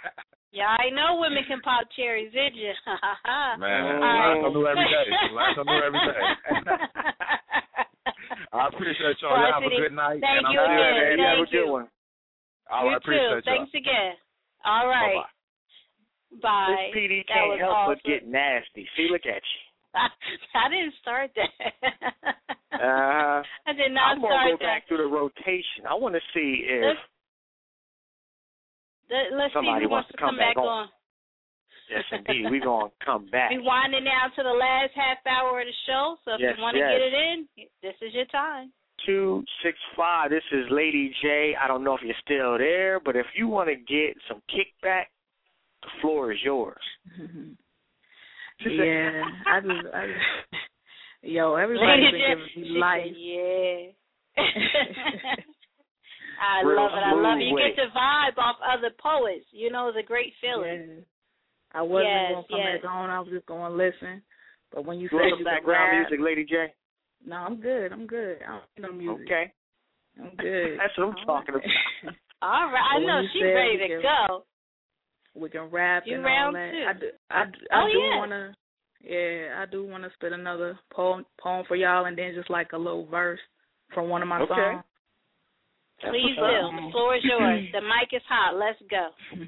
[0.52, 2.72] Yeah, I know women can pop cherries, did you?
[3.58, 4.36] Man, All learn right.
[4.44, 5.08] something new every day.
[5.32, 6.20] Learn something new every day.
[8.52, 9.36] I appreciate y'all.
[9.36, 10.20] Y'all have a good night.
[10.20, 10.92] thank and you I'm again.
[10.92, 11.02] good.
[11.02, 11.72] Thank You have a good you.
[11.72, 11.88] one.
[12.70, 13.34] All you right, appreciate too.
[13.34, 13.56] y'all.
[13.58, 14.12] Thanks again.
[14.64, 15.24] All right.
[16.40, 16.88] Bye.
[16.92, 17.98] This PD That can't help awesome.
[18.00, 18.88] but get nasty.
[18.96, 19.60] See, look at you.
[20.56, 21.52] I didn't start that.
[22.72, 24.64] Uh, I did not I'm gonna start go that.
[24.64, 25.84] back through the rotation.
[25.86, 26.98] I want to see if Let's,
[29.12, 30.66] let- let's see somebody who wants wants to come back back on.
[30.66, 30.88] on.
[31.92, 33.50] Yes, indeed, we're gonna come back.
[33.50, 36.62] We're winding down to the last half hour of the show, so if Yes, you
[36.62, 36.90] want to yes.
[36.92, 37.46] get it in,
[37.82, 38.72] this is your time.
[39.06, 40.30] Two six five.
[40.30, 41.54] This is Lady J.
[41.60, 45.06] I don't know if you're still there, but if you want to get some kickback,
[45.82, 46.82] the floor is yours.
[48.64, 50.62] yeah, I just, I just,
[51.22, 53.06] yo, Lady everybody's been J- giving she me said, life.
[53.16, 53.90] Yeah.
[56.42, 57.02] I Real love it.
[57.06, 57.42] I love it.
[57.44, 59.46] You smooth get to vibe off other poets.
[59.52, 61.04] You know, it's a great feeling.
[61.74, 62.82] I wasn't Yes, gonna come yes.
[62.82, 63.10] back on.
[63.10, 64.22] I was just gonna listen.
[64.72, 66.72] But when you You said some you could background rap, music, Lady J?
[67.26, 67.92] no, I'm good.
[67.92, 68.38] I'm good.
[68.46, 69.26] I don't need no music.
[69.26, 69.52] Okay.
[70.20, 70.78] I'm good.
[70.78, 71.64] That's what I'm talking about.
[72.42, 72.88] All right.
[72.96, 74.44] I know she's ready to can- go.
[75.34, 76.72] We can rap You and round all that.
[76.72, 76.84] two.
[76.84, 77.06] I do.
[77.30, 78.16] I, do- Oh, I do yeah.
[78.18, 78.54] wanna.
[79.02, 82.78] Yeah, I do wanna spit another poem poem for y'all, and then just like a
[82.78, 83.40] little verse
[83.94, 84.52] from one of my Okay.
[84.54, 84.84] songs.
[86.02, 86.42] Please do.
[86.42, 87.64] The floor is yours.
[87.72, 88.56] The mic is hot.
[88.56, 89.08] Let's go.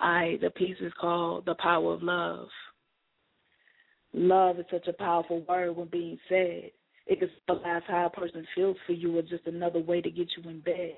[0.00, 2.48] I the piece is called The Power of Love.
[4.12, 6.70] Love is such a powerful word when being said.
[7.06, 10.28] It can symbolize how a person feels for you or just another way to get
[10.36, 10.96] you in bed.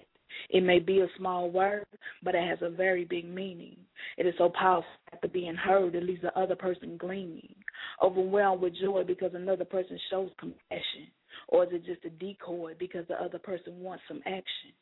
[0.51, 1.87] It may be a small word,
[2.23, 3.77] but it has a very big meaning.
[4.16, 7.55] It is so powerful after being heard, it leaves the other person gleaming,
[8.03, 11.09] overwhelmed with joy because another person shows compassion.
[11.49, 14.73] Or is it just a decoy because the other person wants some action?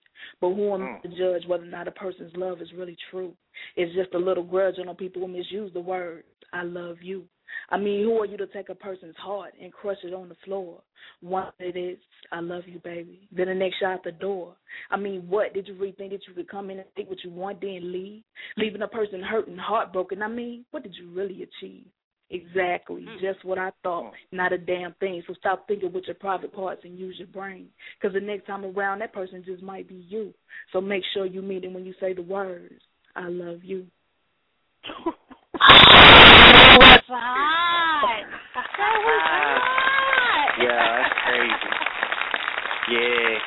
[0.40, 1.02] But who am I mm.
[1.02, 3.32] to judge whether or not a person's love is really true?
[3.76, 7.24] It's just a little grudge on people who misuse the word, I love you.
[7.70, 10.36] I mean, who are you to take a person's heart and crush it on the
[10.44, 10.80] floor?
[11.20, 11.98] One it is,
[12.32, 13.28] I love you, baby.
[13.32, 14.54] Then the next shot out the door.
[14.90, 15.54] I mean, what?
[15.54, 17.92] Did you really think that you could come in and take what you want, then
[17.92, 18.22] leave?
[18.56, 20.22] Leaving a person hurt and heartbroken.
[20.22, 21.86] I mean, what did you really achieve?
[22.32, 23.20] Exactly, mm.
[23.20, 24.12] just what I thought.
[24.30, 25.20] Not a damn thing.
[25.26, 27.66] So stop thinking with your private parts and use your brain.
[28.00, 30.32] Because the next time around, that person just might be you.
[30.72, 32.80] So make sure you mean it when you say the words,
[33.16, 33.86] I love you.
[34.84, 38.24] That was hot.
[38.54, 39.70] That was hot.
[40.62, 41.70] Yeah, that's crazy.
[42.92, 43.38] Yeah.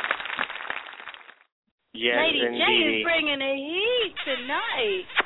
[1.96, 5.23] Yes, Lady J is bringing the heat tonight.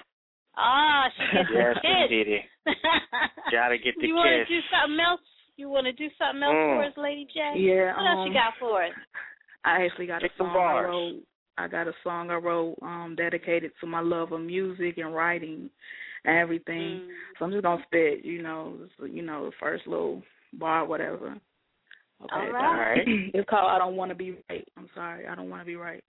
[0.57, 2.09] Ah, she gets Yes, the kiss.
[2.09, 2.41] indeedy.
[3.51, 5.21] Gotta get the you want to do something else?
[5.55, 6.75] You want to do something else Mm.
[6.75, 7.53] for us, Lady J?
[7.59, 8.91] Yeah, What else you um, got for us?
[9.65, 10.85] I actually got Kick a some song bars.
[10.85, 11.23] I wrote.
[11.59, 15.69] I got a song I wrote um dedicated to my love of music and writing
[16.25, 17.01] and everything.
[17.01, 17.07] Mm.
[17.39, 18.75] So I'm just gonna spit, you know,
[19.09, 20.21] you know, the first little
[20.53, 21.35] bar, whatever.
[22.23, 22.35] Okay.
[22.35, 23.01] All right.
[23.33, 24.67] it's called I Don't Want to Be Right.
[24.77, 25.27] I'm sorry.
[25.27, 26.03] I Don't Want to Be Right.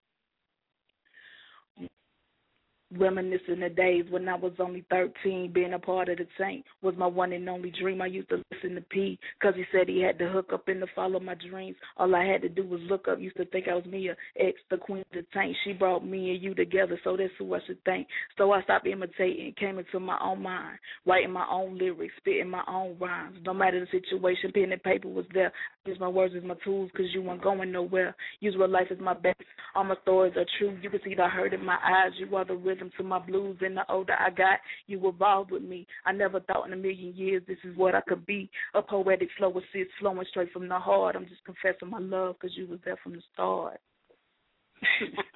[2.96, 6.94] Reminiscing the days when I was only 13, being a part of the Saint was
[6.96, 8.00] my one and only dream.
[8.00, 10.80] I used to listen to P because he said he had to hook up and
[10.80, 11.76] to follow my dreams.
[11.98, 13.20] All I had to do was look up.
[13.20, 15.54] Used to think I was Mia X, the queen of the tank.
[15.64, 18.06] She brought me and you together, so that's who I should thank.
[18.38, 22.64] So I stopped imitating, came into my own mind, writing my own lyrics, spitting my
[22.66, 23.36] own rhymes.
[23.44, 25.52] No matter the situation, pen and paper was there.
[25.88, 28.14] Use my words as my tools because you weren't going nowhere.
[28.40, 29.32] Use real life as my base.
[29.74, 30.76] All my stories are true.
[30.82, 32.12] You can see the hurt in my eyes.
[32.18, 33.56] You are the rhythm to my blues.
[33.62, 35.86] And the older I got, you evolved with me.
[36.04, 38.50] I never thought in a million years this is what I could be.
[38.74, 41.16] A poetic flow assist flowing straight from the heart.
[41.16, 43.80] I'm just confessing my love because you was there from the start.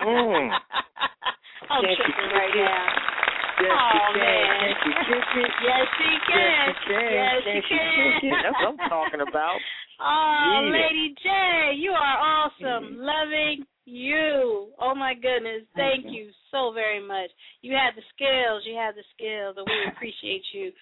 [0.02, 0.50] Mm.
[1.70, 3.31] I'm Can't tripping right now.
[3.60, 4.44] Yes, oh, you can.
[4.52, 4.72] man.
[4.82, 5.52] Can't you it?
[5.62, 6.40] Yes, she can.
[6.52, 7.12] Yes, you can.
[7.12, 8.32] Yes, she can.
[8.44, 9.58] That's what I'm talking about.
[10.02, 10.74] Oh, it.
[10.74, 12.98] Lady J, you are awesome.
[12.98, 13.06] Mm-hmm.
[13.06, 13.56] Loving
[13.86, 14.74] you.
[14.80, 15.62] Oh my goodness.
[15.76, 17.30] Thank you so very much.
[17.62, 18.66] You had the skills.
[18.66, 20.72] You had the skills, and we appreciate you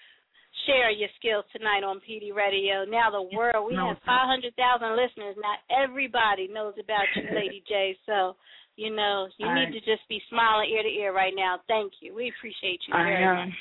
[0.66, 2.84] sharing your skills tonight on PD Radio.
[2.88, 4.50] Now the world, we No, have 500,000
[4.96, 5.36] listeners.
[5.36, 7.96] Not everybody knows about you, Lady J.
[8.06, 8.36] So,
[8.80, 11.60] you know, you I- need to just be smiling ear to ear right now.
[11.68, 12.14] Thank you.
[12.14, 13.36] We appreciate you I very am.
[13.48, 13.58] much.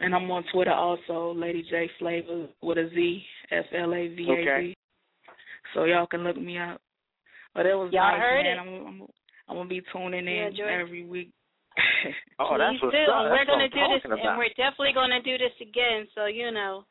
[0.00, 3.22] And I'm on Twitter also, Lady J Flavor with a Z,
[3.52, 4.32] F L A V A Z.
[4.32, 4.74] Okay.
[5.74, 6.80] So y'all can look me up.
[7.54, 8.56] But it was Y'all nice, heard man.
[8.56, 8.60] it.
[8.60, 9.06] I'm, I'm
[9.48, 10.64] I'm gonna be tuning in Joy.
[10.66, 11.30] every week.
[12.38, 13.06] Oh, that's what's do.
[13.12, 13.22] up.
[13.24, 16.06] And we're That's gonna I'm do this, talking and we're definitely gonna do this again.
[16.14, 16.84] So you know,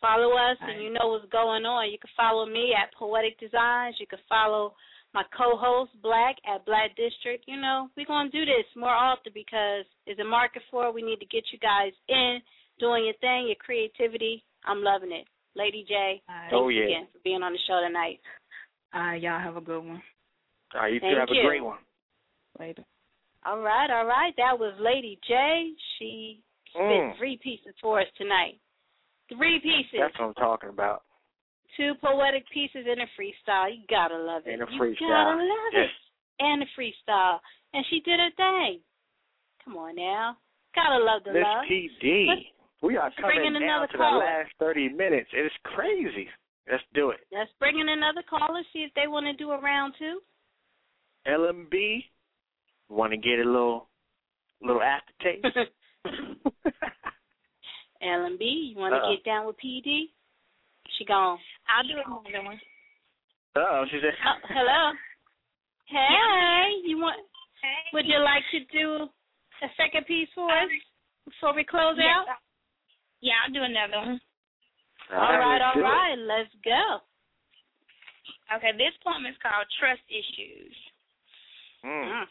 [0.00, 1.90] follow us, and you know what's going on.
[1.90, 3.96] You can follow me at Poetic Designs.
[3.98, 4.74] You can follow
[5.16, 7.42] my co-host Black at Black District.
[7.48, 10.94] You know, we're gonna do this more often because there's a market for it.
[10.94, 12.38] We need to get you guys in
[12.78, 14.44] doing your thing, your creativity.
[14.66, 15.24] I'm loving it,
[15.56, 16.20] Lady J.
[16.28, 16.84] Thanks Oh, yeah.
[16.84, 18.20] again for being on the show tonight.
[18.92, 20.02] All right, y'all have a good one.
[20.74, 21.40] All right, you two Thank have you.
[21.40, 21.78] a great one.
[22.60, 22.84] Later.
[23.46, 24.34] All right, all right.
[24.36, 25.72] That was Lady J.
[25.98, 27.16] She spit Mm.
[27.16, 28.58] three pieces for us tonight.
[29.30, 29.98] Three pieces.
[29.98, 31.04] That's what I'm talking about.
[31.76, 33.68] Two poetic pieces and a freestyle.
[33.74, 34.52] You gotta love it.
[34.54, 35.08] And a you freestyle.
[35.08, 35.88] gotta love Yes.
[35.90, 36.44] it.
[36.44, 37.40] And a freestyle.
[37.74, 38.80] And she did her thing.
[39.64, 40.36] Come on now.
[40.74, 41.64] Gotta love the Miss love.
[41.66, 42.26] PD.
[42.28, 42.46] Let's-
[42.82, 45.30] we are coming down another to the last 30 minutes.
[45.32, 46.30] It is crazy.
[46.70, 47.20] Let's do it.
[47.32, 50.20] Let's bring in another caller, see if they want to do a round two.
[51.26, 52.04] LMB,
[52.88, 53.88] want to get a little
[54.60, 55.44] little aftertaste?
[58.02, 60.10] LMB, you want to get down with PD?
[60.98, 61.38] She gone.
[61.68, 62.60] I'll do another one.
[63.56, 64.14] oh, she said.
[64.24, 64.92] Oh, hello.
[65.90, 67.20] Hey, you want?
[67.92, 69.06] Would you like to do
[69.62, 70.70] a second piece for us
[71.26, 72.26] before we close Yes, out?
[73.20, 74.20] Yeah, I'll do another one.
[75.14, 76.18] All right, let's all do it.
[76.26, 76.82] let's go.
[78.58, 80.74] Okay, this poem is called Trust Issues.
[81.86, 82.26] Mm.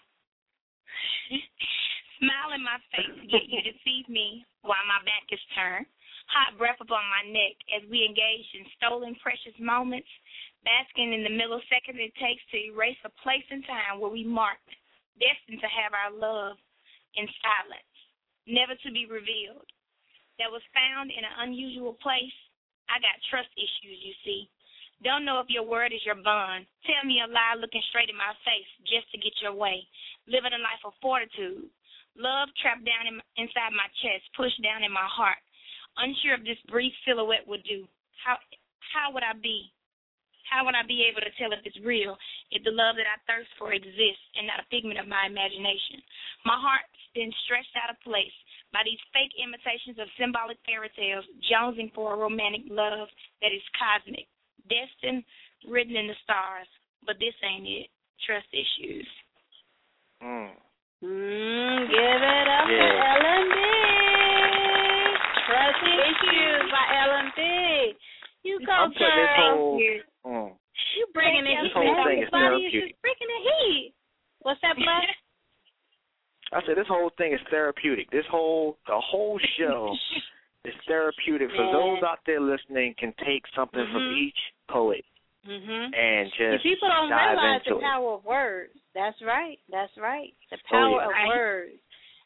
[2.20, 5.88] Smile in my face, yet you deceive me while my back is turned.
[6.28, 10.10] Hot breath upon my neck as we engage in stolen precious moments,
[10.66, 14.74] basking in the millisecond it takes to erase a place and time where we marked,
[15.22, 16.58] destined to have our love
[17.16, 17.94] in silence,
[18.50, 19.70] never to be revealed.
[20.42, 22.36] That was found in an unusual place.
[22.92, 24.50] I got trust issues, you see.
[25.04, 26.66] Don't know if your word is your bond.
[26.84, 29.88] Tell me a lie looking straight in my face just to get your way.
[30.28, 31.70] Living a life of fortitude.
[32.18, 35.40] Love trapped down in, inside my chest, pushed down in my heart.
[35.98, 37.88] Unsure if this brief silhouette would do.
[38.24, 38.36] How
[38.94, 39.72] how would I be?
[40.46, 42.14] How would I be able to tell if it's real,
[42.54, 46.06] if the love that I thirst for exists and not a figment of my imagination?
[46.46, 48.34] My heart's been stretched out of place
[48.70, 53.10] by these fake imitations of symbolic fairy tales, jonesing for a romantic love
[53.42, 54.30] that is cosmic,
[54.70, 55.26] destined,
[55.66, 56.70] written in the stars.
[57.08, 57.90] But this ain't it.
[58.22, 59.08] Trust issues.
[60.22, 60.54] Mm.
[61.04, 63.16] Mm, give it up Yeah.
[63.18, 63.85] for
[65.46, 65.50] LMB.
[65.50, 67.94] Trust issues by LMB.
[68.44, 69.56] You go, I'm putting this girl.
[69.58, 69.82] whole.
[70.26, 70.52] Mm.
[70.98, 71.74] You bringing the This heat.
[71.74, 73.94] whole thing is Everybody is just bringing the heat.
[74.42, 75.06] What's that, Black?
[76.54, 78.10] I said this whole thing is therapeutic.
[78.12, 79.96] This whole the whole show
[80.66, 81.74] is therapeutic for Man.
[81.74, 84.18] those out there listening can take something from Mhm.
[84.30, 84.38] each
[84.70, 85.04] poet
[85.46, 85.94] mhm.
[85.98, 87.82] and See, just people don't dive realize the into it.
[87.90, 88.74] power of words.
[88.94, 89.60] That's right.
[89.70, 90.34] That's right.
[90.52, 91.06] The Oh, power yeah.
[91.06, 91.28] of Right.
[91.28, 91.80] words.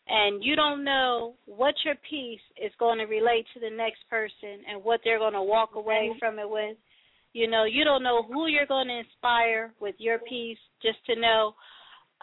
[0.10, 4.66] And you don't know what your piece is going to relate to the next person
[4.68, 6.20] and what they're going to walk away mhm.
[6.20, 6.78] from it with.
[7.34, 11.16] You know, you don't know who you're going to inspire with your piece just to
[11.16, 11.54] know,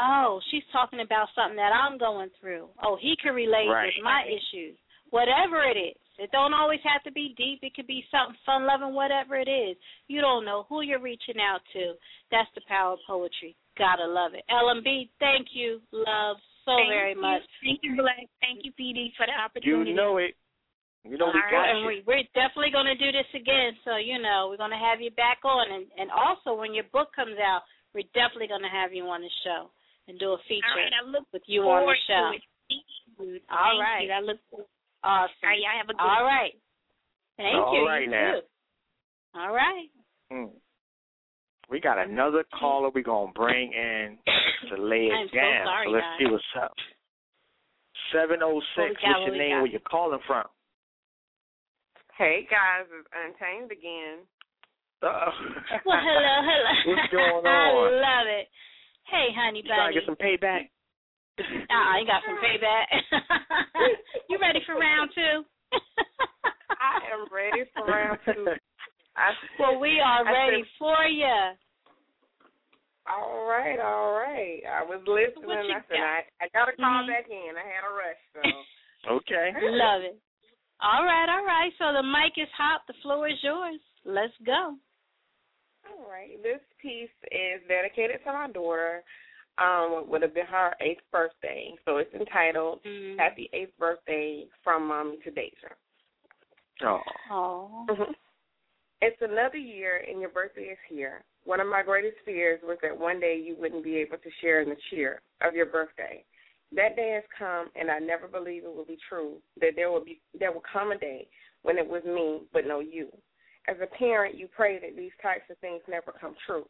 [0.01, 2.69] oh, she's talking about something that I'm going through.
[2.83, 3.93] Oh, he can relate Right.
[3.95, 4.77] with my issues.
[5.11, 7.61] Whatever it is, it It don't always have to be deep.
[7.63, 9.77] It could be something fun loving, whatever it is.
[10.09, 11.95] You don't know who you're reaching out to.
[12.33, 13.55] That's the power of poetry.
[13.79, 14.43] Gotta love it.
[14.51, 17.23] LMB, thank you, love, so Thank very you.
[17.23, 17.43] much.
[17.63, 18.27] Thank you, Black.
[18.43, 19.91] Thank you, PD, for the opportunity.
[19.91, 20.35] You know it.
[21.07, 21.87] You know we All got right, and you.
[21.87, 23.79] we, we're definitely going to do this again.
[23.87, 26.91] So you know, we're going to have you back on, and and also when your
[26.91, 27.63] book comes out,
[27.95, 29.71] we're definitely going to have you on the show
[30.11, 32.35] and do a feature All right, I look with you on the forward show.
[32.35, 32.43] to it.
[32.67, 33.39] Thank you.
[33.47, 34.07] All Thank right.
[34.11, 34.13] you.
[34.13, 34.67] I look forward.
[35.07, 35.39] Awesome.
[35.47, 36.55] All right, y'all have a good All right.
[37.39, 37.87] Thank All you.
[37.87, 38.33] right you now.
[38.43, 39.39] too.
[39.39, 39.89] All right.
[40.33, 40.51] Mm.
[41.69, 44.19] We got another caller we're going to bring in
[44.71, 45.67] to lay it I'm so down.
[45.67, 46.19] sorry, let's guys.
[46.19, 46.73] see what's up.
[48.13, 48.39] 706,
[48.79, 49.51] What what's your name?
[49.59, 49.63] got?
[49.63, 50.45] Where you calling from?
[52.17, 54.25] Hey guys, it's Untamed again.
[55.03, 55.29] Uh,
[55.85, 56.73] Well, hello, hello.
[56.97, 57.93] What's going on?
[57.93, 58.49] I love it.
[59.11, 60.71] Hey, honey You trying to get some payback?
[61.39, 62.87] Uh-uh, you got some payback.
[64.31, 65.45] you ready for round two?
[66.81, 68.47] I am ready for round two.
[69.17, 71.37] I, well, we are I ready said- for you.
[73.07, 74.61] All right, all right.
[74.67, 75.47] I was listening.
[75.47, 76.23] What you I said got?
[76.43, 77.07] I, I got to call Mhm.
[77.07, 77.55] back in.
[77.57, 78.41] I had a rush, so.
[79.09, 79.53] Okay.
[79.63, 80.19] Love it.
[80.83, 81.71] All right, all right.
[81.79, 82.81] So the mic is hot.
[82.89, 83.79] The floor is yours.
[84.05, 84.75] Let's go.
[85.89, 86.43] All right.
[86.43, 89.05] This piece is dedicated to my daughter.
[89.59, 93.19] Um, would have been her eighth birthday, so it's entitled Mm-hmm.
[93.21, 95.69] "Happy Eighth Birthday from Mommy to Deja."
[96.83, 97.01] Oh.
[97.31, 97.87] Oh.
[99.03, 101.23] It's another year, and your birthday is here.
[101.45, 104.63] One of my greatest fears was that one day you wouldn't be able to share
[104.63, 106.25] in the cheer of your birthday.
[106.75, 109.37] That day has come, and I never believed it would be true.
[109.61, 111.29] That there will be there will come a day
[111.63, 113.09] when it was me, but no you.
[113.69, 116.67] As a parent, you pray that these types of things never come true.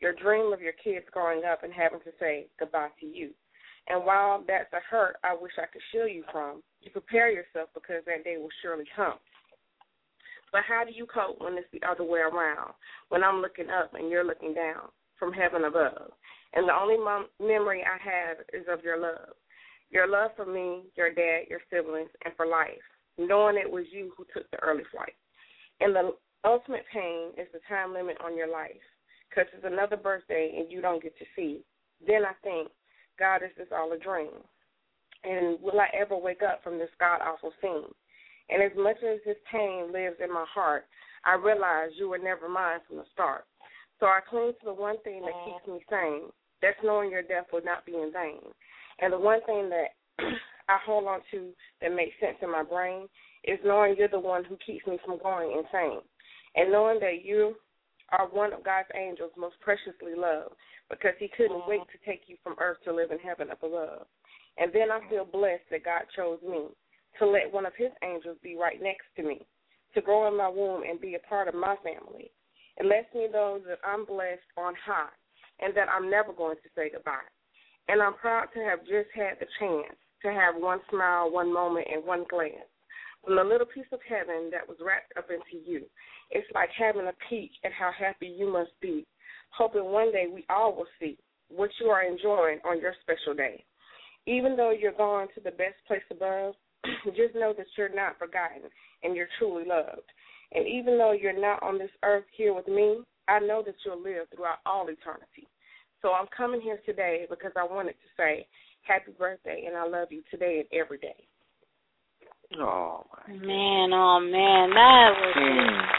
[0.00, 3.30] Your dream of your kids growing up and having to say goodbye to you.
[3.88, 7.70] And while that's a hurt I wish I could shield you from, you prepare yourself
[7.72, 9.18] because that day will surely come.
[10.52, 12.72] But how do you cope when it's the other way around?
[13.08, 14.88] When I'm looking up and you're looking down
[15.18, 16.12] from heaven above,
[16.54, 19.34] and the only mom- memory I have is of your love,
[19.90, 22.82] your love for me, your dad, your siblings, and for life,
[23.18, 25.14] knowing it was you who took the early flight.
[25.80, 26.14] And the
[26.44, 28.70] ultimate pain is the time limit on your life,
[29.28, 31.60] because it's another birthday and you don't get to see.
[32.06, 32.68] Then I think,
[33.18, 34.30] God, is this all a dream?
[35.24, 37.92] And will I ever wake up from this god awful scene?
[38.50, 40.86] And as much as this pain lives in my heart,
[41.24, 43.44] I realize you were never mine from the start.
[44.00, 46.30] So I cling to the one thing that keeps me sane.
[46.62, 48.40] That's knowing your death will not be in vain.
[49.00, 49.98] And the one thing that
[50.68, 51.50] I hold on to
[51.80, 53.08] that makes sense in my brain
[53.44, 56.00] is knowing you're the one who keeps me from going insane.
[56.54, 57.54] And knowing that you
[58.10, 60.54] are one of God's angels most preciously loved
[60.90, 64.06] because he couldn't wait to take you from earth to live in heaven up above.
[64.56, 66.68] And then I feel blessed that God chose me
[67.18, 69.46] to let one of his angels be right next to me,
[69.94, 72.30] to grow in my womb and be a part of my family.
[72.76, 75.12] It lets me know that I'm blessed on high
[75.60, 77.26] and that I'm never going to say goodbye.
[77.88, 81.86] And I'm proud to have just had the chance to have one smile, one moment,
[81.90, 82.68] and one glance
[83.24, 85.84] from the little piece of heaven that was wrapped up into you.
[86.30, 89.06] It's like having a peek at how happy you must be,
[89.50, 91.18] hoping one day we all will see
[91.48, 93.64] what you are enjoying on your special day.
[94.26, 96.54] Even though you're going to the best place above,
[97.16, 98.62] just know that you're not forgotten
[99.02, 100.08] and you're truly loved.
[100.52, 104.02] And even though you're not on this earth here with me, I know that you'll
[104.02, 105.46] live throughout all eternity.
[106.00, 108.46] So I'm coming here today because I wanted to say
[108.82, 111.16] happy birthday and I love you today and every day.
[112.58, 115.98] Oh, Man, oh man, that was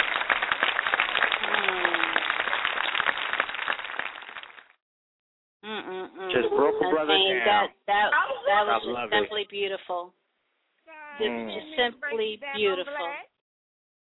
[5.62, 5.84] Mm.
[5.84, 6.32] Mm.
[6.32, 7.46] Just broke a I brother down.
[7.46, 8.10] That that
[8.48, 10.14] that was love just simply beautiful.
[11.20, 11.54] Just, Mm.
[11.54, 13.14] just simply beautiful.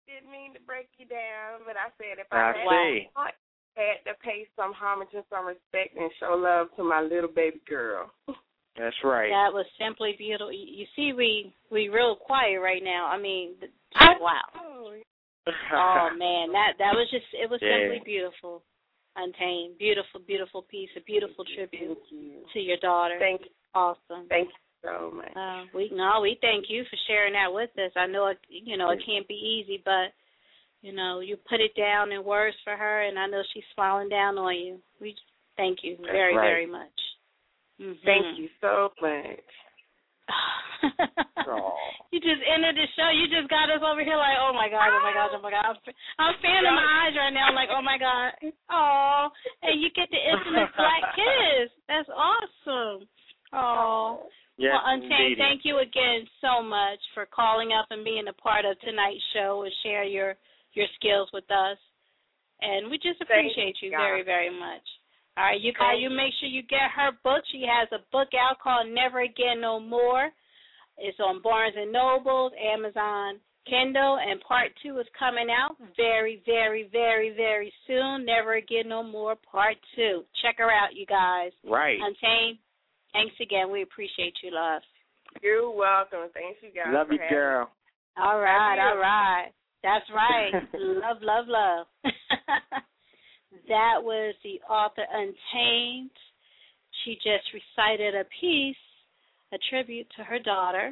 [0.08, 3.34] Didn't mean to break you down, but I said if I I, had,
[3.76, 7.60] had to pay some homage and some respect and show love to my little baby
[7.68, 8.10] girl.
[8.76, 9.30] That's right.
[9.30, 10.52] That was simply beautiful.
[10.52, 13.06] You, you see, we we real quiet right now.
[13.06, 13.54] I mean,
[14.20, 14.42] wow.
[14.54, 14.90] Oh
[16.16, 17.80] man, that that was just it was Yeah.
[17.80, 18.62] simply beautiful.
[19.16, 21.98] Untamed, beautiful, beautiful piece, a beautiful tribute
[22.52, 23.16] to your daughter.
[23.20, 23.50] Thank you.
[23.74, 24.26] Awesome.
[24.28, 25.32] Thank you so much.
[25.34, 27.92] Uh, we no, we thank you for sharing that with us.
[27.96, 30.12] I know it, you know it can't be easy, but
[30.82, 34.08] you know you put it down in words for her, and I know she's smiling
[34.08, 34.78] down on you.
[35.00, 35.14] We
[35.56, 36.44] thank you very, right.
[36.44, 36.98] very much.
[37.80, 37.96] Mhm.
[38.04, 39.40] Thank you so much.
[42.12, 43.08] you just ended the show.
[43.12, 45.50] You just got us over here like, oh my god, oh my god, oh my
[45.50, 45.64] god.
[45.64, 45.76] I'm,
[46.18, 47.48] I'm fanning my eyes right now.
[47.48, 48.32] I'm like, oh my god.
[48.70, 49.28] Oh,
[49.62, 51.70] and you get the intimate black kiss.
[51.88, 53.08] That's awesome.
[53.52, 54.26] Oh,
[54.56, 55.40] Yes, well, Untamed, indeedy.
[55.40, 59.62] thank you again so much for calling up and being a part of tonight's show
[59.64, 60.36] and share your
[60.74, 61.78] your skills with us.
[62.60, 64.82] And we just appreciate you you, very, very much.
[65.36, 67.42] All right, you guys, you make sure you get her book.
[67.50, 70.30] She has a book out called Never Again No More.
[70.98, 76.88] It's on Barnes and Nobles, Amazon, Kindle, and part two is coming out very, very,
[76.92, 78.24] very, very soon.
[78.24, 80.22] Never Again No More, part two.
[80.42, 81.50] Check her out, you guys.
[81.68, 81.98] Right.
[82.00, 82.58] Untamed,
[83.14, 83.72] thanks again.
[83.72, 84.82] We appreciate you, love.
[85.42, 86.28] You're welcome.
[86.34, 86.92] Thank you guys.
[86.92, 87.70] Love you, having girl.
[88.18, 89.50] All right, all right.
[89.82, 90.52] That's right.
[90.74, 91.86] love, love, love.
[93.68, 96.10] that was the author Untamed.
[97.04, 98.76] She just recited a piece,
[99.52, 100.90] a tribute to her daughter,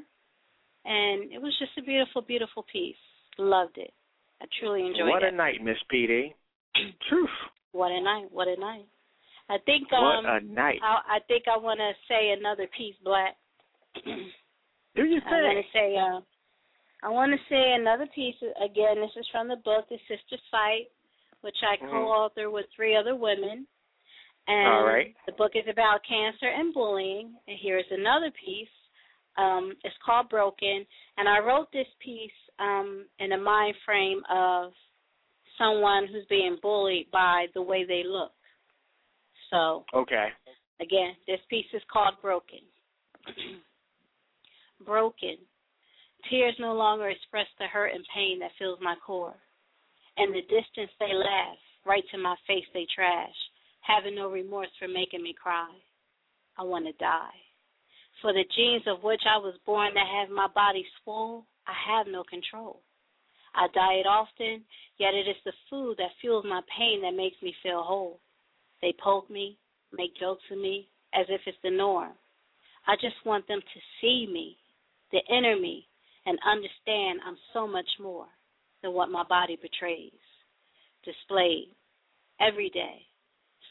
[0.85, 2.97] and it was just a beautiful, beautiful piece.
[3.39, 3.93] Loved it.
[4.43, 5.27] I truly enjoyed what it.
[5.27, 6.35] What a night, Miss PD.
[7.09, 7.31] Truth.
[7.75, 8.27] What a night!
[8.31, 8.85] What a night!
[9.49, 10.81] I think What um a night.
[10.83, 13.37] I, I think I want to say another piece, Black.
[14.95, 16.21] Do you I want to say uh,
[17.03, 18.37] I want to say another piece.
[18.65, 20.89] Again, this is from the book The Sister Fight,
[21.41, 21.91] which I Mhm.
[21.91, 23.67] co-author with three other women.
[24.49, 25.15] And All right.
[25.27, 27.35] the book is about cancer and bullying.
[27.47, 28.69] And here's another piece.
[29.37, 30.87] Um, it's called Broken,
[31.17, 34.75] and I wrote this piece um, in a mind frame of
[35.57, 38.33] someone who's being bullied by the way they look.
[39.53, 40.29] So Okay.
[40.81, 42.59] Again, this piece is called Broken.
[44.85, 45.37] Broken.
[46.29, 49.37] Tears no longer express the hurt and pain that fills my core.
[50.17, 53.35] In the distance they laugh, right to my face they trash,
[53.81, 55.71] having no remorse for making me cry.
[56.59, 57.37] I want to die.
[58.21, 62.07] For the genes of which I was born that have my body swole, I have
[62.07, 62.81] no control.
[63.55, 64.65] I diet often,
[64.99, 68.21] yet it is the food that fuels my pain that makes me feel whole.
[68.83, 69.57] They poke me,
[69.93, 72.13] make jokes of me, as if it's the norm.
[72.87, 74.57] I just want them to see me,
[75.13, 75.87] the inner me,
[76.27, 78.27] and understand I'm so much more
[78.83, 80.13] than what my body betrays.
[81.05, 81.69] Displayed
[82.41, 83.07] every day,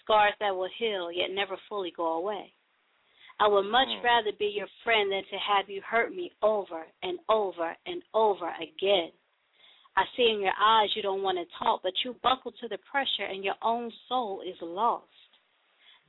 [0.04, 2.54] scars that will heal yet never fully go away.
[3.40, 4.04] I would much Mm.
[4.04, 8.50] rather be your friend than to have you hurt me over and over and over
[8.60, 9.12] again.
[9.98, 12.78] I see in your eyes you don't want to talk, but you buckle to the
[12.90, 15.06] pressure and your own soul is lost.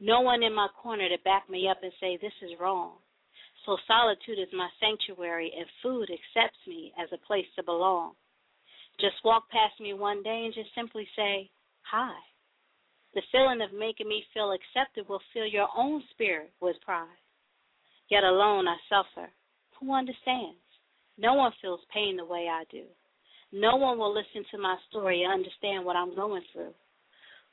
[0.00, 2.94] No one in my corner to back me up and say this is wrong.
[3.64, 8.14] So solitude is my sanctuary and food accepts me as a place to belong.
[9.00, 11.50] Just walk past me one day and just simply say,
[11.90, 12.14] Hi.
[13.14, 17.06] The feeling of making me feel accepted will fill your own spirit with pride.
[18.08, 19.28] Yet alone I suffer.
[19.78, 20.58] Who understands?
[21.18, 22.84] No one feels pain the way I do.
[23.52, 26.72] No one will listen to my story and understand what I'm going through.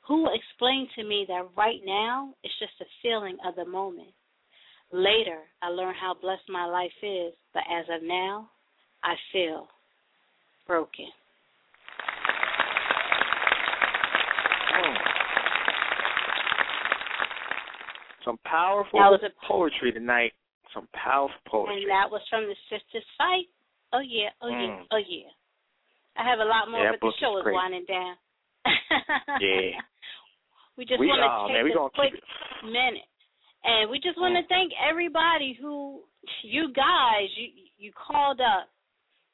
[0.08, 4.08] Who will explain to me that right now it's just a feeling of the moment?
[4.92, 8.48] Later, I learn how blessed my life is, but as of now,
[9.04, 9.68] I feel
[10.66, 11.06] broken.
[14.74, 14.96] Mm.
[18.24, 20.32] Some powerful That was a- poetry tonight.
[20.74, 21.82] Some powerful poetry.
[21.82, 23.46] And that was from the Sisters Fight.
[23.92, 24.86] Oh yeah, oh yeah, Mm.
[24.92, 25.28] oh yeah.
[26.18, 28.14] I have a lot more, Yeah, but the book is show is winding down.
[29.40, 29.78] Yeah.
[30.76, 32.16] we just want to man, take we a quick
[32.64, 33.06] minute,
[33.64, 36.00] and we just want to thank everybody who,
[36.42, 38.68] you guys, you you called up.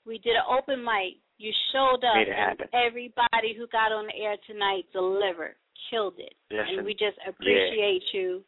[0.06, 1.18] We did an open mic.
[1.38, 2.68] You showed up, Made it happen.
[2.72, 5.56] everybody who got on the air tonight delivered,
[5.90, 8.42] killed it, Yes, and we just appreciate you.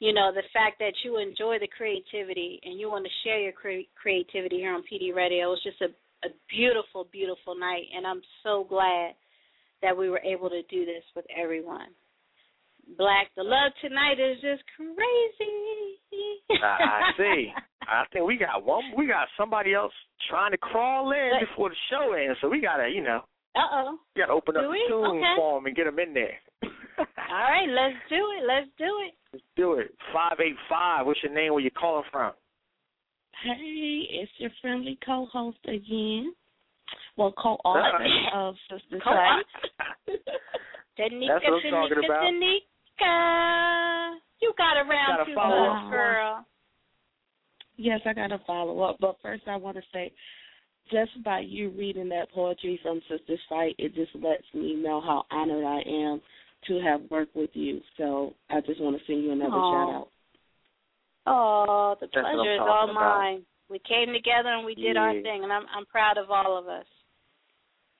[0.00, 3.52] You know the fact that you enjoy the creativity and you want to share your
[3.52, 5.50] cre- creativity here on PD Radio.
[5.52, 5.90] It was just a
[6.24, 9.14] a beautiful, beautiful night, and I'm so glad
[9.82, 11.88] that we were able to do this with everyone.
[12.96, 16.62] Black, the love tonight is just crazy.
[16.62, 17.52] I, see.
[17.82, 18.82] I think we got one.
[18.96, 19.92] We got somebody else
[20.30, 23.20] trying to crawl in But- before the show ends, so we gotta, you know,
[23.54, 23.98] Uh oh.
[24.16, 25.34] gotta open up Do the tune Okay.
[25.36, 26.38] for 'em and get them in there.
[26.98, 27.04] All
[27.50, 28.44] right, let's do it.
[28.46, 29.14] Let's do it.
[29.32, 29.94] Let's do it.
[30.12, 31.06] Five eight five.
[31.06, 31.52] What's your name?
[31.52, 32.32] Where you calling from?
[33.44, 36.34] Hey, it's your friendly co-host again.
[37.16, 38.04] Well, co-author
[38.34, 39.44] of Sister Co- Sight.
[40.98, 42.22] Danica, That's what I'm talking Danica, about.
[43.02, 44.14] Danica.
[44.40, 45.90] You got around Gotta too follow much, up.
[45.90, 46.46] girl.
[47.76, 50.12] Yes, I got a follow up, but first I want to say,
[50.90, 55.24] just by you reading that poetry from Sister's Fight, it just lets me know how
[55.30, 56.20] honored I am
[56.66, 57.80] to have worked with you.
[57.96, 59.72] So I just want to send you another Aw.
[59.72, 60.08] shout out.
[61.28, 63.18] Oh, the That's pleasure is talking all about.
[63.18, 63.42] mine.
[63.68, 66.66] We came together and we did our thing, and I'm I'm proud of all of
[66.68, 66.86] us.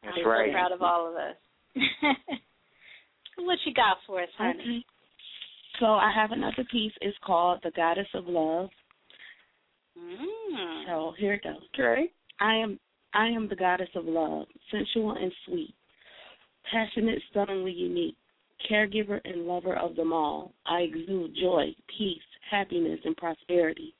[0.03, 0.49] That's I'm right.
[0.49, 1.37] so proud of all of us.
[3.37, 4.59] what you got for us, honey?
[4.61, 4.85] Okay.
[5.81, 6.93] So I have another piece.
[7.01, 8.71] It's called The Goddess of Love.
[9.99, 10.87] Mm.
[10.87, 11.63] So here it goes.
[11.75, 12.11] Okay.
[12.41, 12.79] I am
[13.15, 15.75] I am the goddess of love, sensual and sweet,
[16.71, 18.17] passionate, stunningly unique,
[18.71, 20.53] caregiver and lover of them all.
[20.67, 22.19] I exude joy, peace,
[22.51, 23.95] happiness, and prosperity.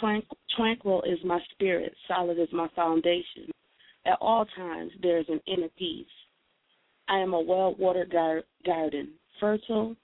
[0.00, 0.26] Tranq-
[0.56, 3.50] tranquil is my spirit, solid is my foundation.
[4.06, 6.06] At all times there is an inner peace.
[7.08, 9.96] I am a well watered gar- garden, fertile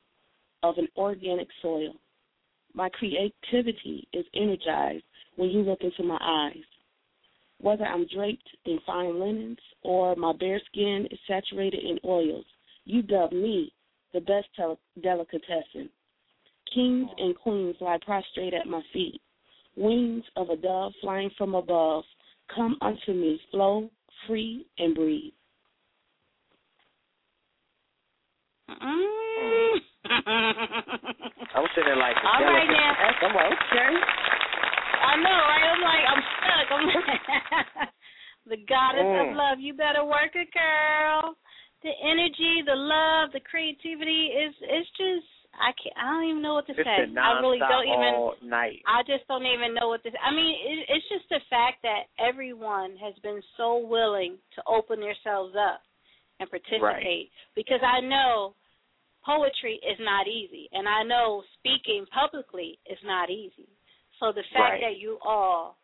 [0.62, 1.94] of an organic soil.
[2.74, 5.04] My creativity is energized
[5.36, 6.64] when you look into my eyes.
[7.60, 12.44] Whether I'm draped in fine linens or my bare skin is saturated in oils,
[12.84, 13.72] you dub me
[14.12, 15.90] the best tel- delicatessen.
[16.74, 19.20] Kings and queens lie prostrate at my feet.
[19.76, 22.04] Wings of a dove flying from above,
[22.54, 23.90] come unto me, flow,
[24.26, 25.32] free, and breathe.
[28.70, 29.78] Mm.
[31.54, 32.94] I'm sitting there like, All right now.
[33.22, 33.92] I'm like, okay.
[34.98, 35.66] I know, right?
[35.72, 36.66] I'm like, I'm stuck.
[36.72, 37.88] I'm like,
[38.46, 39.36] the goddess of Mm.
[39.36, 39.58] love.
[39.60, 41.34] You better work it, girl.
[41.82, 46.54] The energy, the love, the creativity is it's just I can't I don't even know
[46.54, 47.06] what to It's say.
[47.18, 48.80] I really don't even night.
[48.86, 52.08] I just don't even know what to I mean, it, it's just the fact that
[52.18, 55.82] everyone has been so willing to open themselves up
[56.40, 58.54] and participate because I know
[59.24, 63.68] poetry is not easy and I know speaking publicly is not easy.
[64.20, 64.80] So the fact Right.
[64.80, 65.76] that you all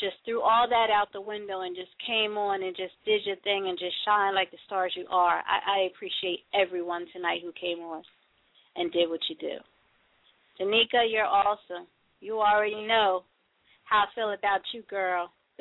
[0.00, 3.36] just threw all that out the window and just came on and just did your
[3.36, 5.42] thing and just shine like the stars you are.
[5.46, 8.02] I, I appreciate everyone tonight who came on
[8.76, 9.56] and did what you do.
[10.60, 11.86] Danica, you're awesome.
[12.20, 13.24] You already know
[13.84, 15.30] how I feel about you, girl.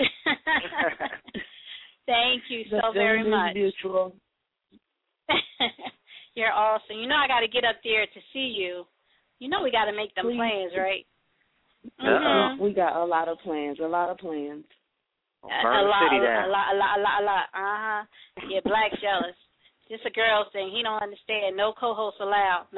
[2.05, 3.55] Thank you The so very feeling is much.
[3.55, 4.15] mutual.
[6.35, 6.97] You're awesome.
[6.99, 8.83] You know I got to get up there to see you.
[9.39, 10.37] You know we got to make them Please.
[10.37, 11.05] plans, right?
[12.01, 12.57] Uh-uh.
[12.61, 14.65] We got a lot of plans, a lot of plans.
[15.43, 16.49] A, Burn a the lot, city a, down.
[16.49, 17.45] a lot, a lot, a lot, a lot.
[17.53, 18.03] Uh huh.
[18.49, 19.35] Yeah, black jealous.
[19.87, 20.71] Just a girl thing.
[20.73, 21.55] He don't understand.
[21.55, 22.67] No co-hosts allowed.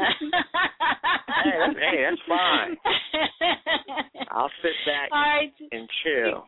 [1.38, 2.73] Hey, that's, hey, that's fine.
[4.31, 5.53] I'll sit back All right.
[5.71, 6.47] and chill.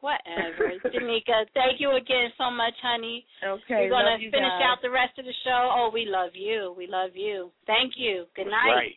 [0.00, 0.70] Whatever.
[0.94, 3.26] Danica, thank you again so much, honey.
[3.42, 4.70] Okay, We're gonna love you finish guys.
[4.70, 5.74] out the rest of the show.
[5.74, 6.74] Oh, we love you.
[6.78, 7.50] We love you.
[7.66, 8.26] Thank you.
[8.36, 8.70] Good night.
[8.72, 8.96] Right.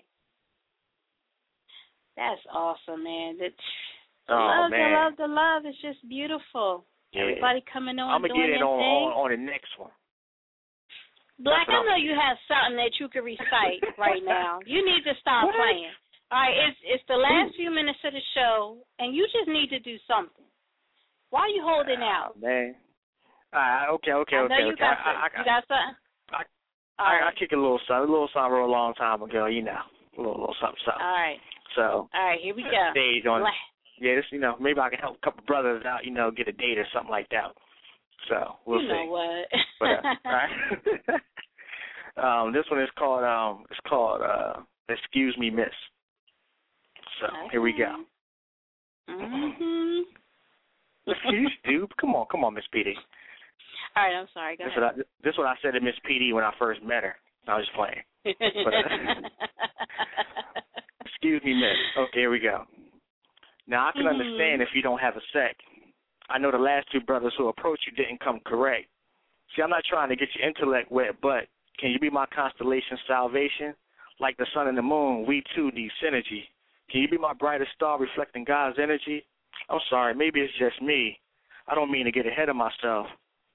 [2.16, 3.38] That's awesome, man.
[3.40, 3.50] The,
[4.28, 4.92] the Oh, love, man.
[4.92, 6.86] the love, the love is just beautiful.
[7.12, 7.24] Yeah.
[7.24, 9.92] Everybody coming on, I'm gonna doing get it on, on on the next one.
[11.42, 11.90] Black, I uh-huh.
[11.90, 14.60] know you have something that you could recite right now.
[14.66, 15.58] You need to stop What?
[15.58, 15.90] playing.
[16.32, 19.68] All right, it's it's the last few minutes of the show, and you just need
[19.76, 20.48] to do something.
[21.30, 22.40] Why are you holding ah, out?
[22.40, 22.76] Man.
[23.52, 24.80] All right, okay, okay, I know okay, you okay.
[24.80, 25.96] got I, some- I, you got something.
[26.32, 26.42] I,
[27.04, 27.36] All I, I right.
[27.36, 30.40] kick a little something, a little something real long time ago, you know, a little,
[30.40, 31.04] little something, something.
[31.04, 31.42] All right,
[31.76, 32.80] So all right, here we go.
[32.96, 33.60] stage on, Black.
[34.00, 36.48] yeah, this, you know, maybe I can help a couple brothers out, you know, get
[36.48, 37.52] a date or something like that.
[38.30, 38.94] So we'll you see.
[38.94, 39.48] know what?
[39.80, 40.50] But, uh, right.
[42.46, 45.68] um, this one is called um, it's called uh, "Excuse Me, Miss."
[47.20, 48.04] So here we go.
[49.10, 50.02] Mm-hmm.
[51.34, 51.98] you stupid.
[51.98, 52.94] Come on, come on, Miss PD.
[53.96, 54.56] All right, I'm sorry.
[54.58, 54.84] Go This ahead.
[54.84, 57.16] what I, this what I said to Miss PD when I first met her.
[57.48, 58.04] I was just playing.
[58.64, 58.74] But,
[61.06, 61.78] Excuse me, miss.
[61.98, 62.66] Okay, here we go.
[63.68, 64.10] Now I can Mhm.
[64.12, 65.58] understand if you don't have a sec.
[66.32, 68.88] I know the last two brothers who approached you didn't come correct.
[69.56, 71.48] See, I'm not trying to get your intellect wet, but
[71.80, 73.74] can you be my constellation salvation?
[74.20, 76.44] Like the sun and the moon, we too need synergy.
[76.90, 79.26] Can you be my brightest star reflecting God's energy?
[79.70, 81.20] I'm sorry, maybe it's just me.
[81.68, 83.08] I don't mean to get ahead of myself.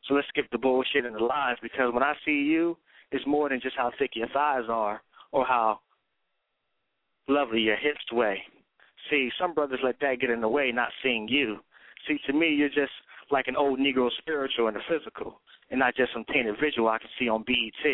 [0.06, 2.76] So let's skip the bullshit and the lies because when I see you,
[3.10, 5.80] it's more than just how thick your thighs are or how
[7.28, 8.38] lovely your hips sway.
[9.10, 11.58] See, some brothers let that get in the way, not seeing you.
[12.06, 12.92] See, to me, you're just
[13.30, 16.98] like an old Negro spiritual in the physical, and not just some tainted visual I
[16.98, 17.92] can see on BET.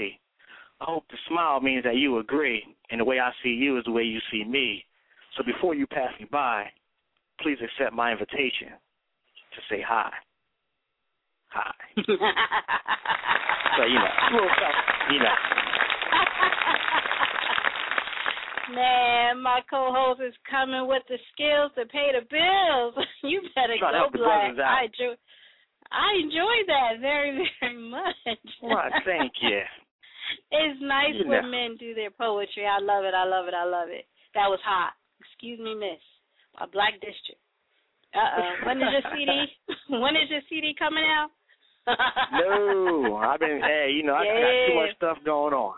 [0.80, 3.84] I hope the smile means that you agree, and the way I see you is
[3.84, 4.84] the way you see me.
[5.36, 6.66] So before you pass me by,
[7.40, 10.10] please accept my invitation to say hi.
[11.48, 11.72] Hi.
[13.78, 15.61] So, you know, a you know.
[18.74, 22.94] Man, my co-host is coming with the skills to pay the bills.
[23.22, 24.56] you better go black.
[24.58, 25.14] I enjoy,
[25.92, 28.16] I enjoy that very, very much.
[28.62, 29.60] Well, thank you.
[30.50, 31.50] It's nice You when know.
[31.50, 32.64] men do their poetry.
[32.64, 33.12] I love it.
[33.12, 33.54] I love it.
[33.54, 34.06] I love it.
[34.32, 34.92] That was hot.
[35.20, 36.00] Excuse me, miss.
[36.60, 37.40] A black district.
[38.14, 38.52] Uh oh.
[38.64, 39.44] When is your CD?
[39.88, 41.28] when is your CD coming out?
[42.32, 45.74] No, I've been, hey, you know, I got too much stuff going on.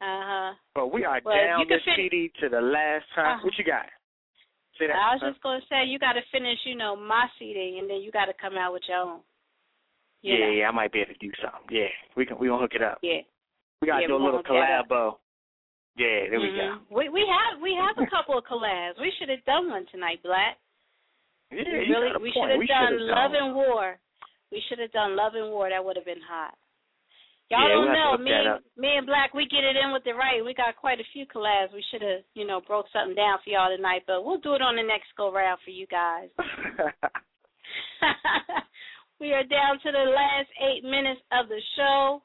[0.00, 0.52] Uh huh.
[0.74, 3.36] But we are Well, down this fit- CD to the last time.
[3.36, 3.44] Uh-huh.
[3.44, 3.86] What you got?
[4.78, 4.96] Say that.
[4.96, 5.30] I was huh?
[5.30, 8.26] just gonna say you got to finish, you know, my CD, and then you got
[8.26, 9.20] to come out with your own.
[10.22, 10.52] You yeah, know.
[10.52, 11.68] yeah, I might be able to do something.
[11.70, 12.98] Yeah, we can we gonna hook it up.
[13.02, 13.20] Yeah.
[13.80, 14.88] We gotta Yeah, do a little gonna hook that up.
[14.88, 15.16] collabo.
[15.96, 16.80] Yeah, there we go.
[16.80, 16.80] Mhm.
[16.90, 18.96] We we have we have a couple of collabs.
[19.00, 20.56] We should have done one tonight, Black.
[21.50, 23.98] Yeah, really we should have We done Love and War.
[24.52, 25.68] We should have done Love and War.
[25.68, 26.54] That would have been hot.
[27.50, 29.34] Y'all Yeah, don't we'll have to know me and me and Black.
[29.34, 30.38] We get it in with the right.
[30.44, 31.74] We got quite a few collabs.
[31.74, 34.62] We should have you know broke something down for y'all tonight, but we'll do it
[34.62, 36.30] on the next go round for you guys.
[39.20, 42.22] we are down to the last eight minutes of the show.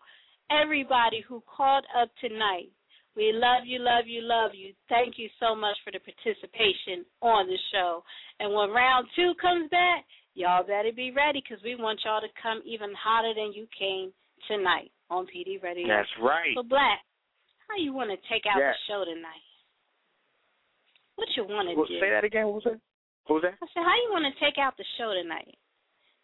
[0.53, 2.69] Everybody who called up tonight,
[3.17, 4.77] we love you, love you, love you.
[4.89, 8.03] Thank you so much for the participation on the show.
[8.39, 12.29] And when round two comes back, y'all better be ready because we want y'all to
[12.37, 14.13] come even hotter than you came
[14.47, 15.87] tonight on PD Radio.
[15.87, 16.55] That's right.
[16.55, 16.99] So, Black,
[17.69, 18.75] how you want to take out Yes.
[18.87, 19.43] the show tonight?
[21.15, 21.99] What you want to Well, do?
[21.99, 22.45] say that again.
[22.47, 22.79] What was that?
[23.27, 23.55] What was that?
[23.61, 25.55] I said, how you want to take out the show tonight?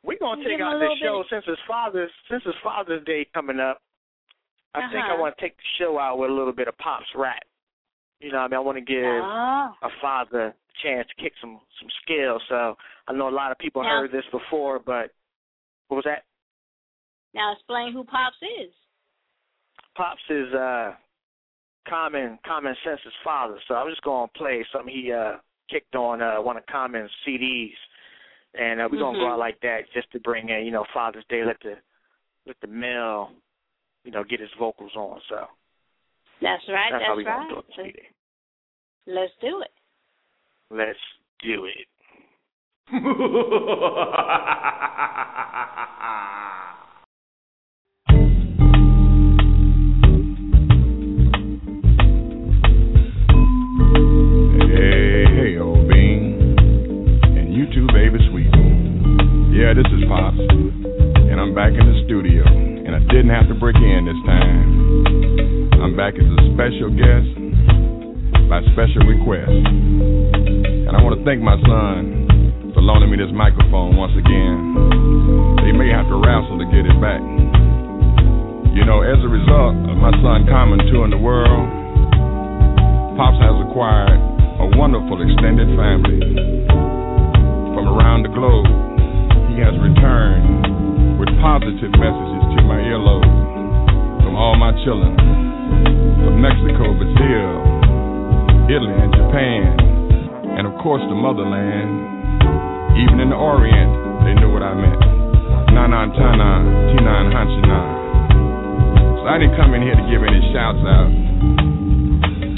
[0.04, 3.82] We're gonna take out the show since it's Father's since it's Father's Day coming up.
[4.74, 5.22] I think I Uh-huh.
[5.22, 7.44] want to take the show out with a little bit of pops rap.
[8.20, 9.78] You know, what I mean, I want to give Oh.
[9.82, 12.42] a father a chance to kick some some skills.
[12.50, 12.78] So
[13.08, 15.12] I know a lot of people Now- heard this before, but
[15.88, 16.26] what was that?
[17.34, 18.72] Now explain who Pops is.
[19.96, 20.92] Pops is uh
[21.88, 23.58] Common Common Sense's father.
[23.68, 25.38] So I'm just gonna play something he uh
[25.70, 27.74] kicked on uh one of Common's CDs.
[28.54, 31.24] And uh, we're gonna go out like that just to bring in, you know, Father's
[31.30, 31.76] Day, let the
[32.46, 33.32] let the male,
[34.04, 35.20] you know, get his vocals on.
[35.30, 35.48] So
[36.42, 36.92] That's right.
[36.92, 37.48] that's That's, how we right.
[37.48, 38.10] gonna do it, sweetie.
[39.08, 39.72] Let's do it.
[40.70, 41.00] Let's
[41.44, 41.88] do it.
[59.62, 60.42] Yeah, this is Pops.
[60.42, 62.42] And I'm back in the studio.
[62.50, 65.78] And I didn't have to break in this time.
[65.86, 67.30] I'm back as a special guest
[68.50, 69.54] by special request.
[69.54, 74.58] And I want to thank my son for loaning me this microphone once again.
[75.62, 77.22] They may have to wrestle to get it back.
[78.74, 81.70] You know, as a result of my son Common touring the world,
[83.14, 84.18] Pops has acquired
[84.58, 86.18] a wonderful extended family.
[87.78, 88.91] From around the globe,
[89.52, 93.28] he has returned with positive messages to my earlobe
[94.24, 95.12] from all my children
[96.24, 97.52] from Mexico, Brazil,
[98.72, 99.76] Italy, and Japan,
[100.56, 102.08] and of course the motherland.
[102.96, 103.92] Even in the Orient,
[104.24, 105.02] they knew what I meant.
[105.76, 106.52] Nanan Tana,
[106.96, 107.80] Tinan Hanchina.
[109.20, 111.12] So I didn't come in here to give any shouts out.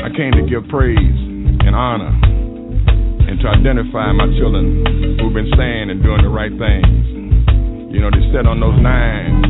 [0.06, 1.18] I came to give praise
[1.66, 2.33] and honor
[3.34, 4.86] and to identify my children
[5.18, 6.86] who've been saying and doing the right things.
[7.90, 9.42] You know, they sat on those nines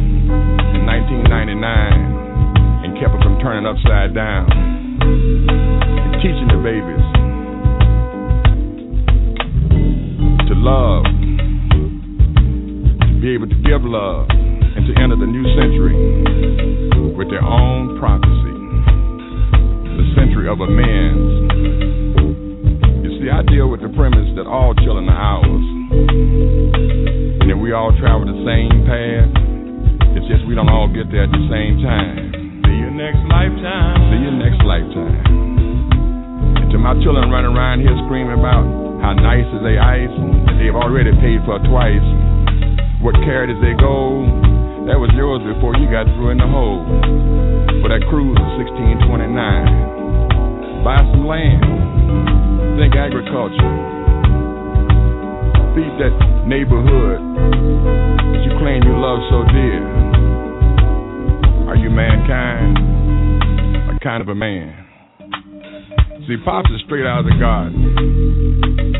[0.71, 4.47] in 1999 and kept them from turning upside down.
[4.47, 7.03] And teaching the babies
[10.47, 11.03] to love,
[13.03, 15.99] to be able to give love, and to enter the new century
[17.19, 18.55] with their own prophecy
[19.99, 21.62] the century of amends.
[23.23, 25.63] See, I deal with the premise that all children are ours,
[27.39, 29.31] and that we all travel the same path.
[30.19, 32.67] It's just we don't all get there at the same time.
[32.67, 34.11] See you next lifetime.
[34.11, 35.23] See you next lifetime.
[36.67, 38.67] And to my children running around here screaming about
[38.99, 40.11] how nice is they ice
[40.51, 42.03] that they've already paid for twice.
[42.99, 44.27] What carat is they gold?
[44.91, 46.83] That was yours before you got through in the hole.
[47.79, 50.83] For that cruise of 1629.
[50.83, 52.52] Buy some land.
[52.73, 53.73] Think agriculture.
[55.77, 56.13] Feed that
[56.49, 59.81] neighborhood that you claim you love so dear.
[61.69, 62.77] Are you mankind?
[63.93, 64.73] A kind of a man?
[66.27, 67.93] See, Pops is straight out of the garden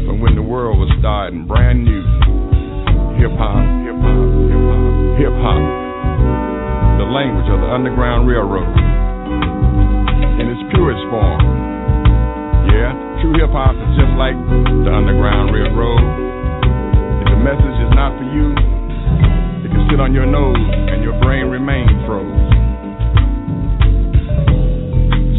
[0.06, 2.04] from when the world was starting brand new.
[3.22, 5.64] Hip hop, hip hop, hip hop, hip hop.
[7.02, 8.70] The language of the Underground Railroad
[10.41, 11.43] in its purest form.
[13.44, 14.40] Hip hop is just like
[14.88, 15.99] the Underground Railroad.
[15.99, 21.11] If the message is not for you, it can sit on your nose and your
[21.20, 22.24] brain remain froze.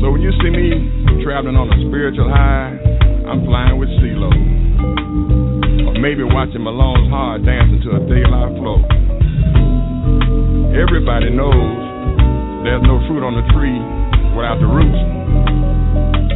[0.05, 2.77] So when you see me traveling on a spiritual high,
[3.25, 4.29] I'm flying with CeeLo.
[5.89, 8.85] Or maybe watching Malone's Hard dancing to a daylight flow.
[10.77, 13.81] Everybody knows there's no fruit on the tree
[14.37, 15.74] without the roots.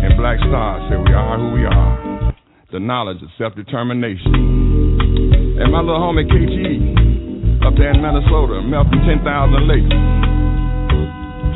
[0.05, 2.33] And Black Star said we are who we are.
[2.73, 4.35] the knowledge of self determination.
[5.61, 9.25] And my little homie KG up there in Minnesota, melting 10,000
[9.67, 9.91] lakes.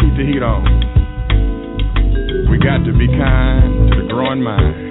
[0.02, 0.64] Keep the heat on.
[2.50, 4.90] We got to be kind to the growing mind.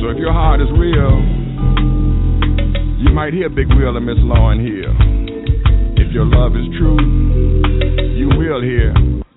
[0.00, 1.18] So if your heart is real,
[3.02, 4.94] you might hear Big Will and Miss Lauren here.
[5.98, 7.00] If your love is true,
[8.16, 8.94] you will hear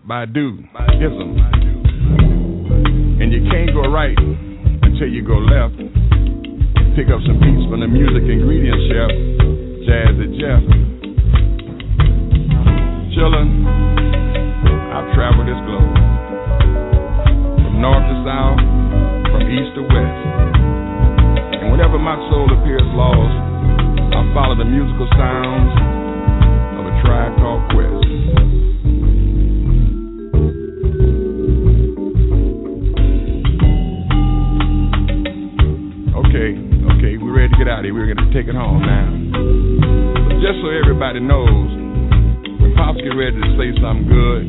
[0.07, 0.59] Badu,
[1.01, 1.58] Ism.
[3.49, 5.73] Can't go right until you go left.
[6.93, 9.09] Pick up some beats from the music ingredient chef,
[9.89, 10.61] Jazzy Jeff.
[13.17, 13.49] Chillin',
[14.93, 15.97] I've traveled this globe.
[17.57, 18.61] From north to south,
[19.33, 20.21] from east to west.
[21.57, 23.33] And whenever my soul appears lost,
[24.13, 25.73] I follow the musical sounds
[26.77, 28.08] of a tribe called Quest.
[37.87, 39.07] We're ready to take it home now.
[40.27, 41.71] But just so everybody knows,
[42.59, 44.43] when Pops get ready to say something good,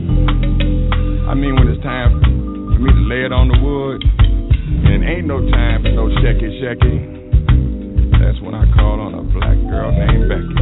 [1.30, 5.30] I mean when it's time for me to lay it on the wood, and ain't
[5.30, 8.18] no time for no shecky shecky.
[8.18, 10.59] That's when I call on a black girl named Becky.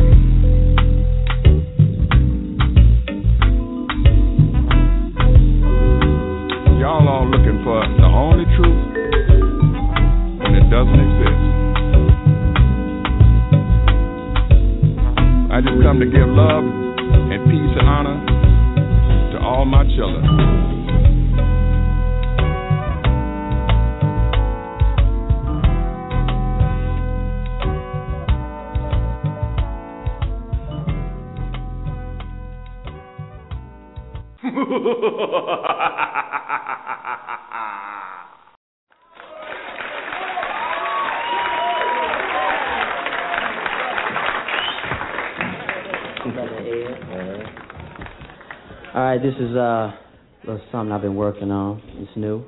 [49.28, 49.94] This is uh, a
[50.42, 51.82] little something I've been working on.
[51.96, 52.42] It's new.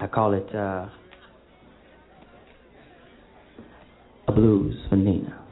[0.00, 0.88] I call it uh,
[4.26, 5.43] a blues for Nina.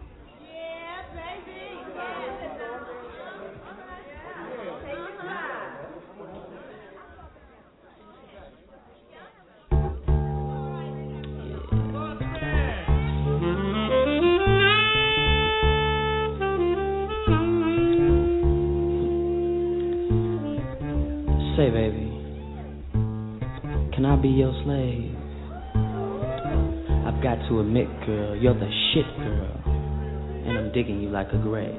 [24.32, 25.14] Your slave?
[27.04, 31.36] I've got to admit, girl, you're the shit, girl, and I'm digging you like a
[31.36, 31.76] grave.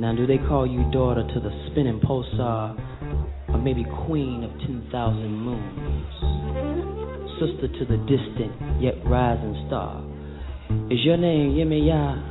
[0.00, 4.50] Now, do they call you daughter to the spinning pulsar, uh, or maybe queen of
[4.60, 4.88] 10,000
[5.30, 6.14] moons?
[7.36, 10.02] Sister to the distant yet rising star.
[10.90, 12.24] Is your name Yemaya?